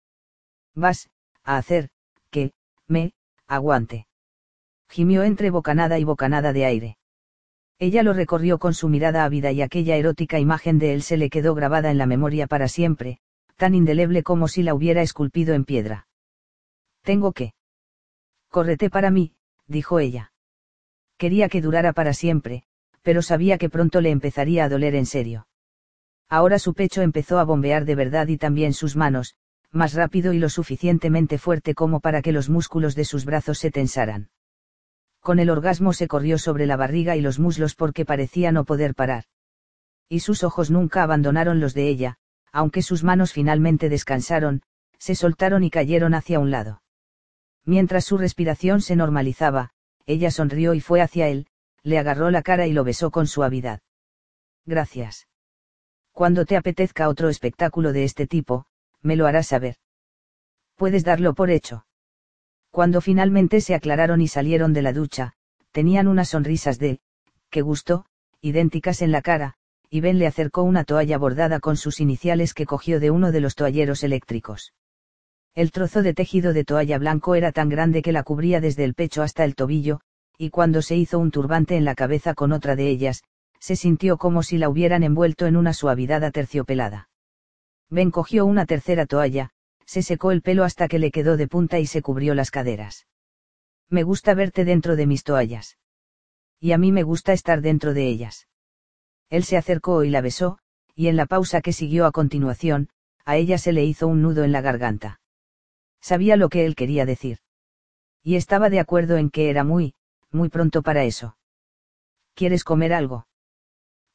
Vas, 0.74 1.10
a 1.44 1.58
hacer, 1.58 1.90
que, 2.32 2.54
me, 2.88 3.12
aguante. 3.48 4.08
Gimió 4.88 5.24
entre 5.24 5.50
bocanada 5.50 6.00
y 6.00 6.06
bocanada 6.06 6.54
de 6.54 6.64
aire. 6.64 6.98
Ella 7.80 8.02
lo 8.02 8.14
recorrió 8.14 8.60
con 8.60 8.74
su 8.74 8.88
mirada 8.88 9.26
ávida 9.26 9.52
y 9.52 9.62
aquella 9.62 9.98
erótica 9.98 10.40
imagen 10.40 10.80
de 10.80 10.94
él 10.94 11.02
se 11.02 11.18
le 11.18 11.30
quedó 11.30 11.54
grabada 11.54 11.92
en 11.92 11.98
la 11.98 12.06
memoria 12.06 12.48
para 12.48 12.70
siempre, 12.70 13.20
tan 13.58 13.76
indeleble 13.76 14.24
como 14.24 14.48
si 14.48 14.64
la 14.64 14.74
hubiera 14.74 15.02
esculpido 15.02 15.54
en 15.54 15.66
piedra. 15.66 16.08
Tengo 17.02 17.34
que. 17.34 17.54
Córrete 18.50 18.90
para 18.90 19.12
mí, 19.12 19.34
dijo 19.68 20.00
ella. 20.00 20.32
Quería 21.18 21.50
que 21.50 21.62
durara 21.62 21.94
para 21.94 22.14
siempre, 22.14 22.64
pero 23.02 23.22
sabía 23.22 23.58
que 23.58 23.70
pronto 23.70 24.00
le 24.02 24.12
empezaría 24.12 24.64
a 24.64 24.70
doler 24.70 24.96
en 24.96 25.06
serio. 25.06 25.48
Ahora 26.30 26.60
su 26.60 26.74
pecho 26.74 27.02
empezó 27.02 27.40
a 27.40 27.44
bombear 27.44 27.86
de 27.86 27.96
verdad 27.96 28.28
y 28.28 28.38
también 28.38 28.74
sus 28.74 28.96
manos, 28.96 29.36
más 29.72 29.94
rápido 29.94 30.34
y 30.34 30.40
lo 30.40 30.50
suficientemente 30.50 31.38
fuerte 31.38 31.74
como 31.74 32.00
para 32.00 32.22
que 32.22 32.32
los 32.32 32.50
músculos 32.50 32.96
de 32.96 33.06
sus 33.06 33.26
brazos 33.26 33.58
se 33.58 33.72
tensaran. 33.72 34.30
Con 35.20 35.40
el 35.40 35.50
orgasmo 35.50 35.94
se 35.94 36.08
corrió 36.08 36.38
sobre 36.38 36.66
la 36.66 36.78
barriga 36.78 37.16
y 37.16 37.22
los 37.22 37.40
muslos 37.40 37.76
porque 37.76 38.06
parecía 38.06 38.52
no 38.52 38.66
poder 38.66 38.94
parar. 38.94 39.26
Y 40.10 40.20
sus 40.20 40.44
ojos 40.44 40.70
nunca 40.72 41.04
abandonaron 41.04 41.60
los 41.60 41.74
de 41.74 41.88
ella, 41.88 42.18
aunque 42.58 42.82
sus 42.82 43.04
manos 43.04 43.34
finalmente 43.34 43.88
descansaron, 43.88 44.64
se 44.98 45.14
soltaron 45.14 45.64
y 45.64 45.70
cayeron 45.70 46.16
hacia 46.16 46.40
un 46.40 46.50
lado. 46.50 46.82
Mientras 47.66 48.04
su 48.06 48.18
respiración 48.18 48.82
se 48.82 48.96
normalizaba, 48.96 49.70
ella 50.08 50.32
sonrió 50.32 50.74
y 50.74 50.82
fue 50.82 51.02
hacia 51.02 51.28
él, 51.28 51.46
le 51.84 52.00
agarró 52.00 52.32
la 52.32 52.42
cara 52.42 52.66
y 52.66 52.74
lo 52.74 52.84
besó 52.84 53.12
con 53.12 53.28
suavidad. 53.28 53.82
Gracias. 54.66 55.28
Cuando 56.14 56.46
te 56.46 56.58
apetezca 56.58 57.10
otro 57.10 57.30
espectáculo 57.30 57.94
de 57.94 58.06
este 58.06 58.26
tipo, 58.26 58.66
me 59.04 59.16
lo 59.16 59.28
harás 59.28 59.46
saber. 59.46 59.76
Puedes 60.76 61.04
darlo 61.04 61.36
por 61.36 61.52
hecho. 61.52 61.86
Cuando 62.72 63.02
finalmente 63.02 63.62
se 63.62 63.76
aclararon 63.76 64.20
y 64.20 64.30
salieron 64.30 64.74
de 64.74 64.82
la 64.82 64.94
ducha, 64.94 65.34
tenían 65.72 66.08
unas 66.08 66.30
sonrisas 66.30 66.80
de, 66.80 67.02
qué 67.52 67.62
gusto, 67.62 68.08
idénticas 68.42 69.04
en 69.04 69.12
la 69.12 69.22
cara, 69.22 69.58
y 69.90 70.02
Ben 70.02 70.20
le 70.20 70.28
acercó 70.28 70.64
una 70.64 70.84
toalla 70.84 71.18
bordada 71.18 71.60
con 71.60 71.78
sus 71.78 72.00
iniciales 72.00 72.54
que 72.54 72.66
cogió 72.66 73.00
de 73.00 73.12
uno 73.12 73.32
de 73.32 73.40
los 73.40 73.56
toalleros 73.56 74.04
eléctricos. 74.04 74.74
El 75.56 75.72
trozo 75.72 76.04
de 76.04 76.14
tejido 76.14 76.54
de 76.54 76.66
toalla 76.66 77.00
blanco 77.00 77.36
era 77.36 77.52
tan 77.52 77.70
grande 77.70 78.02
que 78.02 78.12
la 78.12 78.24
cubría 78.24 78.62
desde 78.62 78.84
el 78.84 78.94
pecho 78.94 79.24
hasta 79.24 79.44
el 79.44 79.56
tobillo, 79.56 80.02
y 80.38 80.50
cuando 80.50 80.82
se 80.82 80.96
hizo 80.96 81.18
un 81.18 81.32
turbante 81.32 81.76
en 81.76 81.86
la 81.86 81.96
cabeza 81.96 82.34
con 82.36 82.52
otra 82.52 82.76
de 82.76 82.90
ellas, 82.90 83.24
se 83.60 83.76
sintió 83.76 84.18
como 84.18 84.44
si 84.44 84.58
la 84.58 84.70
hubieran 84.70 85.04
envuelto 85.04 85.48
en 85.48 85.58
una 85.58 85.74
suavidad 85.74 86.24
aterciopelada. 86.24 87.10
Ben 87.90 88.12
cogió 88.12 88.46
una 88.46 88.66
tercera 88.66 89.06
toalla, 89.06 89.50
se 89.86 90.04
secó 90.04 90.32
el 90.32 90.42
pelo 90.42 90.64
hasta 90.64 90.88
que 90.88 91.00
le 91.00 91.12
quedó 91.12 91.38
de 91.38 91.48
punta 91.48 91.80
y 91.80 91.88
se 91.88 92.02
cubrió 92.02 92.36
las 92.36 92.52
caderas. 92.52 93.08
Me 93.90 94.04
gusta 94.04 94.34
verte 94.34 94.66
dentro 94.66 94.96
de 94.96 95.08
mis 95.08 95.24
toallas. 95.24 95.78
Y 96.60 96.74
a 96.74 96.78
mí 96.78 96.92
me 96.92 97.04
gusta 97.04 97.34
estar 97.34 97.62
dentro 97.62 97.94
de 97.94 98.08
ellas. 98.08 98.47
Él 99.30 99.44
se 99.44 99.58
acercó 99.58 100.04
y 100.04 100.10
la 100.10 100.22
besó, 100.22 100.60
y 100.96 101.08
en 101.08 101.16
la 101.16 101.26
pausa 101.26 101.62
que 101.62 101.74
siguió 101.74 102.06
a 102.06 102.12
continuación, 102.12 102.90
a 103.26 103.36
ella 103.36 103.58
se 103.58 103.74
le 103.74 103.84
hizo 103.84 104.08
un 104.08 104.22
nudo 104.22 104.44
en 104.44 104.52
la 104.52 104.62
garganta. 104.62 105.20
Sabía 106.02 106.38
lo 106.38 106.50
que 106.50 106.66
él 106.66 106.76
quería 106.76 107.06
decir. 107.06 107.40
Y 108.24 108.36
estaba 108.36 108.70
de 108.70 108.80
acuerdo 108.80 109.18
en 109.18 109.30
que 109.30 109.50
era 109.50 109.64
muy, 109.64 109.94
muy 110.32 110.50
pronto 110.50 110.82
para 110.82 111.04
eso. 111.04 111.38
¿Quieres 112.34 112.64
comer 112.64 112.94
algo? 112.94 113.28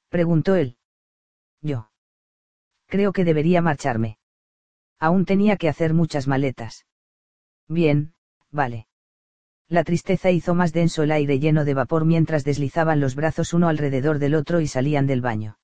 preguntó 0.08 0.54
él. 0.54 0.76
Yo. 1.60 1.90
Creo 2.86 3.12
que 3.12 3.24
debería 3.24 3.62
marcharme. 3.62 4.18
Aún 4.98 5.24
tenía 5.24 5.56
que 5.56 5.68
hacer 5.68 5.94
muchas 5.94 6.28
maletas. 6.28 6.86
Bien, 7.68 8.14
vale. 8.50 8.86
La 9.73 9.85
tristeza 9.85 10.31
hizo 10.31 10.55
más 10.55 10.75
denso 10.75 11.03
el 11.03 11.11
aire 11.11 11.39
lleno 11.39 11.64
de 11.64 11.73
vapor 11.73 12.05
mientras 12.05 12.45
deslizaban 12.45 13.01
los 13.01 13.14
brazos 13.14 13.55
uno 13.55 13.68
alrededor 13.68 14.18
del 14.18 14.35
otro 14.35 14.61
y 14.61 14.66
salían 14.66 15.07
del 15.07 15.23
baño. 15.23 15.57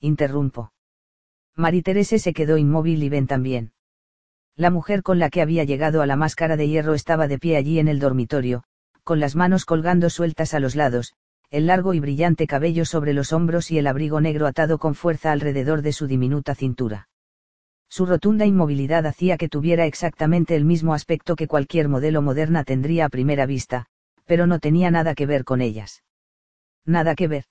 Interrumpo. 0.00 0.74
Terese 1.82 2.18
se 2.18 2.34
quedó 2.34 2.58
inmóvil 2.58 3.02
y 3.02 3.08
Ben 3.08 3.26
también. 3.26 3.72
La 4.54 4.68
mujer 4.68 5.02
con 5.02 5.18
la 5.18 5.30
que 5.30 5.40
había 5.40 5.64
llegado 5.64 6.02
a 6.02 6.06
la 6.06 6.14
máscara 6.14 6.58
de 6.58 6.68
hierro 6.68 6.92
estaba 6.92 7.26
de 7.26 7.38
pie 7.38 7.56
allí 7.56 7.78
en 7.78 7.88
el 7.88 8.00
dormitorio, 8.00 8.64
con 9.02 9.18
las 9.18 9.34
manos 9.34 9.64
colgando 9.64 10.10
sueltas 10.10 10.52
a 10.52 10.60
los 10.60 10.76
lados, 10.76 11.14
el 11.48 11.68
largo 11.68 11.94
y 11.94 12.00
brillante 12.00 12.46
cabello 12.46 12.84
sobre 12.84 13.14
los 13.14 13.32
hombros 13.32 13.70
y 13.70 13.78
el 13.78 13.86
abrigo 13.86 14.20
negro 14.20 14.46
atado 14.46 14.76
con 14.76 14.94
fuerza 14.94 15.32
alrededor 15.32 15.80
de 15.80 15.94
su 15.94 16.06
diminuta 16.06 16.54
cintura. 16.54 17.08
Su 17.92 18.06
rotunda 18.06 18.46
inmovilidad 18.46 19.04
hacía 19.04 19.36
que 19.36 19.50
tuviera 19.50 19.84
exactamente 19.84 20.56
el 20.56 20.64
mismo 20.64 20.94
aspecto 20.94 21.36
que 21.36 21.46
cualquier 21.46 21.90
modelo 21.90 22.22
moderna 22.22 22.64
tendría 22.64 23.04
a 23.04 23.08
primera 23.10 23.44
vista, 23.44 23.84
pero 24.24 24.46
no 24.46 24.60
tenía 24.60 24.90
nada 24.90 25.14
que 25.14 25.26
ver 25.26 25.44
con 25.44 25.60
ellas. 25.60 26.02
Nada 26.86 27.14
que 27.14 27.28
ver. 27.28 27.44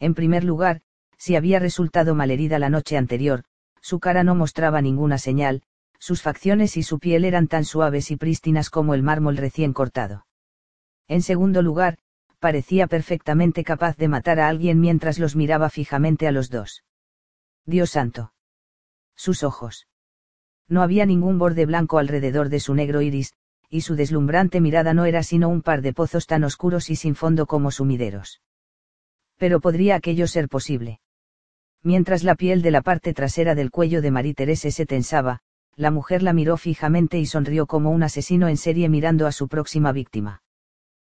En 0.00 0.14
primer 0.14 0.42
lugar, 0.42 0.80
si 1.16 1.36
había 1.36 1.60
resultado 1.60 2.16
malherida 2.16 2.58
la 2.58 2.70
noche 2.70 2.96
anterior, 2.96 3.44
su 3.80 4.00
cara 4.00 4.24
no 4.24 4.34
mostraba 4.34 4.82
ninguna 4.82 5.16
señal, 5.16 5.62
sus 6.00 6.22
facciones 6.22 6.76
y 6.76 6.82
su 6.82 6.98
piel 6.98 7.24
eran 7.24 7.46
tan 7.46 7.64
suaves 7.64 8.10
y 8.10 8.16
prístinas 8.16 8.68
como 8.68 8.94
el 8.94 9.04
mármol 9.04 9.36
recién 9.36 9.72
cortado. 9.72 10.26
En 11.06 11.22
segundo 11.22 11.62
lugar, 11.62 11.98
parecía 12.40 12.88
perfectamente 12.88 13.62
capaz 13.62 13.96
de 13.96 14.08
matar 14.08 14.40
a 14.40 14.48
alguien 14.48 14.80
mientras 14.80 15.20
los 15.20 15.36
miraba 15.36 15.70
fijamente 15.70 16.26
a 16.26 16.32
los 16.32 16.50
dos. 16.50 16.82
Dios 17.64 17.90
santo. 17.90 18.32
Sus 19.16 19.42
ojos. 19.42 19.86
No 20.68 20.82
había 20.82 21.06
ningún 21.06 21.38
borde 21.38 21.66
blanco 21.66 21.98
alrededor 21.98 22.48
de 22.48 22.60
su 22.60 22.74
negro 22.74 23.02
iris, 23.02 23.34
y 23.68 23.82
su 23.82 23.94
deslumbrante 23.94 24.60
mirada 24.60 24.94
no 24.94 25.06
era 25.06 25.22
sino 25.22 25.48
un 25.48 25.62
par 25.62 25.82
de 25.82 25.92
pozos 25.92 26.26
tan 26.26 26.44
oscuros 26.44 26.90
y 26.90 26.96
sin 26.96 27.14
fondo 27.14 27.46
como 27.46 27.70
sumideros. 27.70 28.42
Pero 29.38 29.60
podría 29.60 29.96
aquello 29.96 30.26
ser 30.26 30.48
posible. 30.48 31.00
Mientras 31.82 32.22
la 32.22 32.34
piel 32.34 32.62
de 32.62 32.70
la 32.70 32.82
parte 32.82 33.12
trasera 33.12 33.54
del 33.54 33.70
cuello 33.70 34.02
de 34.02 34.10
Marie 34.10 34.34
Terese 34.34 34.70
se 34.70 34.86
tensaba, 34.86 35.40
la 35.74 35.90
mujer 35.90 36.22
la 36.22 36.32
miró 36.32 36.56
fijamente 36.56 37.18
y 37.18 37.26
sonrió 37.26 37.66
como 37.66 37.90
un 37.90 38.02
asesino 38.02 38.48
en 38.48 38.56
serie 38.56 38.88
mirando 38.88 39.26
a 39.26 39.32
su 39.32 39.48
próxima 39.48 39.90
víctima. 39.92 40.42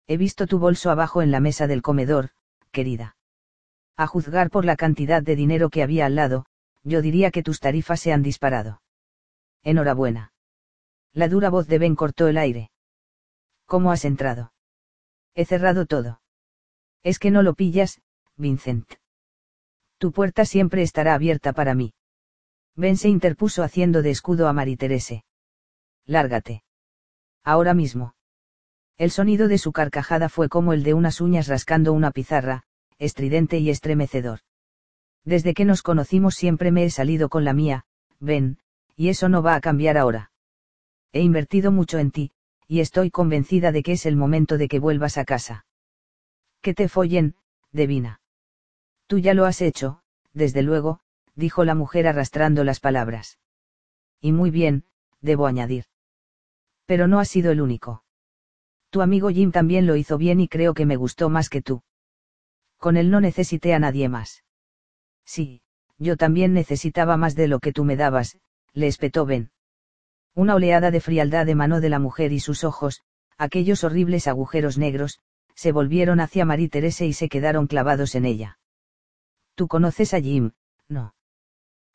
He 0.06 0.16
visto 0.16 0.46
tu 0.46 0.58
bolso 0.58 0.90
abajo 0.90 1.22
en 1.22 1.30
la 1.30 1.40
mesa 1.40 1.66
del 1.66 1.82
comedor, 1.82 2.30
querida. 2.72 3.16
A 3.96 4.06
juzgar 4.06 4.50
por 4.50 4.64
la 4.64 4.76
cantidad 4.76 5.22
de 5.22 5.36
dinero 5.36 5.68
que 5.68 5.82
había 5.82 6.06
al 6.06 6.14
lado, 6.14 6.46
yo 6.86 7.02
diría 7.02 7.32
que 7.32 7.42
tus 7.42 7.58
tarifas 7.58 8.00
se 8.00 8.12
han 8.12 8.22
disparado. 8.22 8.80
Enhorabuena. 9.64 10.32
La 11.12 11.28
dura 11.28 11.50
voz 11.50 11.66
de 11.66 11.78
Ben 11.78 11.96
cortó 11.96 12.28
el 12.28 12.38
aire. 12.38 12.70
¿Cómo 13.66 13.90
has 13.90 14.04
entrado? 14.04 14.52
He 15.34 15.44
cerrado 15.44 15.86
todo. 15.86 16.20
Es 17.02 17.18
que 17.18 17.32
no 17.32 17.42
lo 17.42 17.54
pillas, 17.54 18.00
Vincent. 18.36 18.88
Tu 19.98 20.12
puerta 20.12 20.44
siempre 20.44 20.82
estará 20.82 21.14
abierta 21.14 21.52
para 21.52 21.74
mí. 21.74 21.92
Ben 22.76 22.96
se 22.96 23.08
interpuso 23.08 23.64
haciendo 23.64 24.02
de 24.02 24.10
escudo 24.10 24.48
a 24.48 24.54
Terese. 24.76 25.24
Lárgate. 26.04 26.62
Ahora 27.42 27.74
mismo. 27.74 28.14
El 28.96 29.10
sonido 29.10 29.48
de 29.48 29.58
su 29.58 29.72
carcajada 29.72 30.28
fue 30.28 30.48
como 30.48 30.72
el 30.72 30.84
de 30.84 30.94
unas 30.94 31.20
uñas 31.20 31.48
rascando 31.48 31.92
una 31.92 32.12
pizarra, 32.12 32.62
estridente 32.98 33.58
y 33.58 33.70
estremecedor. 33.70 34.40
Desde 35.26 35.54
que 35.54 35.64
nos 35.64 35.82
conocimos 35.82 36.36
siempre 36.36 36.70
me 36.70 36.84
he 36.84 36.90
salido 36.90 37.28
con 37.28 37.44
la 37.44 37.52
mía, 37.52 37.84
ven, 38.20 38.58
y 38.94 39.08
eso 39.08 39.28
no 39.28 39.42
va 39.42 39.56
a 39.56 39.60
cambiar 39.60 39.98
ahora. 39.98 40.30
He 41.12 41.20
invertido 41.20 41.72
mucho 41.72 41.98
en 41.98 42.12
ti, 42.12 42.30
y 42.68 42.78
estoy 42.78 43.10
convencida 43.10 43.72
de 43.72 43.82
que 43.82 43.92
es 43.92 44.06
el 44.06 44.16
momento 44.16 44.56
de 44.56 44.68
que 44.68 44.78
vuelvas 44.78 45.18
a 45.18 45.24
casa. 45.24 45.66
Que 46.62 46.74
te 46.74 46.88
follen, 46.88 47.34
Devina. 47.72 48.20
Tú 49.08 49.18
ya 49.18 49.34
lo 49.34 49.46
has 49.46 49.62
hecho, 49.62 50.00
desde 50.32 50.62
luego, 50.62 51.00
dijo 51.34 51.64
la 51.64 51.74
mujer 51.74 52.06
arrastrando 52.06 52.62
las 52.62 52.78
palabras. 52.78 53.40
Y 54.20 54.30
muy 54.30 54.50
bien, 54.50 54.84
debo 55.20 55.46
añadir. 55.46 55.86
Pero 56.86 57.08
no 57.08 57.18
has 57.18 57.28
sido 57.28 57.50
el 57.50 57.60
único. 57.60 58.04
Tu 58.90 59.02
amigo 59.02 59.28
Jim 59.30 59.50
también 59.50 59.86
lo 59.86 59.96
hizo 59.96 60.18
bien 60.18 60.38
y 60.38 60.46
creo 60.46 60.72
que 60.72 60.86
me 60.86 60.94
gustó 60.94 61.28
más 61.28 61.48
que 61.48 61.62
tú. 61.62 61.82
Con 62.76 62.96
él 62.96 63.10
no 63.10 63.20
necesité 63.20 63.74
a 63.74 63.80
nadie 63.80 64.08
más. 64.08 64.45
Sí, 65.26 65.60
yo 65.98 66.16
también 66.16 66.54
necesitaba 66.54 67.16
más 67.16 67.34
de 67.34 67.48
lo 67.48 67.58
que 67.58 67.72
tú 67.72 67.84
me 67.84 67.96
dabas, 67.96 68.38
le 68.72 68.86
espetó 68.86 69.26
Ben. 69.26 69.50
Una 70.34 70.54
oleada 70.54 70.90
de 70.90 71.00
frialdad 71.00 71.48
emanó 71.48 71.80
de 71.80 71.88
la 71.88 71.98
mujer 71.98 72.32
y 72.32 72.40
sus 72.40 72.64
ojos, 72.64 73.02
aquellos 73.36 73.84
horribles 73.84 74.28
agujeros 74.28 74.78
negros, 74.78 75.20
se 75.54 75.72
volvieron 75.72 76.20
hacia 76.20 76.44
Marie 76.44 76.68
Terese 76.68 77.06
y 77.06 77.12
se 77.12 77.28
quedaron 77.28 77.66
clavados 77.66 78.14
en 78.14 78.26
ella. 78.26 78.58
¿Tú 79.54 79.68
conoces 79.68 80.12
a 80.12 80.20
Jim? 80.20 80.52
No. 80.88 81.14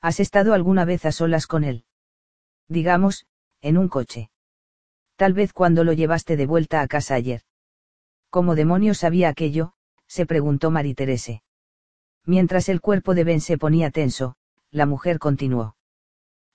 ¿Has 0.01 0.19
estado 0.19 0.53
alguna 0.53 0.83
vez 0.83 1.05
a 1.05 1.11
solas 1.11 1.45
con 1.45 1.63
él? 1.63 1.85
Digamos, 2.67 3.27
en 3.61 3.77
un 3.77 3.87
coche. 3.87 4.31
Tal 5.15 5.33
vez 5.33 5.53
cuando 5.53 5.83
lo 5.83 5.93
llevaste 5.93 6.35
de 6.35 6.47
vuelta 6.47 6.81
a 6.81 6.87
casa 6.87 7.13
ayer. 7.13 7.41
¿Cómo 8.31 8.55
demonios 8.55 8.97
sabía 8.97 9.29
aquello? 9.29 9.73
se 10.07 10.25
preguntó 10.25 10.71
Marie 10.71 10.95
Terese. 10.95 11.43
Mientras 12.25 12.69
el 12.69 12.81
cuerpo 12.81 13.15
de 13.15 13.23
Ben 13.23 13.41
se 13.41 13.57
ponía 13.57 13.91
tenso, 13.91 14.35
la 14.69 14.85
mujer 14.85 15.19
continuó. 15.19 15.75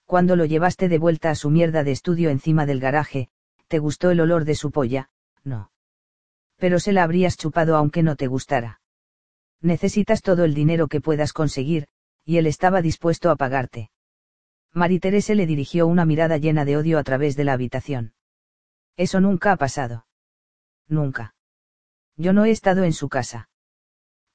Cuando 0.04 0.36
lo 0.36 0.44
llevaste 0.44 0.88
de 0.88 0.98
vuelta 0.98 1.30
a 1.30 1.34
su 1.34 1.50
mierda 1.50 1.82
de 1.82 1.90
estudio 1.90 2.30
encima 2.30 2.64
del 2.64 2.80
garaje, 2.80 3.28
¿te 3.66 3.78
gustó 3.78 4.10
el 4.10 4.20
olor 4.20 4.44
de 4.44 4.54
su 4.54 4.70
polla? 4.70 5.10
No. 5.42 5.72
Pero 6.56 6.78
se 6.78 6.92
la 6.92 7.02
habrías 7.02 7.36
chupado 7.36 7.76
aunque 7.76 8.02
no 8.02 8.14
te 8.16 8.28
gustara. 8.28 8.80
Necesitas 9.60 10.22
todo 10.22 10.44
el 10.44 10.54
dinero 10.54 10.86
que 10.86 11.00
puedas 11.00 11.32
conseguir, 11.32 11.88
y 12.24 12.36
él 12.38 12.46
estaba 12.46 12.82
dispuesto 12.82 13.30
a 13.30 13.36
pagarte. 13.36 13.90
Marie 14.72 15.00
Terese 15.00 15.34
le 15.34 15.46
dirigió 15.46 15.86
una 15.86 16.04
mirada 16.04 16.36
llena 16.36 16.64
de 16.64 16.76
odio 16.76 16.98
a 16.98 17.02
través 17.02 17.34
de 17.34 17.44
la 17.44 17.54
habitación. 17.54 18.14
Eso 18.96 19.20
nunca 19.20 19.52
ha 19.52 19.56
pasado. 19.56 20.06
Nunca. 20.86 21.34
Yo 22.16 22.32
no 22.32 22.44
he 22.44 22.50
estado 22.50 22.84
en 22.84 22.92
su 22.92 23.08
casa. 23.08 23.48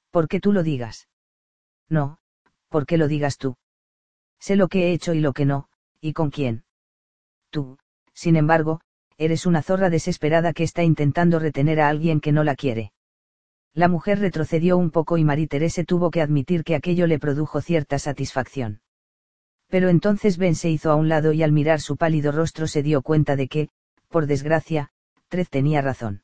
¿Por 0.10 0.28
qué 0.28 0.40
tú 0.40 0.52
lo 0.52 0.64
digas? 0.64 1.08
No, 1.92 2.18
¿Por 2.72 2.86
qué 2.86 2.98
lo 2.98 3.10
digas 3.10 3.38
tú? 3.38 3.58
Sé 4.40 4.56
lo 4.56 4.70
que 4.70 4.88
he 4.88 4.94
hecho 4.94 5.14
y 5.14 5.20
lo 5.20 5.34
que 5.34 5.46
no, 5.46 5.68
y 6.00 6.14
con 6.14 6.32
quién. 6.32 6.64
Tú, 7.50 7.78
sin 8.14 8.38
embargo, 8.38 8.80
eres 9.18 9.46
una 9.46 9.62
zorra 9.62 9.90
desesperada 9.90 10.54
que 10.54 10.64
está 10.64 10.84
intentando 10.84 11.38
retener 11.38 11.82
a 11.82 11.90
alguien 11.90 12.22
que 12.22 12.32
no 12.32 12.46
la 12.46 12.56
quiere. 12.56 12.94
La 13.74 13.90
mujer 13.90 14.20
retrocedió 14.20 14.78
un 14.78 14.90
poco 14.90 15.18
y 15.18 15.26
Marie 15.26 15.48
Terese 15.48 15.84
tuvo 15.84 16.12
que 16.12 16.22
admitir 16.22 16.64
que 16.64 16.76
aquello 16.76 17.08
le 17.08 17.20
produjo 17.20 17.60
cierta 17.60 18.00
satisfacción. 18.00 18.80
Pero 19.68 19.90
entonces 19.90 20.38
Ben 20.38 20.56
se 20.56 20.70
hizo 20.70 20.92
a 20.92 20.96
un 20.96 21.10
lado 21.10 21.34
y 21.34 21.44
al 21.44 21.52
mirar 21.52 21.82
su 21.82 21.98
pálido 21.98 22.32
rostro 22.32 22.68
se 22.68 22.84
dio 22.84 23.02
cuenta 23.02 23.36
de 23.36 23.50
que, 23.50 23.70
por 24.08 24.28
desgracia, 24.28 24.92
Trez 25.28 25.50
tenía 25.50 25.82
razón. 25.82 26.24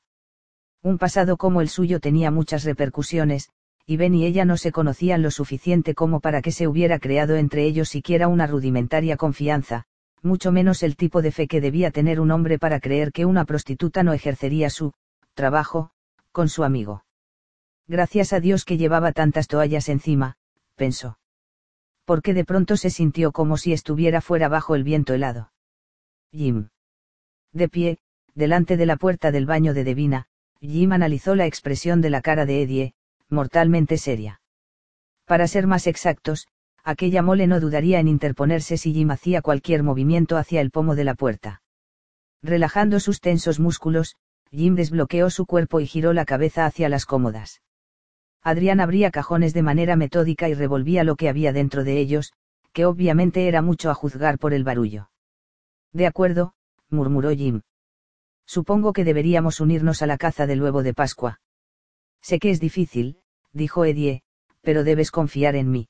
Un 0.82 0.98
pasado 0.98 1.36
como 1.36 1.60
el 1.60 1.68
suyo 1.68 2.00
tenía 2.00 2.32
muchas 2.32 2.64
repercusiones, 2.64 3.50
y 3.90 3.96
Ben 3.96 4.14
y 4.14 4.26
ella 4.26 4.44
no 4.44 4.58
se 4.58 4.74
conocían 4.74 5.22
lo 5.22 5.32
suficiente 5.32 5.96
como 5.96 6.20
para 6.20 6.42
que 6.42 6.52
se 6.52 6.68
hubiera 6.68 7.00
creado 7.00 7.38
entre 7.38 7.64
ellos 7.64 7.88
siquiera 7.88 8.28
una 8.28 8.46
rudimentaria 8.46 9.16
confianza, 9.16 9.86
mucho 10.22 10.52
menos 10.52 10.84
el 10.84 10.98
tipo 10.98 11.22
de 11.22 11.32
fe 11.32 11.48
que 11.48 11.62
debía 11.62 11.90
tener 11.90 12.20
un 12.20 12.32
hombre 12.32 12.60
para 12.60 12.82
creer 12.82 13.14
que 13.14 13.26
una 13.26 13.46
prostituta 13.46 14.04
no 14.04 14.12
ejercería 14.12 14.70
su 14.70 14.92
trabajo 15.36 15.92
con 16.34 16.50
su 16.50 16.66
amigo. 16.66 17.06
Gracias 17.88 18.34
a 18.34 18.42
Dios 18.42 18.66
que 18.66 18.78
llevaba 18.78 19.14
tantas 19.14 19.48
toallas 19.48 19.88
encima, 19.88 20.36
pensó. 20.76 21.18
Porque 22.04 22.34
de 22.34 22.44
pronto 22.44 22.76
se 22.76 22.90
sintió 22.90 23.32
como 23.32 23.56
si 23.56 23.72
estuviera 23.72 24.20
fuera 24.20 24.50
bajo 24.50 24.76
el 24.76 24.84
viento 24.84 25.14
helado. 25.14 25.54
Jim. 26.34 26.68
De 27.54 27.70
pie, 27.70 28.00
delante 28.36 28.76
de 28.76 28.86
la 28.86 28.98
puerta 28.98 29.32
del 29.32 29.46
baño 29.46 29.74
de 29.74 29.86
Devina, 29.86 30.28
Jim 30.60 30.92
analizó 30.92 31.36
la 31.36 31.46
expresión 31.46 32.02
de 32.02 32.10
la 32.10 32.22
cara 32.22 32.46
de 32.46 32.62
Eddie, 32.64 32.94
mortalmente 33.30 33.98
seria. 33.98 34.42
Para 35.26 35.48
ser 35.48 35.68
más 35.68 35.88
exactos, 35.88 36.48
aquella 36.84 37.22
mole 37.22 37.48
no 37.48 37.60
dudaría 37.60 38.00
en 38.00 38.08
interponerse 38.08 38.78
si 38.78 38.94
Jim 38.94 39.12
hacía 39.12 39.42
cualquier 39.42 39.84
movimiento 39.84 40.38
hacia 40.38 40.62
el 40.62 40.72
pomo 40.72 40.96
de 40.96 41.04
la 41.04 41.16
puerta. 41.16 41.62
Relajando 42.42 43.00
sus 43.00 43.20
tensos 43.20 43.60
músculos, 43.60 44.16
Jim 44.52 44.76
desbloqueó 44.76 45.30
su 45.30 45.46
cuerpo 45.46 45.80
y 45.82 45.88
giró 45.88 46.14
la 46.14 46.26
cabeza 46.26 46.66
hacia 46.66 46.88
las 46.88 47.06
cómodas. 47.06 47.62
Adrián 48.42 48.80
abría 48.80 49.12
cajones 49.12 49.54
de 49.54 49.64
manera 49.64 49.98
metódica 49.98 50.48
y 50.48 50.54
revolvía 50.54 51.04
lo 51.04 51.18
que 51.18 51.28
había 51.28 51.52
dentro 51.52 51.84
de 51.84 52.00
ellos, 52.00 52.32
que 52.72 52.86
obviamente 52.86 53.48
era 53.48 53.62
mucho 53.62 53.90
a 53.90 53.94
juzgar 53.94 54.38
por 54.38 54.54
el 54.54 54.64
barullo. 54.64 55.10
De 55.92 56.08
acuerdo, 56.08 56.54
murmuró 56.90 57.32
Jim. 57.32 57.62
Supongo 58.46 58.94
que 58.94 59.04
deberíamos 59.04 59.60
unirnos 59.60 60.02
a 60.02 60.08
la 60.08 60.18
caza 60.18 60.48
del 60.48 60.62
huevo 60.62 60.84
de 60.84 60.94
Pascua. 60.94 61.42
Sé 62.28 62.40
que 62.40 62.50
es 62.50 62.60
difícil, 62.60 63.20
dijo 63.54 63.86
Edie, 63.86 64.22
pero 64.60 64.84
debes 64.84 65.12
confiar 65.12 65.56
en 65.56 65.72
mí. 65.72 65.88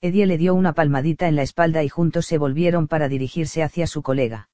Edie 0.00 0.24
le 0.24 0.38
dio 0.38 0.54
una 0.54 0.72
palmadita 0.72 1.26
en 1.26 1.34
la 1.34 1.42
espalda 1.42 1.82
y 1.82 1.88
juntos 1.88 2.26
se 2.26 2.38
volvieron 2.38 2.86
para 2.86 3.08
dirigirse 3.08 3.64
hacia 3.64 3.88
su 3.88 4.00
colega. 4.00 4.50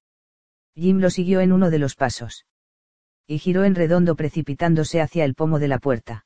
Jim 0.74 1.00
lo 1.00 1.10
siguió 1.10 1.42
en 1.42 1.52
uno 1.52 1.68
de 1.68 1.78
los 1.78 1.94
pasos. 1.94 2.46
Y 3.26 3.36
giró 3.36 3.64
en 3.64 3.74
redondo 3.74 4.16
precipitándose 4.16 5.02
hacia 5.02 5.26
el 5.26 5.34
pomo 5.34 5.58
de 5.58 5.68
la 5.68 5.78
puerta. 5.78 6.24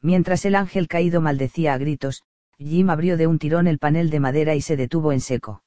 Mientras 0.00 0.44
el 0.44 0.54
ángel 0.54 0.86
caído 0.86 1.20
maldecía 1.20 1.74
a 1.74 1.78
gritos, 1.78 2.22
Jim 2.56 2.90
abrió 2.90 3.16
de 3.16 3.26
un 3.26 3.40
tirón 3.40 3.66
el 3.66 3.80
panel 3.80 4.10
de 4.10 4.20
madera 4.20 4.54
y 4.54 4.60
se 4.60 4.76
detuvo 4.76 5.10
en 5.10 5.20
seco. 5.20 5.64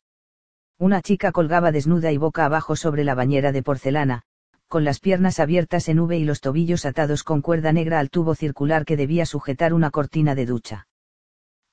Una 0.77 1.01
chica 1.01 1.33
colgaba 1.33 1.73
desnuda 1.73 2.13
y 2.13 2.17
boca 2.17 2.45
abajo 2.45 2.77
sobre 2.77 3.03
la 3.03 3.13
bañera 3.13 3.51
de 3.51 3.61
porcelana, 3.61 4.23
con 4.71 4.85
las 4.85 5.01
piernas 5.01 5.41
abiertas 5.41 5.89
en 5.89 5.99
V 5.99 6.17
y 6.17 6.23
los 6.23 6.39
tobillos 6.39 6.85
atados 6.85 7.23
con 7.23 7.41
cuerda 7.41 7.73
negra 7.73 7.99
al 7.99 8.09
tubo 8.09 8.35
circular 8.35 8.85
que 8.85 8.95
debía 8.95 9.25
sujetar 9.25 9.73
una 9.73 9.91
cortina 9.91 10.33
de 10.33 10.45
ducha. 10.45 10.87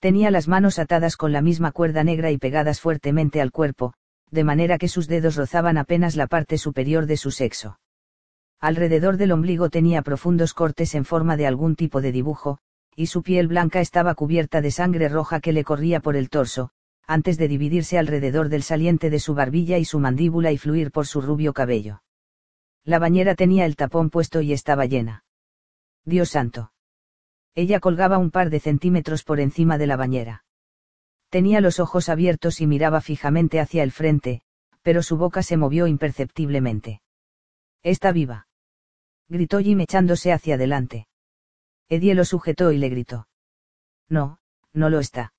Tenía 0.00 0.32
las 0.32 0.48
manos 0.48 0.80
atadas 0.80 1.16
con 1.16 1.30
la 1.30 1.40
misma 1.40 1.70
cuerda 1.70 2.02
negra 2.02 2.32
y 2.32 2.38
pegadas 2.38 2.80
fuertemente 2.80 3.40
al 3.40 3.52
cuerpo, 3.52 3.94
de 4.32 4.42
manera 4.42 4.78
que 4.78 4.88
sus 4.88 5.06
dedos 5.06 5.36
rozaban 5.36 5.78
apenas 5.78 6.16
la 6.16 6.26
parte 6.26 6.58
superior 6.58 7.06
de 7.06 7.16
su 7.16 7.30
sexo. 7.30 7.78
Alrededor 8.58 9.16
del 9.16 9.30
ombligo 9.30 9.70
tenía 9.70 10.02
profundos 10.02 10.52
cortes 10.52 10.96
en 10.96 11.04
forma 11.04 11.36
de 11.36 11.46
algún 11.46 11.76
tipo 11.76 12.00
de 12.00 12.10
dibujo, 12.10 12.58
y 12.96 13.06
su 13.06 13.22
piel 13.22 13.46
blanca 13.46 13.80
estaba 13.80 14.16
cubierta 14.16 14.60
de 14.60 14.72
sangre 14.72 15.08
roja 15.08 15.38
que 15.38 15.52
le 15.52 15.62
corría 15.62 16.00
por 16.00 16.16
el 16.16 16.30
torso, 16.30 16.70
antes 17.06 17.38
de 17.38 17.46
dividirse 17.46 17.96
alrededor 17.96 18.48
del 18.48 18.64
saliente 18.64 19.08
de 19.08 19.20
su 19.20 19.36
barbilla 19.36 19.78
y 19.78 19.84
su 19.84 20.00
mandíbula 20.00 20.50
y 20.50 20.58
fluir 20.58 20.90
por 20.90 21.06
su 21.06 21.20
rubio 21.20 21.52
cabello. 21.52 22.02
La 22.88 22.98
bañera 22.98 23.34
tenía 23.34 23.66
el 23.66 23.76
tapón 23.76 24.08
puesto 24.08 24.40
y 24.40 24.54
estaba 24.54 24.86
llena. 24.86 25.24
Dios 26.06 26.30
santo. 26.30 26.72
Ella 27.54 27.80
colgaba 27.80 28.16
un 28.16 28.30
par 28.30 28.48
de 28.48 28.60
centímetros 28.60 29.24
por 29.24 29.40
encima 29.40 29.76
de 29.76 29.86
la 29.86 29.96
bañera. 29.96 30.44
Tenía 31.28 31.60
los 31.60 31.80
ojos 31.80 32.08
abiertos 32.08 32.62
y 32.62 32.66
miraba 32.66 33.02
fijamente 33.02 33.60
hacia 33.60 33.82
el 33.82 33.92
frente, 33.92 34.40
pero 34.80 35.02
su 35.02 35.18
boca 35.18 35.42
se 35.42 35.58
movió 35.58 35.86
imperceptiblemente. 35.86 37.02
Está 37.82 38.12
viva 38.12 38.48
gritó 39.28 39.60
Jim 39.60 39.80
echándose 39.80 40.32
hacia 40.32 40.54
adelante. 40.54 41.06
Eddie 41.88 42.14
lo 42.14 42.24
sujetó 42.24 42.72
y 42.72 42.78
le 42.78 42.88
gritó. 42.88 43.28
No, 44.08 44.38
no 44.72 44.88
lo 44.88 45.00
está. 45.00 45.34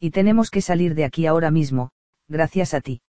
Y 0.00 0.10
tenemos 0.10 0.50
que 0.50 0.60
salir 0.60 0.94
de 0.94 1.04
aquí 1.04 1.26
ahora 1.26 1.50
mismo, 1.50 1.92
gracias 2.28 2.74
a 2.74 2.80
ti. 2.80 3.02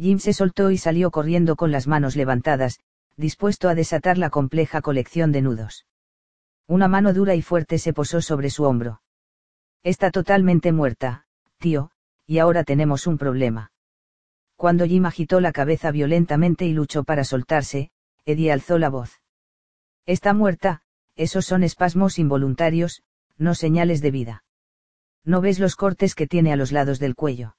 Jim 0.00 0.20
se 0.20 0.32
soltó 0.32 0.70
y 0.70 0.78
salió 0.78 1.10
corriendo 1.10 1.56
con 1.56 1.72
las 1.72 1.88
manos 1.88 2.14
levantadas, 2.14 2.78
dispuesto 3.16 3.68
a 3.68 3.74
desatar 3.74 4.16
la 4.16 4.30
compleja 4.30 4.80
colección 4.80 5.32
de 5.32 5.42
nudos. 5.42 5.86
Una 6.68 6.86
mano 6.86 7.12
dura 7.12 7.34
y 7.34 7.42
fuerte 7.42 7.78
se 7.78 7.92
posó 7.92 8.22
sobre 8.22 8.50
su 8.50 8.62
hombro. 8.62 9.02
Está 9.82 10.12
totalmente 10.12 10.70
muerta, 10.70 11.26
tío, 11.58 11.90
y 12.26 12.38
ahora 12.38 12.62
tenemos 12.62 13.08
un 13.08 13.18
problema. 13.18 13.72
Cuando 14.54 14.86
Jim 14.86 15.04
agitó 15.04 15.40
la 15.40 15.50
cabeza 15.50 15.90
violentamente 15.90 16.64
y 16.64 16.72
luchó 16.72 17.02
para 17.02 17.24
soltarse, 17.24 17.90
Eddie 18.24 18.52
alzó 18.52 18.78
la 18.78 18.90
voz. 18.90 19.20
Está 20.06 20.32
muerta, 20.32 20.82
esos 21.16 21.44
son 21.44 21.64
espasmos 21.64 22.20
involuntarios, 22.20 23.02
no 23.36 23.54
señales 23.54 24.00
de 24.00 24.12
vida. 24.12 24.44
¿No 25.24 25.40
ves 25.40 25.58
los 25.58 25.74
cortes 25.74 26.14
que 26.14 26.28
tiene 26.28 26.52
a 26.52 26.56
los 26.56 26.70
lados 26.70 27.00
del 27.00 27.16
cuello? 27.16 27.56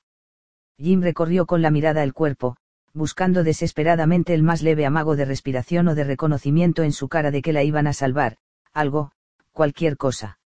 Jim 0.79 1.01
recorrió 1.01 1.45
con 1.45 1.61
la 1.61 1.71
mirada 1.71 2.03
el 2.03 2.13
cuerpo, 2.13 2.55
buscando 2.93 3.43
desesperadamente 3.43 4.33
el 4.33 4.43
más 4.43 4.61
leve 4.61 4.85
amago 4.85 5.15
de 5.15 5.25
respiración 5.25 5.89
o 5.89 5.95
de 5.95 6.05
reconocimiento 6.05 6.83
en 6.83 6.93
su 6.93 7.09
cara 7.09 7.31
de 7.31 7.41
que 7.41 7.53
la 7.53 7.63
iban 7.63 7.85
a 7.85 7.93
salvar, 7.93 8.37
algo, 8.73 9.11
cualquier 9.51 9.97
cosa. 9.97 10.39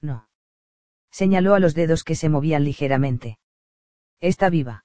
No. 0.00 0.28
Señaló 1.10 1.54
a 1.54 1.60
los 1.60 1.74
dedos 1.74 2.02
que 2.02 2.16
se 2.16 2.28
movían 2.28 2.64
ligeramente. 2.64 3.38
Está 4.20 4.50
viva. 4.50 4.84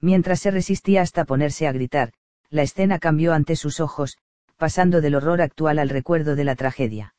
Mientras 0.00 0.40
se 0.40 0.50
resistía 0.50 1.00
hasta 1.02 1.24
ponerse 1.24 1.66
a 1.66 1.72
gritar, 1.72 2.12
la 2.50 2.62
escena 2.62 2.98
cambió 2.98 3.32
ante 3.32 3.56
sus 3.56 3.80
ojos, 3.80 4.18
pasando 4.56 5.00
del 5.00 5.14
horror 5.14 5.40
actual 5.40 5.78
al 5.78 5.88
recuerdo 5.88 6.36
de 6.36 6.44
la 6.44 6.54
tragedia. 6.54 7.14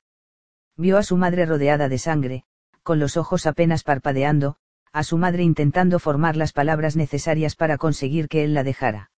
Vio 0.76 0.98
a 0.98 1.04
su 1.04 1.18
madre 1.18 1.46
rodeada 1.46 1.90
de 1.90 1.98
sangre, 1.98 2.44
con 2.84 3.00
los 3.00 3.18
ojos 3.18 3.48
apenas 3.48 3.84
parpadeando, 3.84 4.58
a 4.98 5.04
su 5.04 5.20
madre 5.20 5.44
intentando 5.44 6.00
formar 6.00 6.36
las 6.36 6.54
palabras 6.54 6.96
necesarias 6.96 7.56
para 7.56 7.78
conseguir 7.78 8.28
que 8.28 8.44
él 8.44 8.56
la 8.56 8.64
dejara. 8.64 9.12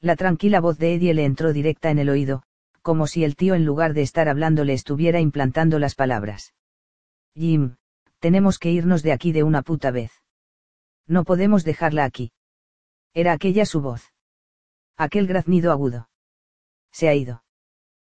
La 0.00 0.16
tranquila 0.16 0.58
voz 0.58 0.78
de 0.78 0.94
Eddie 0.94 1.14
le 1.14 1.24
entró 1.24 1.52
directa 1.52 1.92
en 1.92 2.00
el 2.00 2.08
oído, 2.08 2.42
como 2.82 3.06
si 3.06 3.22
el 3.22 3.36
tío 3.36 3.54
en 3.54 3.64
lugar 3.64 3.94
de 3.94 4.02
estar 4.02 4.28
hablando 4.28 4.64
le 4.64 4.72
estuviera 4.72 5.20
implantando 5.20 5.78
las 5.78 5.94
palabras. 5.94 6.54
Jim, 7.36 7.76
tenemos 8.18 8.58
que 8.58 8.72
irnos 8.72 9.04
de 9.04 9.12
aquí 9.12 9.30
de 9.30 9.44
una 9.44 9.62
puta 9.62 9.92
vez. 9.92 10.10
No 11.06 11.22
podemos 11.22 11.62
dejarla 11.62 12.04
aquí. 12.04 12.32
Era 13.14 13.32
aquella 13.32 13.64
su 13.64 13.80
voz. 13.80 14.12
Aquel 14.96 15.28
graznido 15.28 15.70
agudo. 15.70 16.10
Se 16.90 17.08
ha 17.08 17.14
ido. 17.14 17.44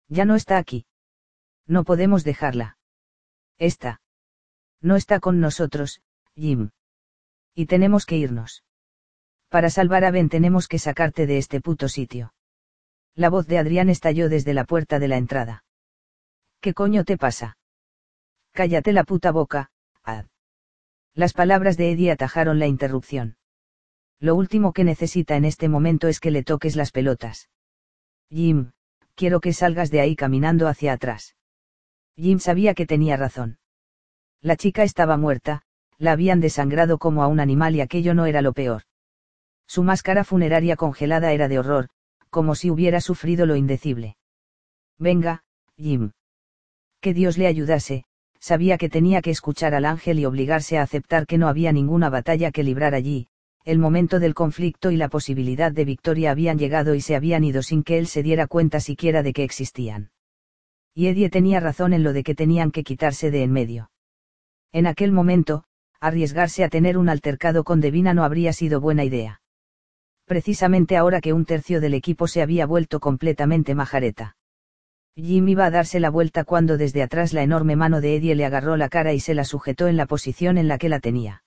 Ya 0.09 0.25
no 0.25 0.37
está 0.37 0.57
aquí. 0.57 0.87
No 1.67 1.85
podemos 1.85 2.25
dejarla. 2.25 2.79
Está. 3.59 4.01
No 4.81 4.97
está 4.97 5.21
con 5.21 5.39
nosotros, 5.39 6.01
Jim. 6.35 6.71
Y 7.59 7.67
tenemos 7.67 8.07
que 8.07 8.17
irnos. 8.17 8.63
Para 9.49 9.69
salvar 9.69 10.05
a 10.05 10.13
Ben 10.13 10.29
tenemos 10.29 10.69
que 10.69 10.79
sacarte 10.79 11.27
de 11.27 11.39
este 11.39 11.61
puto 11.61 11.89
sitio. 11.89 12.33
La 13.17 13.31
voz 13.31 13.49
de 13.49 13.59
Adrián 13.59 13.89
estalló 13.89 14.29
desde 14.29 14.55
la 14.55 14.63
puerta 14.63 15.01
de 15.01 15.09
la 15.09 15.17
entrada. 15.17 15.65
¿Qué 16.61 16.73
coño 16.73 17.03
te 17.03 17.19
pasa? 17.19 17.59
Cállate 18.53 18.93
la 18.93 19.03
puta 19.03 19.33
boca, 19.33 19.73
Ad. 20.05 20.27
Las 21.15 21.33
palabras 21.33 21.77
de 21.77 21.91
Eddie 21.91 22.13
atajaron 22.13 22.61
la 22.61 22.69
interrupción. 22.69 23.39
Lo 24.21 24.37
último 24.37 24.73
que 24.73 24.85
necesita 24.85 25.35
en 25.35 25.45
este 25.45 25.69
momento 25.69 26.07
es 26.07 26.21
que 26.21 26.31
le 26.31 26.45
toques 26.45 26.77
las 26.77 26.93
pelotas. 26.93 27.49
Jim, 28.31 28.71
quiero 29.17 29.41
que 29.41 29.53
salgas 29.53 29.91
de 29.91 30.01
ahí 30.01 30.15
caminando 30.15 30.69
hacia 30.69 30.93
atrás. 30.93 31.35
Jim 32.15 32.39
sabía 32.39 32.75
que 32.75 32.87
tenía 32.87 33.17
razón. 33.17 33.59
La 34.41 34.57
chica 34.57 34.85
estaba 34.85 35.17
muerta, 35.17 35.65
la 35.99 36.13
habían 36.13 36.41
desangrado 36.41 36.99
como 36.99 37.23
a 37.23 37.27
un 37.27 37.41
animal 37.41 37.77
y 37.77 37.81
aquello 37.81 38.15
no 38.15 38.27
era 38.27 38.43
lo 38.43 38.53
peor. 38.53 38.83
Su 39.67 39.83
máscara 39.83 40.25
funeraria 40.25 40.77
congelada 40.77 41.33
era 41.33 41.49
de 41.49 41.59
horror, 41.59 41.89
como 42.31 42.55
si 42.55 42.71
hubiera 42.71 43.01
sufrido 43.01 43.47
lo 43.47 43.57
indecible. 43.57 44.17
Venga, 44.99 45.45
Jim. 45.77 46.13
Que 47.01 47.15
Dios 47.15 47.39
le 47.39 47.47
ayudase, 47.47 48.05
sabía 48.41 48.79
que 48.79 48.89
tenía 48.89 49.23
que 49.23 49.31
escuchar 49.31 49.75
al 49.75 49.85
ángel 49.85 50.19
y 50.19 50.25
obligarse 50.25 50.79
a 50.79 50.83
aceptar 50.83 51.27
que 51.27 51.39
no 51.39 51.49
había 51.49 51.73
ninguna 51.73 52.11
batalla 52.11 52.51
que 52.51 52.63
librar 52.63 52.95
allí, 52.95 53.29
el 53.65 53.79
momento 53.79 54.19
del 54.19 54.35
conflicto 54.35 54.91
y 54.91 54.97
la 54.97 55.09
posibilidad 55.09 55.71
de 55.71 55.85
victoria 55.85 56.31
habían 56.31 56.59
llegado 56.59 56.95
y 56.95 57.01
se 57.01 57.15
habían 57.15 57.45
ido 57.45 57.63
sin 57.63 57.83
que 57.83 57.99
él 57.99 58.07
se 58.07 58.23
diera 58.23 58.47
cuenta 58.47 58.81
siquiera 58.81 59.23
de 59.23 59.33
que 59.33 59.45
existían. 59.45 60.11
Y 60.95 61.09
Eddie 61.09 61.29
tenía 61.29 61.61
razón 61.61 61.93
en 61.93 62.03
lo 62.03 62.13
de 62.13 62.23
que 62.23 62.35
tenían 62.35 62.71
que 62.71 62.83
quitarse 62.83 63.31
de 63.31 63.43
en 63.43 63.53
medio. 63.53 63.91
En 64.73 64.87
aquel 64.87 65.13
momento, 65.13 65.65
arriesgarse 66.01 66.65
a 66.65 66.69
tener 66.69 66.97
un 66.99 67.09
altercado 67.09 67.65
con 67.65 67.81
Devina 67.81 68.15
no 68.15 68.25
habría 68.25 68.53
sido 68.53 68.81
buena 68.81 69.05
idea. 69.05 69.41
Precisamente 70.27 70.97
ahora 70.97 71.21
que 71.21 71.33
un 71.33 71.45
tercio 71.45 71.81
del 71.81 71.95
equipo 71.95 72.29
se 72.29 72.43
había 72.43 72.67
vuelto 72.67 73.01
completamente 73.01 73.75
majareta. 73.75 74.37
Jim 75.17 75.49
iba 75.49 75.65
a 75.65 75.71
darse 75.71 75.99
la 75.99 76.11
vuelta 76.11 76.45
cuando 76.45 76.77
desde 76.77 77.03
atrás 77.03 77.33
la 77.33 77.43
enorme 77.43 77.75
mano 77.75 78.01
de 78.01 78.17
Eddie 78.17 78.37
le 78.37 78.45
agarró 78.45 78.77
la 78.77 78.89
cara 78.89 79.13
y 79.13 79.21
se 79.21 79.35
la 79.35 79.45
sujetó 79.45 79.89
en 79.89 79.97
la 79.97 80.07
posición 80.07 80.59
en 80.59 80.69
la 80.69 80.79
que 80.79 80.89
la 80.89 81.01
tenía. 81.01 81.43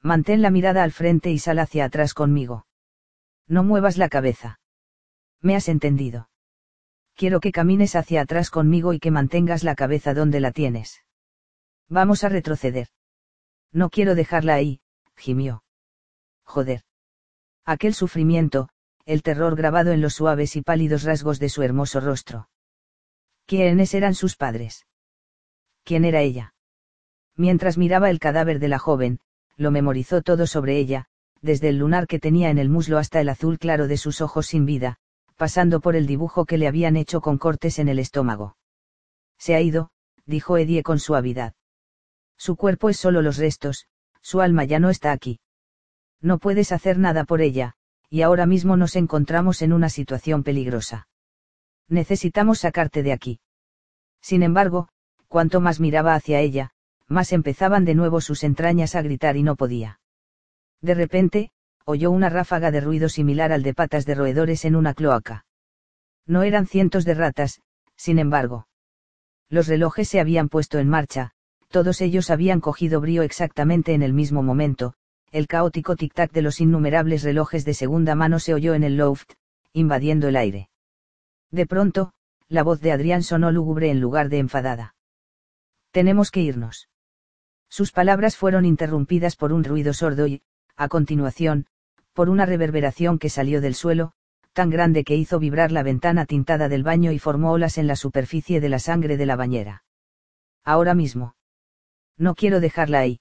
Mantén 0.00 0.42
la 0.42 0.50
mirada 0.50 0.84
al 0.84 0.92
frente 0.92 1.32
y 1.32 1.38
sal 1.38 1.58
hacia 1.58 1.86
atrás 1.86 2.14
conmigo. 2.14 2.66
No 3.48 3.64
muevas 3.64 3.96
la 3.96 4.08
cabeza. 4.08 4.60
¿Me 5.40 5.56
has 5.56 5.68
entendido? 5.68 6.28
Quiero 7.16 7.40
que 7.40 7.52
camines 7.52 7.96
hacia 7.96 8.20
atrás 8.20 8.50
conmigo 8.50 8.92
y 8.92 9.00
que 9.00 9.10
mantengas 9.10 9.64
la 9.64 9.74
cabeza 9.74 10.14
donde 10.14 10.40
la 10.40 10.52
tienes. 10.52 11.02
Vamos 11.88 12.22
a 12.22 12.28
retroceder. 12.28 12.88
No 13.74 13.90
quiero 13.90 14.14
dejarla 14.14 14.54
ahí, 14.54 14.80
gimió. 15.16 15.64
Joder. 16.44 16.82
Aquel 17.66 17.92
sufrimiento, 17.92 18.68
el 19.04 19.22
terror 19.22 19.56
grabado 19.56 19.90
en 19.90 20.00
los 20.00 20.14
suaves 20.14 20.54
y 20.54 20.62
pálidos 20.62 21.02
rasgos 21.02 21.40
de 21.40 21.48
su 21.48 21.62
hermoso 21.62 21.98
rostro. 21.98 22.48
¿Quiénes 23.46 23.92
eran 23.92 24.14
sus 24.14 24.36
padres? 24.36 24.86
¿Quién 25.82 26.04
era 26.04 26.20
ella? 26.20 26.54
Mientras 27.36 27.76
miraba 27.76 28.10
el 28.10 28.20
cadáver 28.20 28.60
de 28.60 28.68
la 28.68 28.78
joven, 28.78 29.18
lo 29.56 29.72
memorizó 29.72 30.22
todo 30.22 30.46
sobre 30.46 30.78
ella, 30.78 31.06
desde 31.42 31.68
el 31.68 31.78
lunar 31.78 32.06
que 32.06 32.20
tenía 32.20 32.50
en 32.50 32.58
el 32.58 32.70
muslo 32.70 32.96
hasta 32.98 33.20
el 33.20 33.28
azul 33.28 33.58
claro 33.58 33.88
de 33.88 33.96
sus 33.96 34.20
ojos 34.20 34.46
sin 34.46 34.66
vida, 34.66 34.98
pasando 35.36 35.80
por 35.80 35.96
el 35.96 36.06
dibujo 36.06 36.44
que 36.44 36.58
le 36.58 36.68
habían 36.68 36.96
hecho 36.96 37.20
con 37.20 37.38
cortes 37.38 37.80
en 37.80 37.88
el 37.88 37.98
estómago. 37.98 38.56
Se 39.36 39.56
ha 39.56 39.60
ido, 39.60 39.90
dijo 40.26 40.58
Edie 40.58 40.84
con 40.84 41.00
suavidad. 41.00 41.54
Su 42.36 42.56
cuerpo 42.56 42.88
es 42.88 42.98
solo 42.98 43.22
los 43.22 43.36
restos, 43.36 43.86
su 44.20 44.40
alma 44.40 44.64
ya 44.64 44.78
no 44.78 44.90
está 44.90 45.12
aquí. 45.12 45.40
No 46.20 46.38
puedes 46.38 46.72
hacer 46.72 46.98
nada 46.98 47.24
por 47.24 47.40
ella, 47.40 47.74
y 48.08 48.22
ahora 48.22 48.46
mismo 48.46 48.76
nos 48.76 48.96
encontramos 48.96 49.62
en 49.62 49.72
una 49.72 49.88
situación 49.88 50.42
peligrosa. 50.42 51.08
Necesitamos 51.88 52.60
sacarte 52.60 53.02
de 53.02 53.12
aquí. 53.12 53.40
Sin 54.20 54.42
embargo, 54.42 54.88
cuanto 55.28 55.60
más 55.60 55.80
miraba 55.80 56.14
hacia 56.14 56.40
ella, 56.40 56.70
más 57.08 57.32
empezaban 57.32 57.84
de 57.84 57.94
nuevo 57.94 58.20
sus 58.20 58.44
entrañas 58.44 58.94
a 58.94 59.02
gritar 59.02 59.36
y 59.36 59.42
no 59.42 59.56
podía. 59.56 60.00
De 60.80 60.94
repente, 60.94 61.50
oyó 61.84 62.10
una 62.10 62.30
ráfaga 62.30 62.70
de 62.70 62.80
ruido 62.80 63.08
similar 63.08 63.52
al 63.52 63.62
de 63.62 63.74
patas 63.74 64.06
de 64.06 64.14
roedores 64.14 64.64
en 64.64 64.76
una 64.76 64.94
cloaca. 64.94 65.44
No 66.26 66.42
eran 66.42 66.66
cientos 66.66 67.04
de 67.04 67.14
ratas, 67.14 67.60
sin 67.96 68.18
embargo. 68.18 68.68
Los 69.50 69.66
relojes 69.68 70.08
se 70.08 70.20
habían 70.20 70.48
puesto 70.48 70.78
en 70.78 70.88
marcha, 70.88 71.32
todos 71.74 72.00
ellos 72.02 72.30
habían 72.30 72.60
cogido 72.60 73.00
brío 73.00 73.24
exactamente 73.24 73.94
en 73.94 74.04
el 74.04 74.12
mismo 74.12 74.44
momento, 74.44 74.94
el 75.32 75.48
caótico 75.48 75.96
tic-tac 75.96 76.30
de 76.30 76.40
los 76.40 76.60
innumerables 76.60 77.24
relojes 77.24 77.64
de 77.64 77.74
segunda 77.74 78.14
mano 78.14 78.38
se 78.38 78.54
oyó 78.54 78.74
en 78.74 78.84
el 78.84 78.96
loft, 78.96 79.32
invadiendo 79.72 80.28
el 80.28 80.36
aire. 80.36 80.68
De 81.50 81.66
pronto, 81.66 82.12
la 82.48 82.62
voz 82.62 82.80
de 82.80 82.92
Adrián 82.92 83.24
sonó 83.24 83.50
lúgubre 83.50 83.90
en 83.90 84.00
lugar 84.00 84.28
de 84.28 84.38
enfadada. 84.38 84.94
Tenemos 85.90 86.30
que 86.30 86.42
irnos. 86.42 86.88
Sus 87.68 87.90
palabras 87.90 88.36
fueron 88.36 88.66
interrumpidas 88.66 89.34
por 89.34 89.52
un 89.52 89.64
ruido 89.64 89.94
sordo 89.94 90.28
y, 90.28 90.42
a 90.76 90.86
continuación, 90.86 91.66
por 92.12 92.28
una 92.28 92.46
reverberación 92.46 93.18
que 93.18 93.30
salió 93.30 93.60
del 93.60 93.74
suelo, 93.74 94.12
tan 94.52 94.70
grande 94.70 95.02
que 95.02 95.16
hizo 95.16 95.40
vibrar 95.40 95.72
la 95.72 95.82
ventana 95.82 96.24
tintada 96.24 96.68
del 96.68 96.84
baño 96.84 97.10
y 97.10 97.18
formó 97.18 97.50
olas 97.50 97.78
en 97.78 97.88
la 97.88 97.96
superficie 97.96 98.60
de 98.60 98.68
la 98.68 98.78
sangre 98.78 99.16
de 99.16 99.26
la 99.26 99.34
bañera. 99.34 99.82
Ahora 100.62 100.94
mismo. 100.94 101.34
No 102.16 102.34
quiero 102.34 102.60
dejarla 102.60 103.00
ahí. 103.00 103.20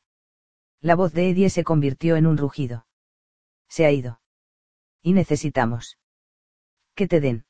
La 0.81 0.95
voz 0.95 1.13
de 1.13 1.29
Eddie 1.29 1.49
se 1.49 1.63
convirtió 1.63 2.15
en 2.15 2.27
un 2.27 2.37
rugido. 2.37 2.85
Se 3.69 3.85
ha 3.85 3.91
ido. 3.91 4.21
Y 5.01 5.13
necesitamos. 5.13 5.97
Que 6.95 7.07
te 7.07 7.19
den. 7.19 7.45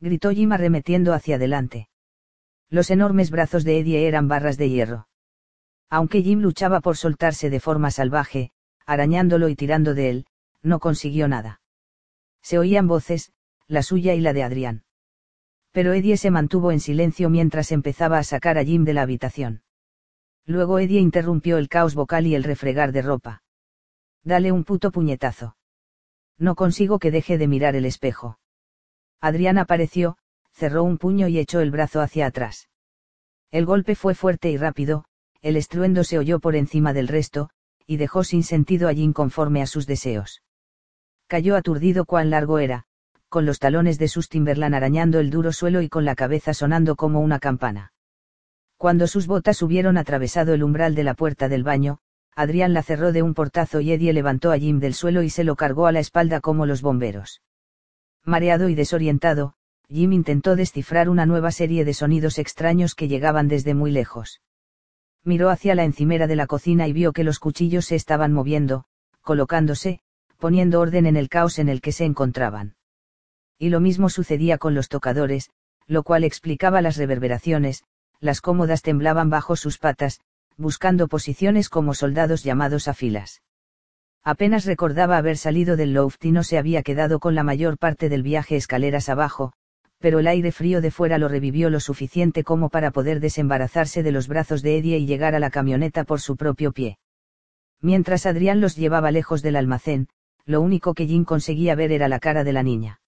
Gritó 0.00 0.30
Jim 0.30 0.52
arremetiendo 0.52 1.12
hacia 1.12 1.36
adelante. 1.36 1.88
Los 2.70 2.90
enormes 2.90 3.30
brazos 3.30 3.64
de 3.64 3.78
Eddie 3.78 4.08
eran 4.08 4.28
barras 4.28 4.56
de 4.56 4.70
hierro. 4.70 5.08
Aunque 5.90 6.22
Jim 6.22 6.40
luchaba 6.40 6.80
por 6.80 6.96
soltarse 6.96 7.50
de 7.50 7.60
forma 7.60 7.90
salvaje, 7.90 8.52
arañándolo 8.86 9.48
y 9.48 9.56
tirando 9.56 9.94
de 9.94 10.10
él, 10.10 10.26
no 10.62 10.80
consiguió 10.80 11.28
nada. 11.28 11.60
Se 12.42 12.58
oían 12.58 12.88
voces, 12.88 13.32
la 13.66 13.82
suya 13.82 14.14
y 14.14 14.20
la 14.20 14.32
de 14.32 14.42
Adrián. 14.42 14.84
Pero 15.72 15.92
Eddie 15.92 16.16
se 16.16 16.30
mantuvo 16.30 16.72
en 16.72 16.80
silencio 16.80 17.30
mientras 17.30 17.72
empezaba 17.72 18.18
a 18.18 18.24
sacar 18.24 18.58
a 18.58 18.64
Jim 18.64 18.84
de 18.84 18.94
la 18.94 19.02
habitación. 19.02 19.62
Luego 20.46 20.78
Eddie 20.78 21.00
interrumpió 21.00 21.58
el 21.58 21.68
caos 21.68 21.94
vocal 21.94 22.26
y 22.26 22.34
el 22.34 22.44
refregar 22.44 22.92
de 22.92 23.02
ropa. 23.02 23.42
Dale 24.22 24.52
un 24.52 24.64
puto 24.64 24.90
puñetazo. 24.90 25.56
No 26.38 26.54
consigo 26.54 26.98
que 26.98 27.10
deje 27.10 27.38
de 27.38 27.48
mirar 27.48 27.76
el 27.76 27.86
espejo. 27.86 28.38
Adrián 29.20 29.56
apareció, 29.56 30.18
cerró 30.52 30.84
un 30.84 30.98
puño 30.98 31.28
y 31.28 31.38
echó 31.38 31.60
el 31.60 31.70
brazo 31.70 32.00
hacia 32.00 32.26
atrás. 32.26 32.68
El 33.50 33.66
golpe 33.66 33.94
fue 33.94 34.14
fuerte 34.14 34.50
y 34.50 34.56
rápido, 34.56 35.06
el 35.40 35.56
estruendo 35.56 36.04
se 36.04 36.18
oyó 36.18 36.40
por 36.40 36.56
encima 36.56 36.92
del 36.92 37.08
resto, 37.08 37.50
y 37.86 37.96
dejó 37.96 38.24
sin 38.24 38.42
sentido 38.42 38.88
allí 38.88 39.02
inconforme 39.02 39.62
a 39.62 39.66
sus 39.66 39.86
deseos. 39.86 40.42
Cayó 41.26 41.56
aturdido 41.56 42.04
cuán 42.04 42.30
largo 42.30 42.58
era, 42.58 42.84
con 43.28 43.46
los 43.46 43.58
talones 43.58 43.98
de 43.98 44.08
sus 44.08 44.28
Timberland 44.28 44.74
arañando 44.74 45.20
el 45.20 45.30
duro 45.30 45.52
suelo 45.52 45.80
y 45.82 45.88
con 45.88 46.04
la 46.04 46.14
cabeza 46.14 46.52
sonando 46.52 46.96
como 46.96 47.20
una 47.20 47.38
campana. 47.38 47.93
Cuando 48.76 49.06
sus 49.06 49.26
botas 49.26 49.62
hubieron 49.62 49.96
atravesado 49.96 50.54
el 50.54 50.62
umbral 50.62 50.94
de 50.94 51.04
la 51.04 51.14
puerta 51.14 51.48
del 51.48 51.64
baño, 51.64 51.98
Adrián 52.36 52.72
la 52.74 52.82
cerró 52.82 53.12
de 53.12 53.22
un 53.22 53.34
portazo 53.34 53.80
y 53.80 53.92
Eddie 53.92 54.12
levantó 54.12 54.52
a 54.52 54.58
Jim 54.58 54.80
del 54.80 54.94
suelo 54.94 55.22
y 55.22 55.30
se 55.30 55.44
lo 55.44 55.56
cargó 55.56 55.86
a 55.86 55.92
la 55.92 56.00
espalda 56.00 56.40
como 56.40 56.66
los 56.66 56.82
bomberos. 56.82 57.42
Mareado 58.24 58.68
y 58.68 58.74
desorientado, 58.74 59.54
Jim 59.88 60.12
intentó 60.12 60.56
descifrar 60.56 61.08
una 61.08 61.26
nueva 61.26 61.52
serie 61.52 61.84
de 61.84 61.94
sonidos 61.94 62.38
extraños 62.38 62.94
que 62.94 63.08
llegaban 63.08 63.48
desde 63.48 63.74
muy 63.74 63.90
lejos 63.90 64.40
miró 65.24 65.48
hacia 65.48 65.74
la 65.74 65.84
encimera 65.84 66.26
de 66.26 66.36
la 66.36 66.46
cocina 66.46 66.86
y 66.86 66.92
vio 66.92 67.12
que 67.12 67.24
los 67.24 67.38
cuchillos 67.38 67.86
se 67.86 67.96
estaban 67.96 68.32
moviendo, 68.32 68.84
colocándose, 69.22 70.00
poniendo 70.38 70.80
orden 70.80 71.06
en 71.06 71.16
el 71.16 71.28
caos 71.28 71.58
en 71.58 71.68
el 71.68 71.80
que 71.80 71.92
se 71.92 72.04
encontraban. 72.04 72.76
Y 73.58 73.70
lo 73.70 73.80
mismo 73.80 74.10
sucedía 74.10 74.58
con 74.58 74.74
los 74.74 74.88
tocadores, 74.88 75.50
lo 75.86 76.02
cual 76.02 76.24
explicaba 76.24 76.82
las 76.82 76.96
reverberaciones, 76.96 77.84
las 78.24 78.40
cómodas 78.40 78.80
temblaban 78.80 79.28
bajo 79.28 79.54
sus 79.54 79.78
patas, 79.78 80.20
buscando 80.56 81.08
posiciones 81.08 81.68
como 81.68 81.92
soldados 81.92 82.42
llamados 82.42 82.88
a 82.88 82.94
filas. 82.94 83.42
Apenas 84.22 84.64
recordaba 84.64 85.18
haber 85.18 85.36
salido 85.36 85.76
del 85.76 85.92
loft 85.92 86.24
y 86.24 86.32
no 86.32 86.42
se 86.42 86.56
había 86.56 86.82
quedado 86.82 87.20
con 87.20 87.34
la 87.34 87.42
mayor 87.42 87.76
parte 87.76 88.08
del 88.08 88.22
viaje 88.22 88.56
escaleras 88.56 89.10
abajo, 89.10 89.52
pero 89.98 90.20
el 90.20 90.26
aire 90.26 90.52
frío 90.52 90.80
de 90.80 90.90
fuera 90.90 91.18
lo 91.18 91.28
revivió 91.28 91.68
lo 91.68 91.80
suficiente 91.80 92.44
como 92.44 92.70
para 92.70 92.90
poder 92.90 93.20
desembarazarse 93.20 94.02
de 94.02 94.12
los 94.12 94.26
brazos 94.26 94.62
de 94.62 94.78
Eddie 94.78 94.96
y 94.96 95.06
llegar 95.06 95.34
a 95.34 95.38
la 95.38 95.50
camioneta 95.50 96.04
por 96.04 96.22
su 96.22 96.36
propio 96.36 96.72
pie. 96.72 96.98
Mientras 97.82 98.24
Adrián 98.24 98.62
los 98.62 98.76
llevaba 98.76 99.10
lejos 99.10 99.42
del 99.42 99.56
almacén, 99.56 100.08
lo 100.46 100.62
único 100.62 100.94
que 100.94 101.06
Jim 101.06 101.24
conseguía 101.24 101.74
ver 101.74 101.92
era 101.92 102.08
la 102.08 102.20
cara 102.20 102.42
de 102.42 102.54
la 102.54 102.62
niña. 102.62 103.00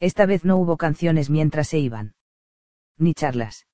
Esta 0.00 0.26
vez 0.26 0.44
no 0.44 0.56
hubo 0.56 0.76
canciones 0.76 1.30
mientras 1.30 1.68
se 1.68 1.78
iban. 1.78 2.14
Ni 2.98 3.14
charlas. 3.14 3.66